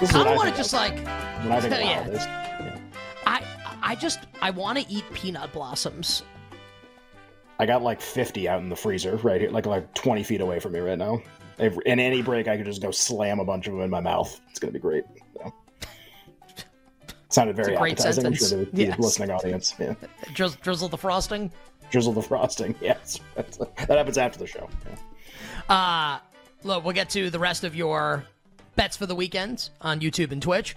This 0.00 0.14
I 0.14 0.24
don't 0.24 0.36
want 0.36 0.50
to 0.50 0.56
just 0.56 0.72
like. 0.72 0.94
when 0.94 1.52
I 1.52 1.60
think 1.60 1.74
of 1.74 1.80
yeah. 1.80 2.08
Yeah. 2.08 2.78
I 3.26 3.42
I 3.82 3.94
just 3.94 4.20
I 4.40 4.50
want 4.50 4.78
to 4.78 4.88
eat 4.92 5.04
peanut 5.12 5.52
blossoms. 5.52 6.22
I 7.58 7.66
got 7.66 7.82
like 7.82 8.00
50 8.00 8.48
out 8.48 8.60
in 8.60 8.68
the 8.68 8.76
freezer 8.76 9.16
right 9.16 9.40
here, 9.40 9.50
like 9.50 9.66
like 9.66 9.92
20 9.94 10.22
feet 10.22 10.40
away 10.40 10.60
from 10.60 10.72
me 10.72 10.78
right 10.78 10.98
now. 10.98 11.20
In 11.58 11.98
any 11.98 12.22
break, 12.22 12.46
I 12.46 12.56
could 12.56 12.66
just 12.66 12.80
go 12.80 12.92
slam 12.92 13.40
a 13.40 13.44
bunch 13.44 13.66
of 13.66 13.72
them 13.72 13.82
in 13.82 13.90
my 13.90 14.00
mouth. 14.00 14.40
It's 14.48 14.60
gonna 14.60 14.72
be 14.72 14.78
great. 14.78 15.04
So. 17.28 17.34
Sounded 17.40 17.56
very 17.56 17.76
appetizing. 17.76 18.26
I'm 18.26 18.34
sentence. 18.34 18.48
sure 18.48 18.64
to 18.64 18.70
the 18.72 18.82
Yes. 18.84 18.98
listening 18.98 19.30
audience. 19.30 19.74
Yeah. 19.78 19.94
Drizzle, 20.34 20.58
drizzle 20.62 20.88
the 20.88 20.96
frosting. 20.98 21.50
Drizzle 21.90 22.12
the 22.14 22.22
frosting. 22.22 22.74
Yes, 22.82 23.20
that 23.36 23.88
happens 23.88 24.18
after 24.18 24.38
the 24.38 24.46
show. 24.46 24.68
Yeah. 25.68 25.74
Uh 25.74 26.18
look, 26.64 26.84
we'll 26.84 26.94
get 26.94 27.10
to 27.10 27.30
the 27.30 27.38
rest 27.38 27.64
of 27.64 27.74
your 27.74 28.24
bets 28.76 28.96
for 28.96 29.06
the 29.06 29.14
weekend 29.14 29.68
on 29.80 30.00
YouTube 30.00 30.32
and 30.32 30.40
Twitch. 30.42 30.74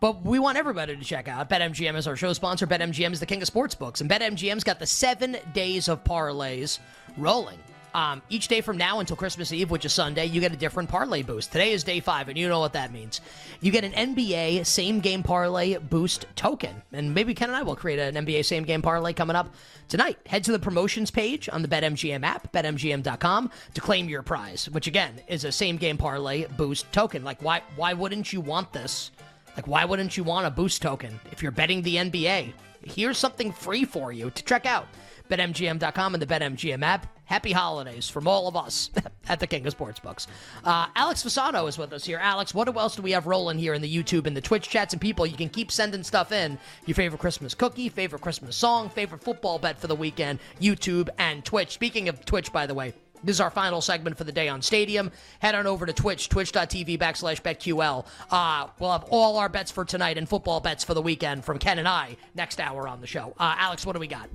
But 0.00 0.22
we 0.24 0.38
want 0.38 0.58
everybody 0.58 0.96
to 0.96 1.04
check 1.04 1.28
out 1.28 1.48
BetMGM 1.48 1.96
is 1.96 2.06
our 2.06 2.16
show 2.16 2.32
sponsor. 2.32 2.66
BetMGM 2.66 3.12
is 3.12 3.20
the 3.20 3.26
king 3.26 3.40
of 3.40 3.46
sports 3.46 3.74
books, 3.74 4.00
and 4.00 4.10
BetMGM's 4.10 4.64
got 4.64 4.78
the 4.78 4.86
seven 4.86 5.36
days 5.54 5.88
of 5.88 6.02
parlays 6.04 6.78
rolling. 7.16 7.58
Um, 7.94 8.22
each 8.28 8.48
day 8.48 8.60
from 8.60 8.76
now 8.76 8.98
until 8.98 9.14
Christmas 9.14 9.52
Eve, 9.52 9.70
which 9.70 9.84
is 9.84 9.92
Sunday, 9.92 10.26
you 10.26 10.40
get 10.40 10.52
a 10.52 10.56
different 10.56 10.88
parlay 10.88 11.22
boost. 11.22 11.52
Today 11.52 11.70
is 11.70 11.84
day 11.84 12.00
five, 12.00 12.28
and 12.28 12.36
you 12.36 12.48
know 12.48 12.58
what 12.58 12.72
that 12.72 12.92
means. 12.92 13.20
You 13.60 13.70
get 13.70 13.84
an 13.84 13.92
NBA 13.92 14.66
same 14.66 14.98
game 14.98 15.22
parlay 15.22 15.78
boost 15.78 16.26
token. 16.34 16.82
And 16.92 17.14
maybe 17.14 17.34
Ken 17.34 17.48
and 17.48 17.56
I 17.56 17.62
will 17.62 17.76
create 17.76 18.00
an 18.00 18.26
NBA 18.26 18.44
same 18.46 18.64
game 18.64 18.82
parlay 18.82 19.12
coming 19.12 19.36
up 19.36 19.54
tonight. 19.88 20.18
Head 20.26 20.42
to 20.44 20.52
the 20.52 20.58
promotions 20.58 21.12
page 21.12 21.48
on 21.48 21.62
the 21.62 21.68
BetMGM 21.68 22.24
app, 22.24 22.52
betmgm.com, 22.52 23.50
to 23.74 23.80
claim 23.80 24.08
your 24.08 24.22
prize, 24.22 24.68
which 24.70 24.88
again 24.88 25.20
is 25.28 25.44
a 25.44 25.52
same 25.52 25.76
game 25.76 25.96
parlay 25.96 26.46
boost 26.56 26.92
token. 26.92 27.22
Like, 27.22 27.40
why, 27.42 27.62
why 27.76 27.92
wouldn't 27.92 28.32
you 28.32 28.40
want 28.40 28.72
this? 28.72 29.12
Like, 29.54 29.68
why 29.68 29.84
wouldn't 29.84 30.16
you 30.16 30.24
want 30.24 30.48
a 30.48 30.50
boost 30.50 30.82
token 30.82 31.20
if 31.30 31.44
you're 31.44 31.52
betting 31.52 31.82
the 31.82 31.94
NBA? 31.94 32.54
Here's 32.82 33.18
something 33.18 33.52
free 33.52 33.84
for 33.84 34.12
you 34.12 34.30
to 34.30 34.44
check 34.44 34.66
out. 34.66 34.88
BetMGM.com 35.30 36.14
and 36.14 36.22
the 36.22 36.26
BetMGM 36.26 36.82
app. 36.82 37.06
Happy 37.26 37.52
holidays 37.52 38.08
from 38.08 38.28
all 38.28 38.46
of 38.48 38.56
us 38.56 38.90
at 39.28 39.40
the 39.40 39.46
King 39.46 39.66
of 39.66 39.76
Sportsbooks. 39.76 40.26
Uh, 40.62 40.86
Alex 40.94 41.22
Fasano 41.22 41.66
is 41.68 41.78
with 41.78 41.92
us 41.92 42.04
here. 42.04 42.18
Alex, 42.18 42.52
what 42.52 42.68
else 42.76 42.96
do 42.96 43.02
we 43.02 43.12
have 43.12 43.26
rolling 43.26 43.58
here 43.58 43.72
in 43.72 43.80
the 43.80 44.02
YouTube 44.02 44.26
and 44.26 44.36
the 44.36 44.42
Twitch 44.42 44.68
chats? 44.68 44.92
And 44.92 45.00
people, 45.00 45.26
you 45.26 45.36
can 45.36 45.48
keep 45.48 45.72
sending 45.72 46.02
stuff 46.02 46.32
in. 46.32 46.58
Your 46.84 46.94
favorite 46.94 47.20
Christmas 47.20 47.54
cookie, 47.54 47.88
favorite 47.88 48.20
Christmas 48.20 48.56
song, 48.56 48.90
favorite 48.90 49.22
football 49.22 49.58
bet 49.58 49.78
for 49.78 49.86
the 49.86 49.96
weekend, 49.96 50.38
YouTube 50.60 51.08
and 51.18 51.44
Twitch. 51.44 51.72
Speaking 51.72 52.08
of 52.10 52.24
Twitch, 52.26 52.52
by 52.52 52.66
the 52.66 52.74
way, 52.74 52.92
this 53.24 53.36
is 53.36 53.40
our 53.40 53.50
final 53.50 53.80
segment 53.80 54.18
for 54.18 54.24
the 54.24 54.32
day 54.32 54.48
on 54.48 54.60
Stadium. 54.60 55.10
Head 55.38 55.54
on 55.54 55.66
over 55.66 55.86
to 55.86 55.94
Twitch, 55.94 56.28
twitch.tv 56.28 56.98
backslash 56.98 57.40
BetQL. 57.40 58.04
Uh, 58.30 58.68
we'll 58.78 58.92
have 58.92 59.04
all 59.08 59.38
our 59.38 59.48
bets 59.48 59.70
for 59.70 59.86
tonight 59.86 60.18
and 60.18 60.28
football 60.28 60.60
bets 60.60 60.84
for 60.84 60.92
the 60.92 61.00
weekend 61.00 61.42
from 61.42 61.58
Ken 61.58 61.78
and 61.78 61.88
I 61.88 62.18
next 62.34 62.60
hour 62.60 62.86
on 62.86 63.00
the 63.00 63.06
show. 63.06 63.34
Uh, 63.38 63.54
Alex, 63.58 63.86
what 63.86 63.94
do 63.94 64.00
we 64.00 64.06
got? 64.06 64.28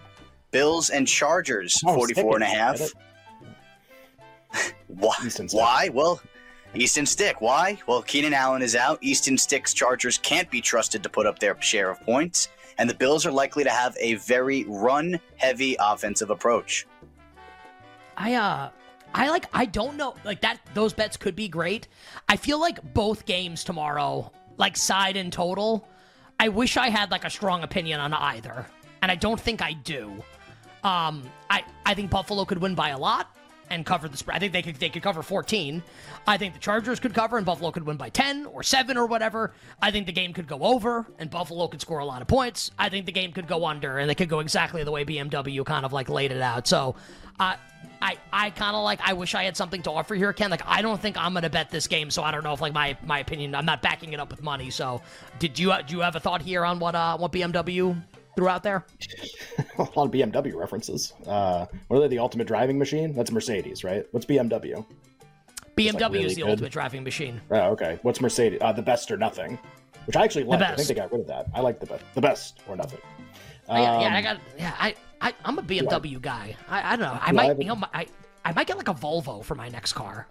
Bills 0.51 0.91
and 0.91 1.09
Chargers, 1.09 1.81
Oh, 1.87 1.95
44 1.95 2.35
and 2.37 2.45
a 2.45 2.47
half. 2.47 2.81
Why? 4.89 5.15
Why? 5.53 5.89
Well, 5.93 6.21
Easton 6.75 7.07
Stick. 7.07 7.41
Why? 7.41 7.79
Well, 7.87 8.03
Keenan 8.03 8.35
Allen 8.35 8.63
is 8.63 8.77
out. 8.77 8.99
Easton 9.01 9.39
Stick's 9.39 9.73
Chargers 9.73 10.19
can't 10.19 10.51
be 10.51 10.61
trusted 10.61 11.03
to 11.03 11.09
put 11.09 11.27
up 11.27 11.39
their 11.39 11.59
share 11.61 11.91
of 11.91 12.01
points, 12.03 12.49
and 12.79 12.89
the 12.89 12.95
Bills 12.95 13.27
are 13.27 13.33
likely 13.33 13.65
to 13.65 13.71
have 13.71 13.97
a 14.01 14.15
very 14.15 14.65
run-heavy 14.69 15.77
offensive 15.81 16.31
approach. 16.31 16.87
I 18.17 18.35
uh 18.35 18.71
I 19.15 19.29
like 19.31 19.47
I 19.53 19.65
don't 19.65 19.97
know 19.97 20.15
like 20.25 20.41
that 20.43 20.61
those 20.75 20.93
bets 20.93 21.17
could 21.17 21.35
be 21.35 21.49
great. 21.49 21.89
I 22.29 22.37
feel 22.37 22.61
like 22.61 22.95
both 22.95 23.27
games 23.27 23.65
tomorrow, 23.65 24.31
like 24.57 24.77
side 24.77 25.17
and 25.17 25.33
total, 25.33 25.89
I 26.39 26.49
wish 26.49 26.77
I 26.77 26.89
had 26.89 27.11
like 27.11 27.25
a 27.25 27.31
strong 27.31 27.63
opinion 27.63 28.01
on 28.01 28.13
either. 28.15 28.67
And 29.03 29.11
I 29.11 29.17
don't 29.17 29.41
think 29.41 29.63
I 29.63 29.73
do. 29.73 30.23
Um 30.85 31.23
I 31.51 31.65
I 31.85 31.95
think 31.95 32.11
Buffalo 32.11 32.45
could 32.45 32.59
win 32.59 32.75
by 32.75 32.91
a 32.91 32.99
lot 32.99 33.35
and 33.73 33.87
cover 33.87 34.07
the 34.07 34.17
spread. 34.17 34.37
I 34.37 34.39
think 34.39 34.53
they 34.53 34.63
could 34.63 34.77
they 34.77 34.91
could 34.91 35.03
cover 35.03 35.23
14. 35.23 35.83
I 36.27 36.37
think 36.37 36.53
the 36.53 36.61
Chargers 36.61 37.01
could 37.01 37.15
cover 37.15 37.39
and 37.39 37.47
Buffalo 37.47 37.71
could 37.71 37.85
win 37.85 37.97
by 37.97 38.11
10 38.11 38.47
or 38.47 38.63
7 38.63 38.97
or 38.97 39.07
whatever. 39.07 39.53
I 39.81 39.91
think 39.91 40.07
the 40.07 40.13
game 40.13 40.33
could 40.33 40.47
go 40.47 40.63
over 40.63 41.07
and 41.19 41.31
Buffalo 41.31 41.67
could 41.69 41.81
score 41.81 41.99
a 41.99 42.05
lot 42.05 42.23
of 42.23 42.29
points. 42.29 42.71
I 42.79 42.91
think 42.91 43.07
the 43.07 43.13
game 43.13 43.33
could 43.33 43.49
go 43.49 43.65
under 43.65 43.99
and 43.99 44.11
it 44.11 44.17
could 44.17 44.29
go 44.29 44.41
exactly 44.41 44.85
the 44.85 44.91
way 44.91 45.05
BMW 45.05 45.65
kind 45.65 45.87
of 45.87 45.93
like 45.93 46.09
laid 46.09 46.33
it 46.33 46.43
out. 46.43 46.69
So, 46.69 46.95
uh, 47.41 47.57
I 48.03 48.17
I 48.33 48.51
kind 48.51 48.77
of 48.77 48.83
like 48.83 49.01
I 49.03 49.15
wish 49.15 49.35
I 49.35 49.45
had 49.45 49.57
something 49.57 49.83
to 49.83 49.91
offer 49.91 50.15
here, 50.15 50.33
Ken. 50.33 50.51
Like 50.51 50.63
I 50.67 50.83
don't 50.83 51.01
think 51.01 51.17
I'm 51.17 51.33
gonna 51.33 51.49
bet 51.49 51.71
this 51.71 51.87
game, 51.87 52.11
so 52.11 52.23
I 52.23 52.31
don't 52.31 52.45
know 52.45 52.53
if 52.53 52.61
like 52.61 52.75
my 52.75 52.97
my 53.07 53.21
opinion. 53.21 53.55
I'm 53.55 53.65
not 53.65 53.81
backing 53.81 54.13
it 54.13 54.21
up 54.21 54.31
with 54.31 54.43
money. 54.43 54.71
So, 54.71 55.01
did 55.39 55.59
you 55.59 55.73
do 55.87 55.97
you 55.97 56.01
have 56.03 56.17
a 56.17 56.21
thought 56.21 56.43
here 56.43 56.65
on 56.65 56.79
what 56.79 56.95
uh 56.95 57.17
what 57.17 57.33
BMW 57.33 58.01
threw 58.37 58.49
out 58.49 58.63
there? 58.63 58.85
a 59.79 59.83
lot 59.83 59.97
of 60.07 60.11
BMW 60.11 60.55
references. 60.55 61.13
Uh, 61.27 61.67
what 61.89 61.99
are 61.99 62.01
they? 62.01 62.09
The 62.09 62.19
ultimate 62.19 62.47
driving 62.47 62.79
machine? 62.79 63.13
That's 63.15 63.31
Mercedes, 63.31 63.85
right? 63.85 64.07
What's 64.13 64.27
BMW? 64.27 64.85
BMW 65.77 66.01
like, 66.01 66.13
really 66.13 66.25
is 66.27 66.35
the 66.35 66.43
good. 66.43 66.51
ultimate 66.51 66.73
driving 66.73 67.03
machine. 67.05 67.41
Oh, 67.51 67.71
okay. 67.73 67.99
What's 68.03 68.21
Mercedes? 68.21 68.59
Uh, 68.61 68.73
the 68.73 68.83
best 68.83 69.11
or 69.11 69.17
nothing, 69.17 69.59
which 70.07 70.17
I 70.17 70.25
actually 70.25 70.45
like. 70.45 70.61
I 70.61 70.75
think 70.77 70.89
they 70.89 70.95
got 70.95 71.11
rid 71.13 71.23
of 71.23 71.27
that. 71.29 71.47
I 71.55 71.61
like 71.61 71.81
the 71.81 71.87
best. 71.87 72.05
The 72.15 72.21
best 72.21 72.61
or 72.69 72.77
nothing. 72.77 72.99
I 73.69 73.81
got- 73.81 74.01
yeah, 74.03 74.09
I 74.15 74.17
Um, 74.19 74.23
got 74.25 74.39
yeah. 74.59 74.75
I, 74.79 74.95
I 75.21 75.35
I'm 75.45 75.59
a 75.59 75.63
BMW 75.63 76.21
guy. 76.21 76.57
I, 76.69 76.93
I 76.93 76.97
don't 76.97 77.07
know. 77.07 77.19
I 77.21 77.29
I 77.29 77.33
might 77.33 77.59
you 77.59 77.67
know 77.69 77.81
I 77.95 78.07
I 78.45 78.53
might 78.53 78.67
get 78.67 78.77
like 78.77 78.89
a 78.89 78.95
Volvo 78.95 79.43
for 79.45 79.55
my 79.55 79.69
next 79.69 79.93
car. 79.95 80.27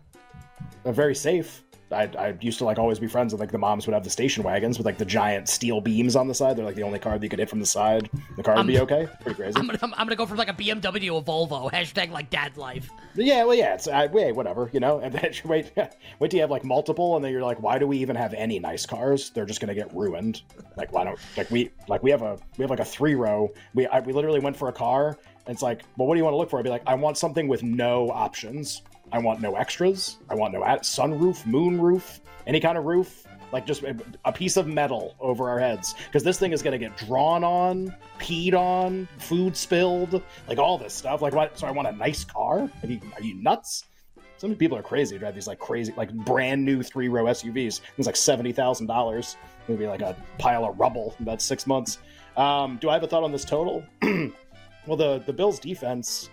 They're 0.84 0.93
very 0.93 1.16
safe. 1.16 1.64
I, 1.91 2.03
I 2.17 2.37
used 2.41 2.57
to 2.59 2.65
like 2.65 2.77
always 2.79 2.99
be 2.99 3.07
friends 3.07 3.33
with 3.33 3.39
like 3.39 3.51
the 3.51 3.57
moms 3.57 3.85
would 3.87 3.93
have 3.93 4.03
the 4.03 4.09
station 4.09 4.43
wagons 4.43 4.77
with 4.77 4.85
like 4.85 4.97
the 4.97 5.05
giant 5.05 5.49
steel 5.49 5.81
beams 5.81 6.15
on 6.15 6.27
the 6.27 6.33
side. 6.33 6.55
They're 6.57 6.65
like 6.65 6.75
the 6.75 6.83
only 6.83 6.99
car 6.99 7.17
that 7.17 7.23
you 7.23 7.29
could 7.29 7.39
hit 7.39 7.49
from 7.49 7.59
the 7.59 7.65
side. 7.65 8.09
The 8.37 8.43
car 8.43 8.55
would 8.55 8.67
be 8.67 8.77
I'm- 8.77 8.83
okay. 8.83 9.07
Pretty 9.21 9.35
crazy. 9.35 9.57
I'm 9.57 9.67
gonna 9.67 9.79
I'm, 9.81 9.91
gonna 9.91 10.15
go 10.15 10.25
from 10.25 10.37
like 10.37 10.49
a 10.49 10.53
BMW 10.53 11.07
to 11.07 11.17
a 11.17 11.21
Volvo. 11.21 11.71
Hashtag 11.73 12.11
like 12.11 12.29
dad 12.29 12.57
life. 12.57 12.89
Yeah, 13.15 13.43
well, 13.43 13.55
yeah, 13.55 13.73
it's 13.73 13.87
uh, 13.87 14.07
wait, 14.11 14.33
whatever, 14.33 14.69
you 14.73 14.79
know. 14.79 14.99
And 14.99 15.13
then 15.13 15.33
wait, 15.45 15.71
wait 16.19 16.31
till 16.31 16.37
you 16.37 16.41
have 16.41 16.51
like 16.51 16.63
multiple, 16.63 17.15
and 17.15 17.25
then 17.25 17.31
you're 17.31 17.43
like, 17.43 17.61
why 17.61 17.77
do 17.77 17.87
we 17.87 17.97
even 17.97 18.15
have 18.15 18.33
any 18.33 18.59
nice 18.59 18.85
cars? 18.85 19.29
They're 19.31 19.45
just 19.45 19.59
gonna 19.59 19.75
get 19.75 19.93
ruined. 19.95 20.41
Like, 20.77 20.91
why 20.93 21.03
don't 21.03 21.19
like 21.37 21.51
we 21.51 21.71
like 21.87 22.03
we 22.03 22.11
have 22.11 22.21
a 22.21 22.37
we 22.57 22.63
have 22.63 22.69
like 22.69 22.79
a 22.79 22.85
three 22.85 23.15
row. 23.15 23.49
We 23.73 23.87
I, 23.87 23.99
we 23.99 24.13
literally 24.13 24.39
went 24.39 24.55
for 24.55 24.69
a 24.69 24.73
car, 24.73 25.17
and 25.45 25.53
it's 25.53 25.61
like, 25.61 25.83
well, 25.97 26.07
what 26.07 26.15
do 26.15 26.19
you 26.19 26.23
want 26.23 26.33
to 26.33 26.37
look 26.37 26.49
for? 26.49 26.59
I'd 26.59 26.63
be 26.63 26.69
like, 26.69 26.83
I 26.87 26.95
want 26.95 27.17
something 27.17 27.47
with 27.47 27.63
no 27.63 28.09
options. 28.09 28.83
I 29.12 29.20
want 29.20 29.41
no 29.41 29.55
extras. 29.55 30.18
I 30.30 30.36
want 30.36 30.53
no 30.53 30.64
ad- 30.64 30.82
sunroof, 30.82 31.43
moonroof, 31.43 32.20
any 32.47 32.59
kind 32.59 32.78
of 32.78 32.86
roof. 32.86 33.26
Like 33.51 33.66
just 33.66 33.84
a- 33.84 34.32
piece 34.32 34.55
of 34.55 34.66
metal 34.66 35.14
over 35.20 35.49
our 35.49 35.59
heads, 35.59 35.93
because 36.05 36.24
this 36.24 36.39
thing 36.39 36.53
is 36.53 36.62
gonna 36.62 36.78
get 36.78 36.95
drawn 36.95 37.43
on, 37.43 37.93
peed 38.18 38.53
on, 38.53 39.09
food 39.18 39.57
spilled, 39.57 40.24
like 40.47 40.57
all 40.57 40.78
this 40.78 40.93
stuff. 40.93 41.22
Like, 41.22 41.34
what? 41.34 41.59
So 41.59 41.68
I 41.68 41.72
want 41.72 41.89
a 41.89 41.91
nice 41.91 42.24
car? 42.24 42.70
Are 42.82 42.88
you, 42.88 43.01
are 43.16 43.22
you 43.22 43.36
nuts? 43.36 43.84
Some 44.38 44.55
people 44.55 44.78
are 44.78 44.82
crazy. 44.82 45.18
Drive 45.20 45.36
these 45.36 45.47
like 45.47 45.59
crazy, 45.59 45.93
like 45.97 46.12
brand 46.14 46.64
new 46.64 46.82
three 46.82 47.09
row 47.09 47.26
SUVs. 47.26 47.82
It's 47.97 48.07
like 48.07 48.16
seventy 48.16 48.53
thousand 48.53 48.88
dollars. 48.88 49.36
Maybe 49.68 49.86
like 49.86 50.01
a 50.01 50.16
pile 50.39 50.66
of 50.66 50.80
rubble 50.80 51.14
in 51.20 51.24
about 51.24 51.41
six 51.41 51.68
months. 51.68 51.99
Um, 52.38 52.78
do 52.82 52.89
I 52.89 52.93
have 52.93 53.03
a 53.03 53.07
thought 53.07 53.24
on 53.24 53.32
this 53.34 53.45
total? 53.45 53.84
well, 54.88 54.97
the 54.97 55.22
the 55.26 55.34
Bills 55.34 55.59
defense 55.59 56.30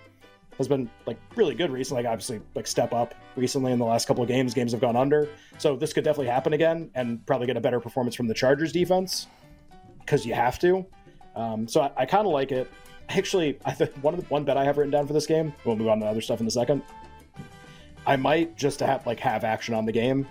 has 0.58 0.68
been 0.68 0.90
like 1.06 1.18
really 1.36 1.54
good 1.54 1.70
recently. 1.70 2.02
Like 2.02 2.10
obviously, 2.10 2.40
like 2.54 2.66
step 2.66 2.92
up 2.92 3.14
recently 3.36 3.72
in 3.72 3.78
the 3.78 3.84
last 3.84 4.06
couple 4.06 4.22
of 4.22 4.28
games. 4.28 4.52
Games 4.52 4.72
have 4.72 4.80
gone 4.80 4.96
under, 4.96 5.28
so 5.56 5.76
this 5.76 5.92
could 5.92 6.04
definitely 6.04 6.26
happen 6.26 6.52
again, 6.52 6.90
and 6.94 7.24
probably 7.26 7.46
get 7.46 7.56
a 7.56 7.60
better 7.60 7.80
performance 7.80 8.14
from 8.14 8.26
the 8.26 8.34
Chargers 8.34 8.72
defense 8.72 9.28
because 10.00 10.26
you 10.26 10.34
have 10.34 10.58
to. 10.58 10.84
Um, 11.36 11.68
so 11.68 11.82
I, 11.82 11.90
I 11.98 12.06
kind 12.06 12.26
of 12.26 12.32
like 12.32 12.52
it. 12.52 12.70
Actually, 13.08 13.58
I 13.64 13.72
think 13.72 13.92
one 14.02 14.12
of 14.12 14.20
the 14.20 14.26
one 14.26 14.44
bet 14.44 14.56
I 14.56 14.64
have 14.64 14.76
written 14.76 14.90
down 14.90 15.06
for 15.06 15.12
this 15.14 15.26
game. 15.26 15.54
We'll 15.64 15.76
move 15.76 15.88
on 15.88 16.00
to 16.00 16.06
other 16.06 16.20
stuff 16.20 16.40
in 16.40 16.46
a 16.46 16.50
second. 16.50 16.82
I 18.06 18.16
might 18.16 18.56
just 18.56 18.80
have 18.80 19.06
like 19.06 19.20
have 19.20 19.44
action 19.44 19.74
on 19.74 19.86
the 19.86 19.92
game. 19.92 20.26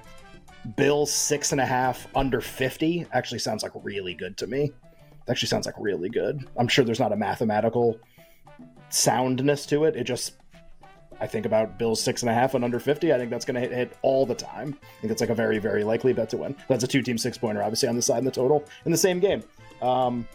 Bills 0.76 1.12
six 1.12 1.54
and 1.54 1.62
a 1.62 1.66
half 1.66 2.08
under 2.16 2.42
fifty 2.42 3.06
actually 3.14 3.40
sounds 3.40 3.64
like 3.64 3.72
really 3.82 4.14
good 4.14 4.36
to 4.38 4.48
me. 4.48 4.72
Actually 5.30 5.48
sounds 5.48 5.66
like 5.66 5.76
really 5.78 6.10
good. 6.10 6.46
I'm 6.58 6.68
sure 6.68 6.84
there's 6.84 7.00
not 7.00 7.12
a 7.12 7.16
mathematical 7.16 8.00
soundness 8.90 9.66
to 9.68 9.84
it. 9.86 9.96
It 9.96 10.04
just 10.06 10.34
I 11.20 11.26
think 11.28 11.46
about 11.46 11.80
Bills 11.80 12.02
six 12.02 12.22
and 12.22 12.30
a 12.30 12.34
half 12.34 12.54
and 12.54 12.64
under 12.64 12.80
fifty. 12.80 13.14
I 13.14 13.18
think 13.18 13.30
that's 13.32 13.46
going 13.46 13.56
to 13.56 13.62
hit, 13.62 13.72
hit 13.72 13.98
all 14.02 14.26
the 14.26 14.36
time. 14.36 14.78
I 14.82 15.02
think 15.02 15.12
it's 15.12 15.22
like 15.22 15.30
a 15.32 15.36
very 15.36 15.58
very 15.60 15.84
likely 15.84 16.14
bet 16.14 16.30
to 16.30 16.38
win. 16.38 16.56
That's 16.68 16.84
a 16.84 16.88
two 16.88 17.02
team 17.02 17.18
six 17.18 17.38
pointer, 17.38 17.62
obviously 17.64 17.90
on 17.90 17.96
the 17.96 18.02
side 18.02 18.20
and 18.20 18.28
the 18.28 18.32
total 18.32 18.64
in 18.86 18.92
the 18.92 18.98
same 18.98 19.20
game. 19.20 19.44
Um, 19.82 20.28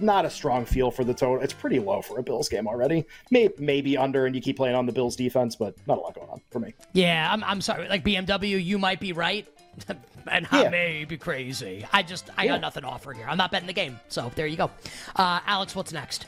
not 0.00 0.24
a 0.24 0.30
strong 0.30 0.64
feel 0.64 0.92
for 0.92 1.02
the 1.02 1.12
total. 1.12 1.42
It's 1.42 1.52
pretty 1.52 1.80
low 1.80 2.00
for 2.02 2.18
a 2.20 2.22
Bills 2.22 2.48
game 2.48 2.68
already. 2.68 3.04
Maybe, 3.32 3.52
maybe 3.58 3.96
under, 3.98 4.26
and 4.26 4.34
you 4.34 4.40
keep 4.40 4.56
playing 4.56 4.76
on 4.76 4.86
the 4.86 4.92
Bills 4.92 5.16
defense, 5.16 5.56
but 5.56 5.74
not 5.88 5.98
a 5.98 6.00
lot 6.00 6.14
going 6.14 6.28
on 6.30 6.40
for 6.52 6.60
me. 6.60 6.72
Yeah, 6.92 7.28
I'm, 7.32 7.42
I'm 7.42 7.60
sorry. 7.60 7.88
Like 7.88 8.04
BMW, 8.04 8.64
you 8.64 8.78
might 8.78 9.00
be 9.00 9.12
right, 9.12 9.44
and 10.30 10.46
I 10.52 10.62
Yeah. 10.62 10.68
may 10.68 11.04
be 11.04 11.16
crazy. 11.18 11.84
I 11.92 12.04
just 12.04 12.30
I 12.38 12.44
Yeah. 12.44 12.52
got 12.52 12.60
nothing 12.60 12.82
to 12.84 12.88
offer 12.88 13.12
here. 13.12 13.26
I'm 13.28 13.36
not 13.38 13.50
betting 13.50 13.66
the 13.66 13.72
game. 13.72 13.98
So 14.08 14.30
there 14.36 14.46
you 14.46 14.56
go. 14.56 14.70
Uh, 15.16 15.40
Alex, 15.46 15.74
what's 15.74 15.92
next? 15.92 16.26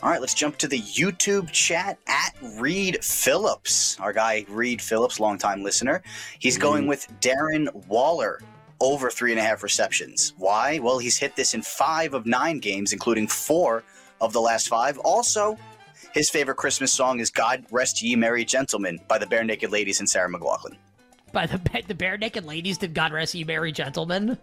All 0.00 0.10
right, 0.10 0.20
let's 0.20 0.34
jump 0.34 0.58
to 0.58 0.68
the 0.68 0.80
YouTube 0.80 1.50
chat 1.50 1.98
at 2.06 2.32
Reed 2.54 3.04
Phillips. 3.04 3.98
Our 3.98 4.12
guy 4.12 4.44
Reed 4.48 4.80
Phillips, 4.80 5.18
longtime 5.18 5.64
listener. 5.64 6.02
He's 6.38 6.54
mm-hmm. 6.54 6.62
going 6.62 6.86
with 6.86 7.08
Darren 7.20 7.74
Waller 7.88 8.40
over 8.80 9.10
three 9.10 9.32
and 9.32 9.40
a 9.40 9.42
half 9.42 9.64
receptions. 9.64 10.34
Why? 10.38 10.78
Well, 10.78 10.98
he's 10.98 11.16
hit 11.16 11.34
this 11.34 11.52
in 11.52 11.62
five 11.62 12.14
of 12.14 12.26
nine 12.26 12.60
games, 12.60 12.92
including 12.92 13.26
four 13.26 13.82
of 14.20 14.32
the 14.32 14.40
last 14.40 14.68
five. 14.68 14.98
Also, 14.98 15.58
his 16.14 16.30
favorite 16.30 16.58
Christmas 16.58 16.92
song 16.92 17.18
is 17.18 17.28
"God 17.28 17.64
Rest 17.72 18.00
Ye 18.00 18.14
Merry 18.14 18.44
Gentlemen" 18.44 19.00
by 19.08 19.18
the 19.18 19.26
Barenaked 19.26 19.68
Ladies 19.68 19.98
and 19.98 20.08
Sarah 20.08 20.32
McLachlan. 20.32 20.76
By 21.32 21.46
the 21.46 21.58
the 21.88 21.94
Barenaked 21.94 22.46
Ladies, 22.46 22.78
did 22.78 22.94
God 22.94 23.10
rest 23.12 23.34
ye 23.34 23.42
merry 23.42 23.72
gentlemen? 23.72 24.38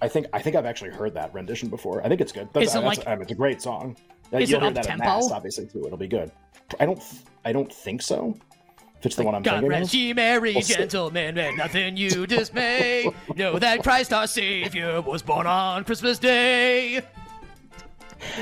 I 0.00 0.08
think 0.08 0.28
I 0.32 0.40
think 0.40 0.56
I've 0.56 0.66
actually 0.66 0.90
heard 0.92 1.12
that 1.12 1.32
rendition 1.34 1.68
before. 1.68 2.02
I 2.02 2.08
think 2.08 2.22
it's 2.22 2.32
good. 2.32 2.48
That's, 2.54 2.68
Is 2.68 2.74
it 2.74 2.80
that's- 2.80 2.98
like- 2.98 3.06
I 3.06 3.14
mean, 3.14 3.22
it's 3.22 3.32
a 3.32 3.34
great 3.34 3.60
song. 3.60 3.96
Uh, 4.32 4.38
Is 4.38 4.50
You'll 4.50 4.60
it 4.60 4.64
hear 4.64 4.72
that 4.72 4.84
tempo? 4.84 5.04
at 5.04 5.08
Mass, 5.08 5.30
obviously 5.30 5.66
too. 5.66 5.84
It'll 5.86 5.98
be 5.98 6.08
good. 6.08 6.30
I 6.80 6.86
don't 6.86 7.02
I 7.44 7.52
don't 7.52 7.72
think 7.72 8.02
so. 8.02 8.36
If 8.98 9.06
it's 9.06 9.16
the 9.16 9.22
one 9.22 9.34
I'm 9.34 9.42
God 9.42 9.52
thinking 9.60 9.68
rest 9.68 9.90
of. 9.90 9.94
ye 10.00 10.12
merry 10.14 10.54
gentlemen, 10.62 11.34
let 11.34 11.56
nothing 11.56 11.96
you 11.96 12.26
dismay. 12.26 13.10
know 13.36 13.58
that 13.58 13.82
Christ 13.82 14.12
our 14.14 14.26
Savior 14.26 15.02
was 15.02 15.22
born 15.22 15.46
on 15.46 15.84
Christmas 15.84 16.18
Day. 16.18 17.02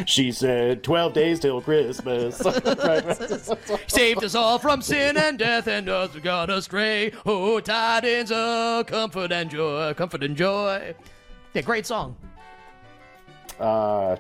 She 0.07 0.31
said, 0.31 0.85
12 0.85 1.13
days 1.13 1.41
till 1.41 1.61
Christmas. 1.61 2.37
Saved 3.89 4.23
us 4.23 4.37
all 4.37 4.59
from 4.61 4.81
sin 4.81 5.17
and 5.17 5.37
death, 5.37 5.67
and 5.67 5.89
us 5.89 6.15
gone 6.23 6.51
astray. 6.51 7.13
Oh, 7.27 7.59
tidings 7.59 8.31
of 8.31 8.87
comfort 8.87 9.33
and 9.33 9.51
joy, 9.51 9.93
comfort 9.95 10.23
and 10.23 10.37
joy. 10.37 10.95
Yeah, 11.55 11.63
great 11.63 11.87
song. 11.87 12.15
Uh, 13.59 14.17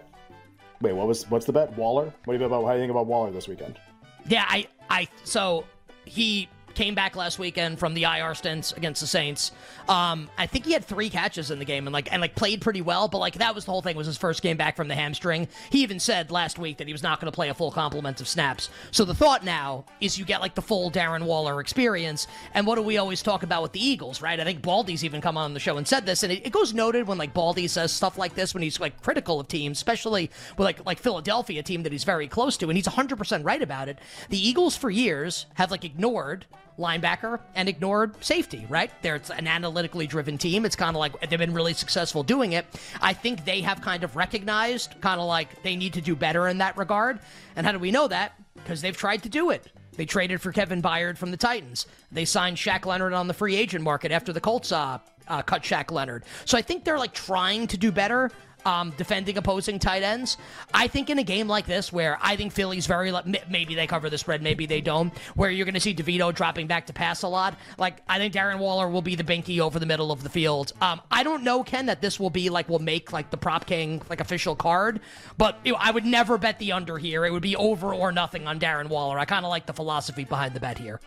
wait, 0.83 0.93
what 0.93 1.07
was 1.07 1.28
what's 1.30 1.47
the 1.47 1.53
bet? 1.53 1.76
Waller? 1.76 2.05
What 2.05 2.26
do 2.26 2.33
you 2.33 2.39
think 2.39 2.47
about 2.49 2.64
how 2.64 2.72
do 2.72 2.78
you 2.78 2.83
think 2.83 2.91
about 2.91 3.07
Waller 3.07 3.30
this 3.30 3.49
weekend? 3.49 3.78
Yeah, 4.26 4.45
I, 4.49 4.66
I, 4.91 5.09
so 5.24 5.64
he 6.05 6.49
came 6.74 6.94
back 6.94 7.16
last 7.16 7.38
weekend 7.38 7.78
from 7.78 7.94
the 7.94 8.04
IR 8.04 8.34
stints 8.34 8.72
against 8.72 9.00
the 9.00 9.06
Saints. 9.06 9.52
Um, 9.88 10.30
I 10.38 10.46
think 10.46 10.64
he 10.64 10.72
had 10.72 10.84
three 10.84 11.10
catches 11.10 11.50
in 11.50 11.58
the 11.58 11.64
game 11.64 11.86
and 11.86 11.92
like 11.92 12.12
and 12.12 12.20
like 12.20 12.34
played 12.34 12.60
pretty 12.60 12.82
well, 12.82 13.08
but 13.08 13.18
like 13.18 13.34
that 13.34 13.54
was 13.54 13.64
the 13.64 13.72
whole 13.72 13.82
thing 13.82 13.96
was 13.96 14.06
his 14.06 14.16
first 14.16 14.42
game 14.42 14.56
back 14.56 14.76
from 14.76 14.88
the 14.88 14.94
hamstring. 14.94 15.48
He 15.70 15.82
even 15.82 16.00
said 16.00 16.30
last 16.30 16.58
week 16.58 16.78
that 16.78 16.86
he 16.86 16.92
was 16.92 17.02
not 17.02 17.20
going 17.20 17.30
to 17.30 17.34
play 17.34 17.48
a 17.48 17.54
full 17.54 17.70
complement 17.70 18.20
of 18.20 18.28
snaps. 18.28 18.70
So 18.90 19.04
the 19.04 19.14
thought 19.14 19.44
now 19.44 19.84
is 20.00 20.18
you 20.18 20.24
get 20.24 20.40
like 20.40 20.54
the 20.54 20.62
full 20.62 20.90
Darren 20.90 21.24
Waller 21.24 21.60
experience. 21.60 22.26
And 22.54 22.66
what 22.66 22.76
do 22.76 22.82
we 22.82 22.98
always 22.98 23.22
talk 23.22 23.42
about 23.42 23.62
with 23.62 23.72
the 23.72 23.84
Eagles, 23.84 24.22
right? 24.22 24.38
I 24.38 24.44
think 24.44 24.62
Baldy's 24.62 25.04
even 25.04 25.20
come 25.20 25.36
on 25.36 25.54
the 25.54 25.60
show 25.60 25.76
and 25.76 25.86
said 25.86 26.06
this, 26.06 26.22
and 26.22 26.32
it, 26.32 26.46
it 26.46 26.52
goes 26.52 26.74
noted 26.74 27.06
when 27.06 27.18
like 27.18 27.34
Baldy 27.34 27.68
says 27.68 27.92
stuff 27.92 28.18
like 28.18 28.34
this 28.34 28.54
when 28.54 28.62
he's 28.62 28.80
like 28.80 29.02
critical 29.02 29.40
of 29.40 29.48
teams, 29.48 29.78
especially 29.78 30.30
with 30.56 30.64
like 30.64 30.84
like 30.86 30.98
Philadelphia, 30.98 31.62
team 31.62 31.82
that 31.82 31.92
he's 31.92 32.04
very 32.04 32.28
close 32.28 32.56
to, 32.58 32.68
and 32.68 32.76
he's 32.76 32.86
100% 32.86 33.44
right 33.44 33.62
about 33.62 33.88
it. 33.88 33.98
The 34.28 34.48
Eagles 34.48 34.76
for 34.76 34.90
years 34.90 35.46
have 35.54 35.70
like 35.70 35.84
ignored 35.84 36.46
linebacker 36.78 37.40
and 37.54 37.68
ignored 37.68 38.22
safety, 38.22 38.66
right? 38.68 38.90
They're 39.02 39.20
an 39.34 39.46
analytically 39.46 40.06
driven 40.06 40.38
team. 40.38 40.64
It's 40.64 40.76
kind 40.76 40.96
of 40.96 41.00
like 41.00 41.28
they've 41.28 41.38
been 41.38 41.54
really 41.54 41.74
successful 41.74 42.22
doing 42.22 42.52
it. 42.52 42.66
I 43.00 43.12
think 43.12 43.44
they 43.44 43.60
have 43.60 43.80
kind 43.80 44.04
of 44.04 44.16
recognized 44.16 45.00
kind 45.00 45.20
of 45.20 45.26
like 45.26 45.62
they 45.62 45.76
need 45.76 45.94
to 45.94 46.00
do 46.00 46.16
better 46.16 46.48
in 46.48 46.58
that 46.58 46.76
regard. 46.76 47.18
And 47.56 47.66
how 47.66 47.72
do 47.72 47.78
we 47.78 47.90
know 47.90 48.08
that? 48.08 48.34
Because 48.54 48.80
they've 48.80 48.96
tried 48.96 49.22
to 49.24 49.28
do 49.28 49.50
it. 49.50 49.70
They 49.96 50.06
traded 50.06 50.40
for 50.40 50.52
Kevin 50.52 50.80
Byard 50.80 51.18
from 51.18 51.30
the 51.30 51.36
Titans. 51.36 51.86
They 52.10 52.24
signed 52.24 52.56
Shaq 52.56 52.86
Leonard 52.86 53.12
on 53.12 53.28
the 53.28 53.34
free 53.34 53.56
agent 53.56 53.84
market 53.84 54.10
after 54.10 54.32
the 54.32 54.40
Colts 54.40 54.72
uh, 54.72 54.98
uh, 55.28 55.42
cut 55.42 55.62
Shaq 55.62 55.90
Leonard. 55.90 56.24
So 56.46 56.56
I 56.56 56.62
think 56.62 56.84
they're 56.84 56.98
like 56.98 57.12
trying 57.12 57.66
to 57.68 57.76
do 57.76 57.92
better 57.92 58.30
um, 58.64 58.90
defending 58.96 59.36
opposing 59.38 59.78
tight 59.78 60.02
ends. 60.02 60.36
I 60.72 60.88
think 60.88 61.10
in 61.10 61.18
a 61.18 61.22
game 61.22 61.48
like 61.48 61.66
this, 61.66 61.92
where 61.92 62.18
I 62.20 62.36
think 62.36 62.52
Philly's 62.52 62.86
very 62.86 63.12
maybe 63.48 63.74
they 63.74 63.86
cover 63.86 64.10
the 64.10 64.18
spread, 64.18 64.42
maybe 64.42 64.66
they 64.66 64.80
don't, 64.80 65.16
where 65.34 65.50
you're 65.50 65.64
going 65.64 65.74
to 65.74 65.80
see 65.80 65.94
DeVito 65.94 66.34
dropping 66.34 66.66
back 66.66 66.86
to 66.86 66.92
pass 66.92 67.22
a 67.22 67.28
lot. 67.28 67.56
Like 67.78 68.02
I 68.08 68.18
think 68.18 68.34
Darren 68.34 68.58
Waller 68.58 68.88
will 68.88 69.02
be 69.02 69.14
the 69.14 69.24
binky 69.24 69.60
over 69.60 69.78
the 69.78 69.86
middle 69.86 70.12
of 70.12 70.22
the 70.22 70.28
field. 70.28 70.72
Um, 70.80 71.00
I 71.10 71.22
don't 71.22 71.42
know 71.42 71.62
Ken 71.62 71.86
that 71.86 72.00
this 72.00 72.18
will 72.18 72.30
be 72.30 72.50
like 72.50 72.68
will 72.68 72.78
make 72.78 73.12
like 73.12 73.30
the 73.30 73.36
prop 73.36 73.66
king 73.66 74.02
like 74.08 74.20
official 74.20 74.56
card, 74.56 75.00
but 75.38 75.58
you 75.64 75.72
know, 75.72 75.78
I 75.80 75.90
would 75.90 76.04
never 76.04 76.38
bet 76.38 76.58
the 76.58 76.72
under 76.72 76.98
here. 76.98 77.24
It 77.24 77.32
would 77.32 77.42
be 77.42 77.56
over 77.56 77.94
or 77.94 78.12
nothing 78.12 78.46
on 78.46 78.58
Darren 78.60 78.88
Waller. 78.88 79.18
I 79.18 79.24
kind 79.24 79.44
of 79.44 79.50
like 79.50 79.66
the 79.66 79.72
philosophy 79.72 80.24
behind 80.24 80.54
the 80.54 80.60
bet 80.60 80.78
here. 80.78 81.00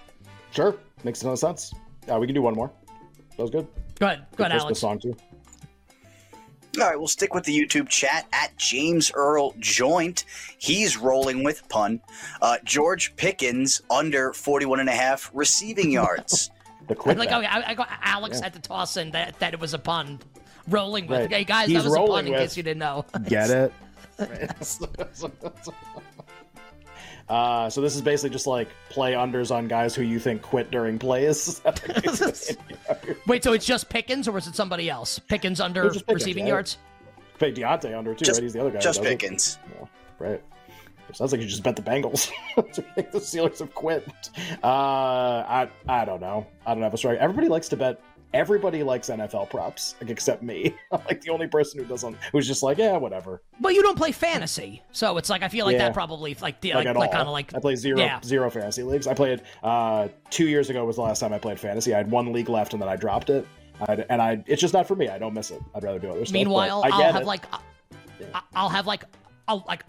Sure, 0.51 0.75
makes 1.03 1.21
a 1.21 1.25
ton 1.25 1.33
of 1.33 1.39
sense. 1.39 1.73
Uh, 2.11 2.17
we 2.17 2.27
can 2.27 2.35
do 2.35 2.41
one 2.41 2.53
more. 2.53 2.71
That 3.37 3.41
was 3.41 3.51
good. 3.51 3.67
Go 3.99 4.07
ahead, 4.07 4.25
go 4.35 4.43
ahead, 4.43 4.57
Alex. 4.59 4.79
Song 4.79 4.99
too. 4.99 5.15
All 6.77 6.87
right, 6.89 6.97
we'll 6.97 7.07
stick 7.07 7.33
with 7.33 7.43
the 7.45 7.57
YouTube 7.57 7.87
chat 7.89 8.27
at 8.33 8.55
James 8.57 9.11
Earl 9.13 9.53
Joint. 9.59 10.25
He's 10.57 10.97
rolling 10.97 11.43
with 11.43 11.67
pun. 11.69 12.01
Uh, 12.41 12.57
George 12.63 13.15
Pickens 13.15 13.81
under 13.89 14.33
41 14.33 14.79
and 14.81 14.89
a 14.89 14.93
half 14.93 15.29
receiving 15.33 15.91
yards. 16.01 16.51
the 16.87 16.95
quick 16.95 17.17
like, 17.17 17.31
okay, 17.31 17.45
I, 17.47 17.71
I 17.71 17.73
got 17.73 17.89
Alex 18.01 18.37
Yeah. 18.39 18.45
had 18.45 18.53
to 18.53 18.59
toss 18.59 18.97
in 18.97 19.11
that, 19.11 19.39
that 19.39 19.53
it 19.53 19.59
was 19.59 19.73
a 19.73 19.79
pun. 19.79 20.19
Rolling 20.67 21.07
with. 21.07 21.21
Right. 21.21 21.31
Hey, 21.31 21.43
guys, 21.43 21.67
He's 21.67 21.77
that 21.77 21.83
was 21.85 21.93
a 21.93 21.97
pun 21.97 22.07
rolling 22.07 22.27
in 22.27 22.33
with- 22.33 22.41
case 22.41 22.57
you 22.57 22.63
didn't 22.63 22.79
know. 22.79 23.05
Get 23.27 23.49
it? 23.49 23.73
uh, 27.29 27.69
so 27.69 27.81
this 27.81 27.95
is 27.95 28.01
basically 28.01 28.29
just 28.31 28.47
like 28.47 28.69
play 28.89 29.13
unders 29.13 29.53
on 29.53 29.67
guys 29.67 29.95
who 29.95 30.03
you 30.03 30.19
think 30.19 30.41
quit 30.41 30.71
during 30.71 30.99
plays. 30.99 31.61
Wait, 33.27 33.43
so 33.43 33.53
it's 33.53 33.65
just 33.65 33.89
Pickens 33.89 34.27
or 34.27 34.31
was 34.33 34.47
it 34.47 34.55
somebody 34.55 34.89
else? 34.89 35.19
Pickens 35.19 35.59
under 35.59 35.85
It's 35.87 35.97
Pickens, 35.97 36.13
receiving 36.13 36.43
right? 36.45 36.49
yards? 36.49 36.77
Pay 37.39 37.51
Diontae 37.51 37.97
under 37.97 38.13
too, 38.13 38.25
Just- 38.25 38.37
right? 38.39 38.43
He's 38.43 38.53
the 38.53 38.61
other 38.61 38.69
guy. 38.69 38.77
who 38.77 38.83
just. 38.83 39.01
Pickens. 39.03 39.57
Yeah, 39.79 39.87
right. 40.19 40.41
It 41.09 41.15
sounds 41.15 41.31
like 41.31 41.41
you 41.41 41.47
just 41.47 41.63
bet 41.63 41.75
the 41.75 41.81
Bengals. 41.81 42.31
I 42.57 42.61
think 42.61 43.11
the 43.11 43.19
Steelers 43.19 43.59
have 43.59 43.73
quit. 43.75 44.07
Uh, 44.63 44.67
I 44.67 45.69
I 45.87 46.03
don't 46.05 46.19
know. 46.19 46.47
I 46.65 46.73
don't 46.73 46.81
have 46.83 46.93
a 46.93 46.97
strike. 46.97 47.19
Everybody 47.19 47.47
likes 47.47 47.69
to 47.69 47.77
bet. 47.77 48.01
Everybody 48.35 48.83
likes 48.83 49.09
NFL 49.09 49.49
props, 49.49 49.95
like, 50.01 50.09
except 50.09 50.43
me. 50.43 50.75
I'm 50.91 50.99
like 51.07 51.21
the 51.21 51.31
only 51.31 51.47
person 51.47 51.79
who 51.79 51.85
doesn't, 51.85 52.17
who's 52.33 52.45
just 52.45 52.61
like, 52.63 52.77
yeah, 52.77 52.97
whatever. 52.97 53.41
But 53.61 53.73
you 53.73 53.81
don't 53.81 53.97
play 53.97 54.11
fantasy, 54.11 54.83
so 54.91 55.17
it's 55.17 55.29
like 55.29 55.41
I 55.41 55.47
feel 55.47 55.65
like 55.65 55.73
Yeah. 55.73 55.85
that 55.85 55.93
probably 55.93 56.35
like 56.41 56.59
the, 56.59 56.73
like, 56.73 56.85
like, 56.85 56.97
like 56.97 57.11
kind 57.11 57.27
of 57.27 57.31
like 57.31 57.55
I 57.55 57.59
play 57.59 57.75
zero 57.75 57.97
yeah. 57.97 58.19
zero 58.21 58.49
fantasy 58.51 58.83
leagues. 58.83 59.07
I 59.07 59.13
played 59.13 59.41
uh 59.63 60.09
two 60.29 60.47
years 60.47 60.69
ago 60.69 60.83
was 60.83 60.97
the 60.97 61.01
last 61.01 61.19
time 61.21 61.31
I 61.31 61.39
played 61.39 61.59
fantasy. 61.59 61.93
I 61.93 61.97
had 61.97 62.11
one 62.11 62.33
league 62.33 62.49
left 62.49 62.73
and 62.73 62.81
then 62.81 62.89
I 62.89 62.97
dropped 62.97 63.29
it. 63.29 63.47
I'd, 63.87 64.05
and 64.09 64.21
I 64.21 64.43
it's 64.47 64.61
just 64.61 64.73
not 64.73 64.85
for 64.85 64.95
me. 64.97 65.07
I 65.07 65.17
don't 65.17 65.33
miss 65.33 65.49
it. 65.51 65.61
I'd 65.73 65.83
rather 65.83 65.99
do 65.99 66.09
other 66.09 66.25
stuff. 66.25 66.33
Meanwhile, 66.33 66.83
I 66.85 66.89
I'll 66.89 67.13
have 67.13 67.25
like 67.25 67.45
I- 67.53 68.41
I'll 68.53 68.69
have 68.69 68.85
like 68.85 69.05
I'll 69.47 69.63
like 69.65 69.85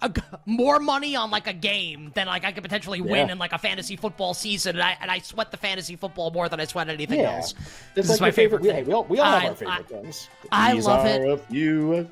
a, 0.00 0.12
more 0.46 0.78
money 0.78 1.16
on 1.16 1.30
like 1.30 1.46
a 1.46 1.52
game 1.52 2.12
than 2.14 2.26
like 2.26 2.44
I 2.44 2.52
could 2.52 2.62
potentially 2.62 3.00
win 3.00 3.26
Yeah. 3.26 3.32
in 3.32 3.38
like 3.38 3.52
a 3.52 3.58
fantasy 3.58 3.96
football 3.96 4.34
season, 4.34 4.76
and 4.76 4.82
I 4.82 4.96
and 5.00 5.10
I 5.10 5.18
sweat 5.18 5.50
the 5.50 5.56
fantasy 5.56 5.96
football 5.96 6.30
more 6.30 6.48
than 6.48 6.60
I 6.60 6.64
sweat 6.64 6.88
anything 6.88 7.20
Yeah. 7.20 7.36
else. 7.36 7.54
This 7.94 8.08
like 8.08 8.14
is 8.14 8.20
my 8.20 8.30
favorite. 8.30 8.62
favorite 8.62 8.86
we 8.86 8.92
all 8.92 9.04
we 9.04 9.18
all 9.18 9.26
have 9.26 9.50
our 9.50 9.54
favorite 9.56 9.74
I- 9.74 9.82
things. 9.82 10.28
I 10.52 10.74
These 10.74 10.86
love 10.86 11.04
are 11.04 11.24
it. 11.32 11.40
few. 11.50 12.08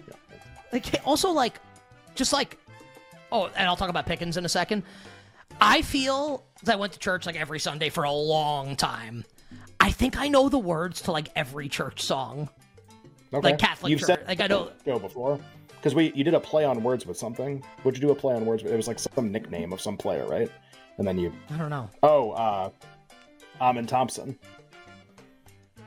Like 0.72 1.00
also 1.04 1.30
like 1.30 1.60
just 2.14 2.32
like 2.32 2.58
oh, 3.32 3.46
and 3.56 3.68
I'll 3.68 3.76
talk 3.76 3.90
about 3.90 4.06
Pickens 4.06 4.36
in 4.36 4.44
a 4.44 4.48
second. 4.48 4.82
I 5.60 5.82
feel 5.82 6.44
'cause 6.60 6.68
I 6.68 6.76
went 6.76 6.92
to 6.94 6.98
church 6.98 7.24
like 7.26 7.36
every 7.36 7.58
Sunday 7.58 7.88
for 7.88 8.04
a 8.04 8.12
long 8.12 8.76
time. 8.76 9.24
I 9.78 9.90
think 9.92 10.18
I 10.18 10.28
know 10.28 10.48
the 10.48 10.58
words 10.58 11.02
to 11.02 11.12
like 11.12 11.28
every 11.36 11.68
church 11.68 12.02
song. 12.02 12.48
Okay. 13.32 13.50
Like 13.50 13.58
Catholic 13.58 13.90
You've 13.90 14.00
church. 14.00 14.06
said 14.06 14.24
Like 14.26 14.40
I 14.40 14.46
know 14.48 14.70
go 14.84 14.98
before 14.98 15.38
because 15.86 15.94
we 15.94 16.12
you 16.16 16.24
did 16.24 16.34
a 16.34 16.40
play 16.40 16.64
on 16.64 16.82
words 16.82 17.06
with 17.06 17.16
something. 17.16 17.62
What'd 17.84 18.02
you 18.02 18.08
do 18.08 18.12
a 18.12 18.14
play 18.16 18.34
on 18.34 18.44
words 18.44 18.64
with? 18.64 18.72
It 18.72 18.76
was 18.76 18.88
like 18.88 18.98
some 18.98 19.30
nickname 19.30 19.72
of 19.72 19.80
some 19.80 19.96
player, 19.96 20.26
right? 20.26 20.50
And 20.98 21.06
then 21.06 21.16
you 21.16 21.32
I 21.48 21.56
don't 21.56 21.70
know. 21.70 21.88
oh 22.02 22.32
uh, 22.32 22.70
Amen 23.60 23.86
Thompson. 23.86 24.36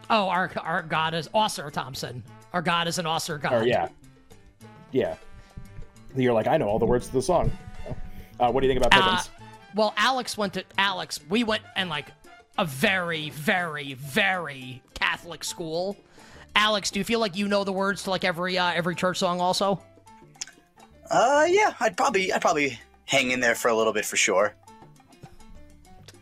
Oh, 0.10 0.30
our 0.30 0.50
our 0.64 0.84
God 0.84 1.14
is 1.14 1.28
Ausar 1.36 1.70
Thompson. 1.70 2.24
Our 2.54 2.62
God 2.62 2.88
is 2.88 2.98
an 2.98 3.04
Osser 3.04 3.42
God. 3.42 3.52
Or 3.52 3.68
yeah, 3.68 3.90
yeah. 4.94 5.18
You're 6.16 6.32
like 6.32 6.48
I 6.48 6.56
know 6.56 6.70
all 6.70 6.80
the 6.80 6.86
words 6.86 7.08
to 7.08 7.14
the 7.14 7.22
song. 7.22 7.52
Uh, 8.40 8.50
what 8.50 8.62
do 8.62 8.68
you 8.68 8.74
think 8.74 8.86
about 8.86 8.98
Uh, 9.04 9.22
well, 9.76 9.94
Alex 9.98 10.38
went 10.38 10.54
to 10.54 10.64
Alex. 10.78 11.20
We 11.28 11.44
went 11.44 11.64
and 11.76 11.90
like 11.90 12.14
a 12.58 12.64
very, 12.64 13.32
very, 13.32 13.96
very 13.96 14.82
Catholic 14.94 15.44
school. 15.44 15.98
Alex, 16.56 16.92
do 16.92 17.00
you 17.00 17.04
feel 17.04 17.20
like 17.20 17.36
you 17.36 17.48
know 17.48 17.64
the 17.64 17.74
words 17.74 18.04
to 18.04 18.10
like 18.10 18.24
every 18.24 18.58
uh, 18.58 18.72
every 18.72 18.96
church 18.96 19.18
song 19.18 19.40
also? 19.40 19.82
Uh, 21.10 21.46
yeah, 21.50 21.74
I'd 21.80 21.98
probably 21.98 22.32
I'd 22.32 22.42
probably 22.42 22.80
hang 23.06 23.32
in 23.32 23.40
there 23.40 23.56
for 23.56 23.70
a 23.70 23.74
little 23.76 23.94
bit 23.94 24.06
for 24.06 24.18
sure. 24.18 24.54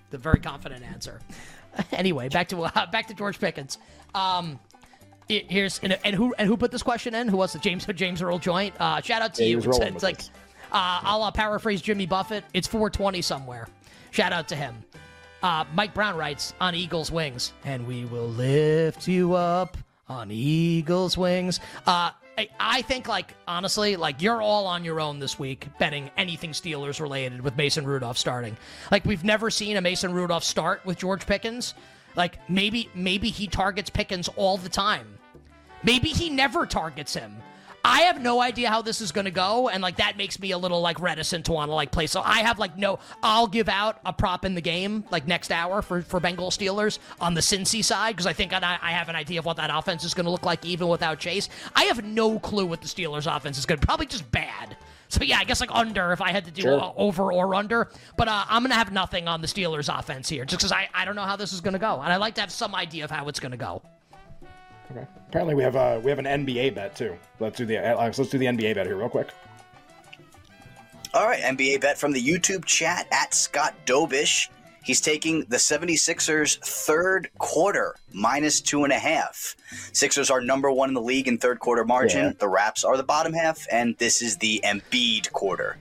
The 0.09 0.17
very 0.17 0.39
confident 0.39 0.83
answer. 0.85 1.19
anyway, 1.91 2.29
back 2.29 2.47
to 2.49 2.63
uh, 2.63 2.85
back 2.91 3.07
to 3.07 3.13
George 3.13 3.39
Pickens. 3.39 3.77
Um, 4.15 4.59
i- 5.29 5.45
here's 5.49 5.79
and, 5.79 5.97
and 6.05 6.15
who 6.15 6.33
and 6.37 6.47
who 6.47 6.55
put 6.57 6.71
this 6.71 6.83
question 6.83 7.13
in? 7.15 7.27
Who 7.27 7.37
was 7.37 7.53
it? 7.55 7.61
James 7.61 7.85
James 7.95 8.21
Earl 8.21 8.39
Joint. 8.39 8.73
Uh, 8.79 9.01
shout 9.01 9.21
out 9.21 9.33
to 9.35 9.43
Yeah, 9.43 9.49
you. 9.49 9.57
It's, 9.59 9.77
it's 9.79 10.03
like 10.03 10.17
this. 10.17 10.31
uh, 10.71 10.99
I'll 11.03 11.23
uh, 11.23 11.31
paraphrase 11.31 11.81
Jimmy 11.81 12.05
Buffett. 12.05 12.43
It's 12.53 12.67
420 12.67 13.21
somewhere. 13.21 13.67
Shout 14.11 14.31
out 14.31 14.47
to 14.47 14.55
him. 14.55 14.75
Uh, 15.43 15.65
Mike 15.75 15.93
Brown 15.93 16.15
writes 16.17 16.53
on 16.59 16.73
Eagles 16.73 17.11
wings, 17.11 17.53
and 17.63 17.85
we 17.85 18.05
will 18.05 18.27
lift 18.29 19.07
you 19.07 19.33
up 19.33 19.77
on 20.09 20.31
Eagles 20.31 21.15
wings. 21.17 21.59
Uh, 21.85 22.09
I, 22.59 22.83
think, 22.83 23.07
like 23.07 23.33
honestly, 23.47 23.95
like 23.95 24.21
you're 24.21 24.41
all 24.41 24.67
on 24.67 24.83
your 24.83 24.99
own 24.99 25.17
this 25.19 25.39
week 25.39 25.67
betting 25.79 26.11
anything 26.17 26.51
Steelers 26.51 26.99
related 27.01 27.41
with 27.41 27.57
Mason 27.57 27.85
Rudolph 27.85 28.17
starting. 28.17 28.55
Like 28.91 29.05
we've 29.05 29.23
never 29.23 29.49
seen 29.49 29.75
a 29.75 29.81
Mason 29.81 30.13
Rudolph 30.13 30.43
start 30.43 30.85
with 30.85 30.99
George 30.99 31.25
Pickens. 31.25 31.73
Like 32.15 32.37
maybe 32.49 32.89
maybe 32.93 33.29
he 33.29 33.47
targets 33.47 33.89
Pickens 33.89 34.29
all 34.35 34.57
the 34.57 34.69
time. 34.69 35.17
Maybe 35.83 36.09
he 36.09 36.29
never 36.29 36.65
targets 36.65 37.13
him. 37.15 37.35
I 37.85 38.01
have 38.01 38.21
no 38.21 38.41
idea 38.41 38.69
how 38.69 38.81
this 38.81 38.99
is 38.99 39.11
going 39.13 39.25
to 39.25 39.31
go, 39.31 39.69
and 39.69 39.81
like 39.81 39.97
that 39.97 40.17
makes 40.17 40.39
me 40.39 40.51
a 40.51 40.57
little 40.57 40.81
like 40.81 40.99
reticent 40.99 41.45
to 41.45 41.53
want 41.53 41.69
to 41.69 41.73
like 41.75 41.91
play. 41.91 42.07
So 42.07 42.21
I 42.21 42.39
have 42.39 42.59
like 42.59 42.77
no. 42.77 42.99
I'll 43.23 43.47
give 43.47 43.69
out 43.69 43.99
a 44.05 44.11
prop 44.11 44.43
in 44.43 44.55
the 44.55 44.61
game 44.61 45.05
like 45.09 45.25
next 45.27 45.51
hour 45.51 45.81
for 45.81 46.01
for 46.01 46.19
Bengal 46.19 46.49
Steelers 46.49 46.99
on 47.21 47.33
the 47.33 47.41
Cincy 47.41 47.83
side 47.83 48.11
because 48.15 48.27
I 48.27 48.33
think 48.33 48.51
I, 48.53 48.77
I 48.81 48.91
have 48.91 49.07
an 49.09 49.15
idea 49.15 49.39
of 49.39 49.45
what 49.45 49.57
that 49.57 49.69
offense 49.73 50.03
is 50.03 50.13
going 50.13 50.25
to 50.25 50.31
look 50.31 50.43
like 50.43 50.65
even 50.65 50.87
without 50.89 51.19
Chase. 51.19 51.47
I 51.75 51.85
have 51.85 52.03
no 52.03 52.39
clue 52.39 52.65
what 52.65 52.81
the 52.81 52.87
Steelers 52.87 53.33
offense 53.33 53.57
is 53.57 53.65
going 53.65 53.79
to. 53.79 53.85
Probably 53.85 54.05
just 54.05 54.29
bad. 54.31 54.75
So 55.09 55.23
yeah, 55.23 55.37
I 55.39 55.45
guess 55.45 55.61
like 55.61 55.71
under 55.73 56.11
if 56.11 56.19
I 56.19 56.31
had 56.31 56.43
to 56.45 56.51
do 56.51 56.63
Sure. 56.63 56.93
over 56.97 57.31
or 57.31 57.55
under. 57.55 57.89
But 58.17 58.27
uh, 58.27 58.43
I'm 58.49 58.63
gonna 58.63 58.75
have 58.75 58.91
nothing 58.91 59.27
on 59.27 59.39
the 59.41 59.47
Steelers 59.47 59.87
offense 59.97 60.27
here 60.27 60.43
just 60.43 60.59
because 60.59 60.71
I 60.73 60.89
I 60.93 61.05
don't 61.05 61.15
know 61.15 61.21
how 61.23 61.37
this 61.37 61.53
is 61.53 61.61
gonna 61.61 61.79
go, 61.79 62.01
and 62.01 62.11
I 62.11 62.17
like 62.17 62.35
to 62.35 62.41
have 62.41 62.51
some 62.51 62.75
idea 62.75 63.05
of 63.05 63.11
how 63.11 63.27
it's 63.29 63.39
gonna 63.39 63.55
go. 63.57 63.81
Okay. 64.91 65.05
Apparently 65.27 65.55
we 65.55 65.63
have 65.63 65.75
uh 65.75 65.99
we 66.03 66.09
have 66.09 66.19
an 66.19 66.25
NBA 66.25 66.75
bet 66.75 66.95
too. 66.95 67.17
Let's 67.39 67.57
do 67.57 67.65
the 67.65 67.85
Alex, 67.85 68.17
let's 68.17 68.31
do 68.31 68.37
the 68.37 68.45
NBA 68.45 68.75
bet 68.75 68.85
here 68.85 68.97
real 68.97 69.09
quick. 69.09 69.29
All 71.13 71.25
right, 71.25 71.41
NBA 71.41 71.81
bet 71.81 71.97
from 71.97 72.11
the 72.11 72.21
YouTube 72.21 72.65
chat 72.65 73.07
at 73.11 73.33
Scott 73.33 73.73
Dobish. 73.85 74.49
He's 74.83 75.01
taking 75.01 75.41
the 75.49 75.57
76ers 75.57 76.59
third 76.59 77.29
quarter 77.39 77.95
minus 78.13 78.61
two 78.61 78.85
and 78.85 78.93
a 78.93 78.99
half. 78.99 79.55
Sixers 79.91 80.29
are 80.29 80.39
number 80.39 80.71
one 80.71 80.89
in 80.89 80.93
the 80.93 81.01
league 81.01 81.27
in 81.27 81.37
third 81.37 81.59
quarter 81.59 81.83
margin. 81.83 82.25
Yeah. 82.25 82.33
The 82.39 82.47
Raps 82.47 82.85
are 82.85 82.95
the 82.95 83.03
bottom 83.03 83.33
half, 83.33 83.65
and 83.69 83.97
this 83.97 84.21
is 84.21 84.37
the 84.37 84.61
Embiid 84.63 85.29
quarter. 85.33 85.77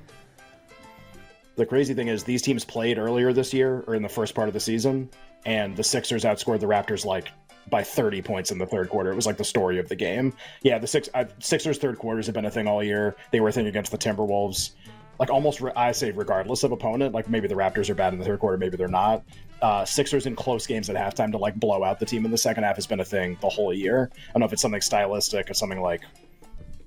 The 1.54 1.64
crazy 1.64 1.94
thing 1.94 2.08
is 2.08 2.24
these 2.24 2.42
teams 2.42 2.64
played 2.64 2.98
earlier 2.98 3.32
this 3.32 3.54
year 3.54 3.84
or 3.86 3.94
in 3.94 4.02
the 4.02 4.08
first 4.08 4.34
part 4.34 4.48
of 4.48 4.54
the 4.54 4.60
season, 4.60 5.08
and 5.44 5.76
the 5.76 5.84
Sixers 5.84 6.24
outscored 6.24 6.58
the 6.58 6.66
Raptors 6.66 7.04
like 7.04 7.30
by 7.70 7.82
30 7.82 8.22
points 8.22 8.50
in 8.50 8.58
the 8.58 8.66
third 8.66 8.88
quarter. 8.88 9.10
It 9.10 9.16
was 9.16 9.26
like 9.26 9.36
the 9.36 9.44
story 9.44 9.78
of 9.78 9.88
the 9.88 9.96
game. 9.96 10.32
Yeah, 10.62 10.78
the 10.78 10.86
six 10.86 11.08
uh, 11.14 11.24
Sixers 11.38 11.78
third 11.78 11.98
quarters 11.98 12.26
have 12.26 12.34
been 12.34 12.44
a 12.44 12.50
thing 12.50 12.66
all 12.66 12.82
year. 12.82 13.16
They 13.32 13.40
were 13.40 13.48
a 13.48 13.52
thing 13.52 13.66
against 13.66 13.90
the 13.90 13.98
Timberwolves. 13.98 14.72
Like 15.18 15.30
almost, 15.30 15.60
re- 15.60 15.72
I 15.74 15.92
say 15.92 16.10
regardless 16.10 16.62
of 16.62 16.72
opponent. 16.72 17.14
Like 17.14 17.28
maybe 17.28 17.48
the 17.48 17.54
Raptors 17.54 17.88
are 17.88 17.94
bad 17.94 18.12
in 18.12 18.18
the 18.18 18.24
third 18.24 18.38
quarter, 18.38 18.58
maybe 18.58 18.76
they're 18.76 18.88
not. 18.88 19.24
Uh, 19.62 19.84
Sixers 19.84 20.26
in 20.26 20.36
close 20.36 20.66
games 20.66 20.90
at 20.90 20.96
halftime 20.96 21.32
to 21.32 21.38
like 21.38 21.56
blow 21.56 21.82
out 21.82 21.98
the 21.98 22.06
team 22.06 22.24
in 22.24 22.30
the 22.30 22.38
second 22.38 22.64
half 22.64 22.76
has 22.76 22.86
been 22.86 23.00
a 23.00 23.04
thing 23.04 23.38
the 23.40 23.48
whole 23.48 23.72
year. 23.72 24.10
I 24.12 24.32
don't 24.32 24.40
know 24.40 24.46
if 24.46 24.52
it's 24.52 24.62
something 24.62 24.82
stylistic 24.82 25.50
or 25.50 25.54
something 25.54 25.80
like 25.80 26.02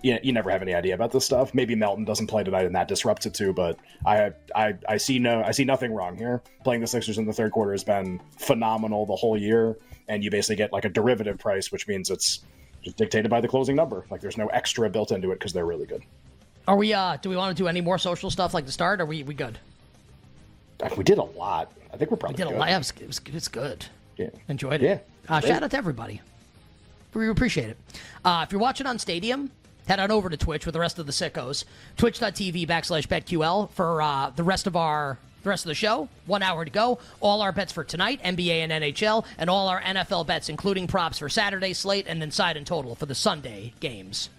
you, 0.02 0.18
you 0.24 0.32
never 0.32 0.50
have 0.50 0.62
any 0.62 0.74
idea 0.74 0.94
about 0.94 1.12
this 1.12 1.26
stuff. 1.26 1.54
Maybe 1.54 1.76
Melton 1.76 2.06
doesn't 2.06 2.28
play 2.28 2.44
tonight 2.44 2.66
and 2.66 2.76
that 2.76 2.88
disrupts 2.88 3.26
it 3.26 3.34
too. 3.34 3.54
But 3.54 3.78
I 4.06 4.32
I 4.56 4.76
I 4.88 4.98
see 4.98 5.20
no 5.20 5.44
I 5.44 5.52
see 5.52 5.66
nothing 5.66 5.94
wrong 5.94 6.16
here. 6.16 6.42
Playing 6.64 6.82
the 6.82 6.88
Sixers 6.88 7.18
in 7.18 7.26
the 7.26 7.34
third 7.34 7.52
quarter 7.52 7.72
has 7.72 7.84
been 7.84 8.22
phenomenal 8.38 9.06
the 9.06 9.16
whole 9.16 9.38
year, 9.38 9.78
and 10.10 10.24
you 10.24 10.30
basically 10.30 10.58
get 10.58 10.74
like 10.74 10.84
a 10.84 10.90
derivative 10.90 11.38
price, 11.38 11.72
which 11.72 11.88
means 11.88 12.10
it's 12.10 12.40
just 12.84 12.98
dictated 12.98 13.30
by 13.30 13.40
the 13.40 13.48
closing 13.48 13.76
number. 13.76 14.06
Like 14.10 14.20
there's 14.20 14.38
no 14.38 14.48
extra 14.48 14.90
built 14.90 15.12
into 15.12 15.32
it 15.32 15.36
because 15.36 15.54
they're 15.54 15.66
really 15.66 15.86
good. 15.86 16.04
Are 16.68 16.76
we? 16.76 16.94
uh 16.94 17.18
Do 17.18 17.30
we 17.30 17.38
want 17.38 17.56
to 17.56 17.64
do 17.64 17.68
any 17.68 17.80
more 17.80 17.98
social 17.98 18.30
stuff 18.30 18.54
like 18.54 18.66
the 18.66 18.72
start? 18.72 19.00
Are 19.00 19.06
we 19.06 19.24
we 19.24 19.34
good? 19.34 19.58
We 20.98 21.04
did 21.04 21.18
a 21.18 21.24
lot. 21.24 21.72
I 21.94 21.98
think 21.98 22.12
we're 22.12 22.16
We 22.16 22.20
probably 22.20 22.38
did 22.38 22.48
a 22.48 22.58
lot. 22.58 22.70
It 22.70 22.78
was, 22.78 22.94
it 23.02 23.08
was, 23.08 23.22
it 23.26 23.52
good. 23.52 23.86
Yeah. 24.18 24.30
Enjoyed 24.48 24.82
it. 24.82 24.86
Yeah. 25.28 25.36
Uh, 25.36 25.42
shout 25.42 25.64
out 25.64 25.72
to 25.72 25.78
everybody. 25.78 26.22
We 27.14 27.30
appreciate 27.30 27.70
it. 27.70 27.78
Uh, 28.24 28.46
if 28.46 28.52
you're 28.52 28.62
watching 28.62 28.88
on 28.88 29.00
Stadium, 29.00 29.52
head 29.88 30.00
on 30.00 30.12
over 30.12 30.30
to 30.30 30.38
Twitch 30.38 30.66
with 30.66 30.74
the 30.74 30.80
rest 30.80 31.00
of 31.00 31.06
the 31.06 31.12
sickos. 31.12 31.66
Twitch.tv 31.98 32.68
backslash 32.68 33.08
BetQL 33.08 33.72
for 33.72 34.02
uh, 34.02 34.30
the 34.30 34.44
rest 34.44 34.68
of 34.68 34.76
our 34.76 35.18
the 35.44 35.50
rest 35.50 35.66
of 35.66 35.70
the 35.70 35.76
show. 35.76 36.10
One 36.26 36.44
hour 36.44 36.66
to 36.66 36.72
go. 36.72 37.00
All 37.20 37.42
our 37.42 37.52
bets 37.52 37.72
for 37.72 37.84
tonight, 37.84 38.22
NBA 38.24 38.64
and 38.64 38.72
NHL, 38.72 39.26
and 39.38 39.50
all 39.50 39.68
our 39.68 39.82
NFL 39.82 40.28
bets, 40.28 40.50
including 40.50 40.88
props 40.88 41.20
for 41.20 41.30
Saturday 41.30 41.74
slate 41.74 42.06
and 42.08 42.22
then 42.22 42.32
side 42.32 42.58
and 42.58 42.66
total 42.66 42.96
for 42.96 43.06
the 43.06 43.16
Sunday 43.16 43.74
games. 43.80 44.30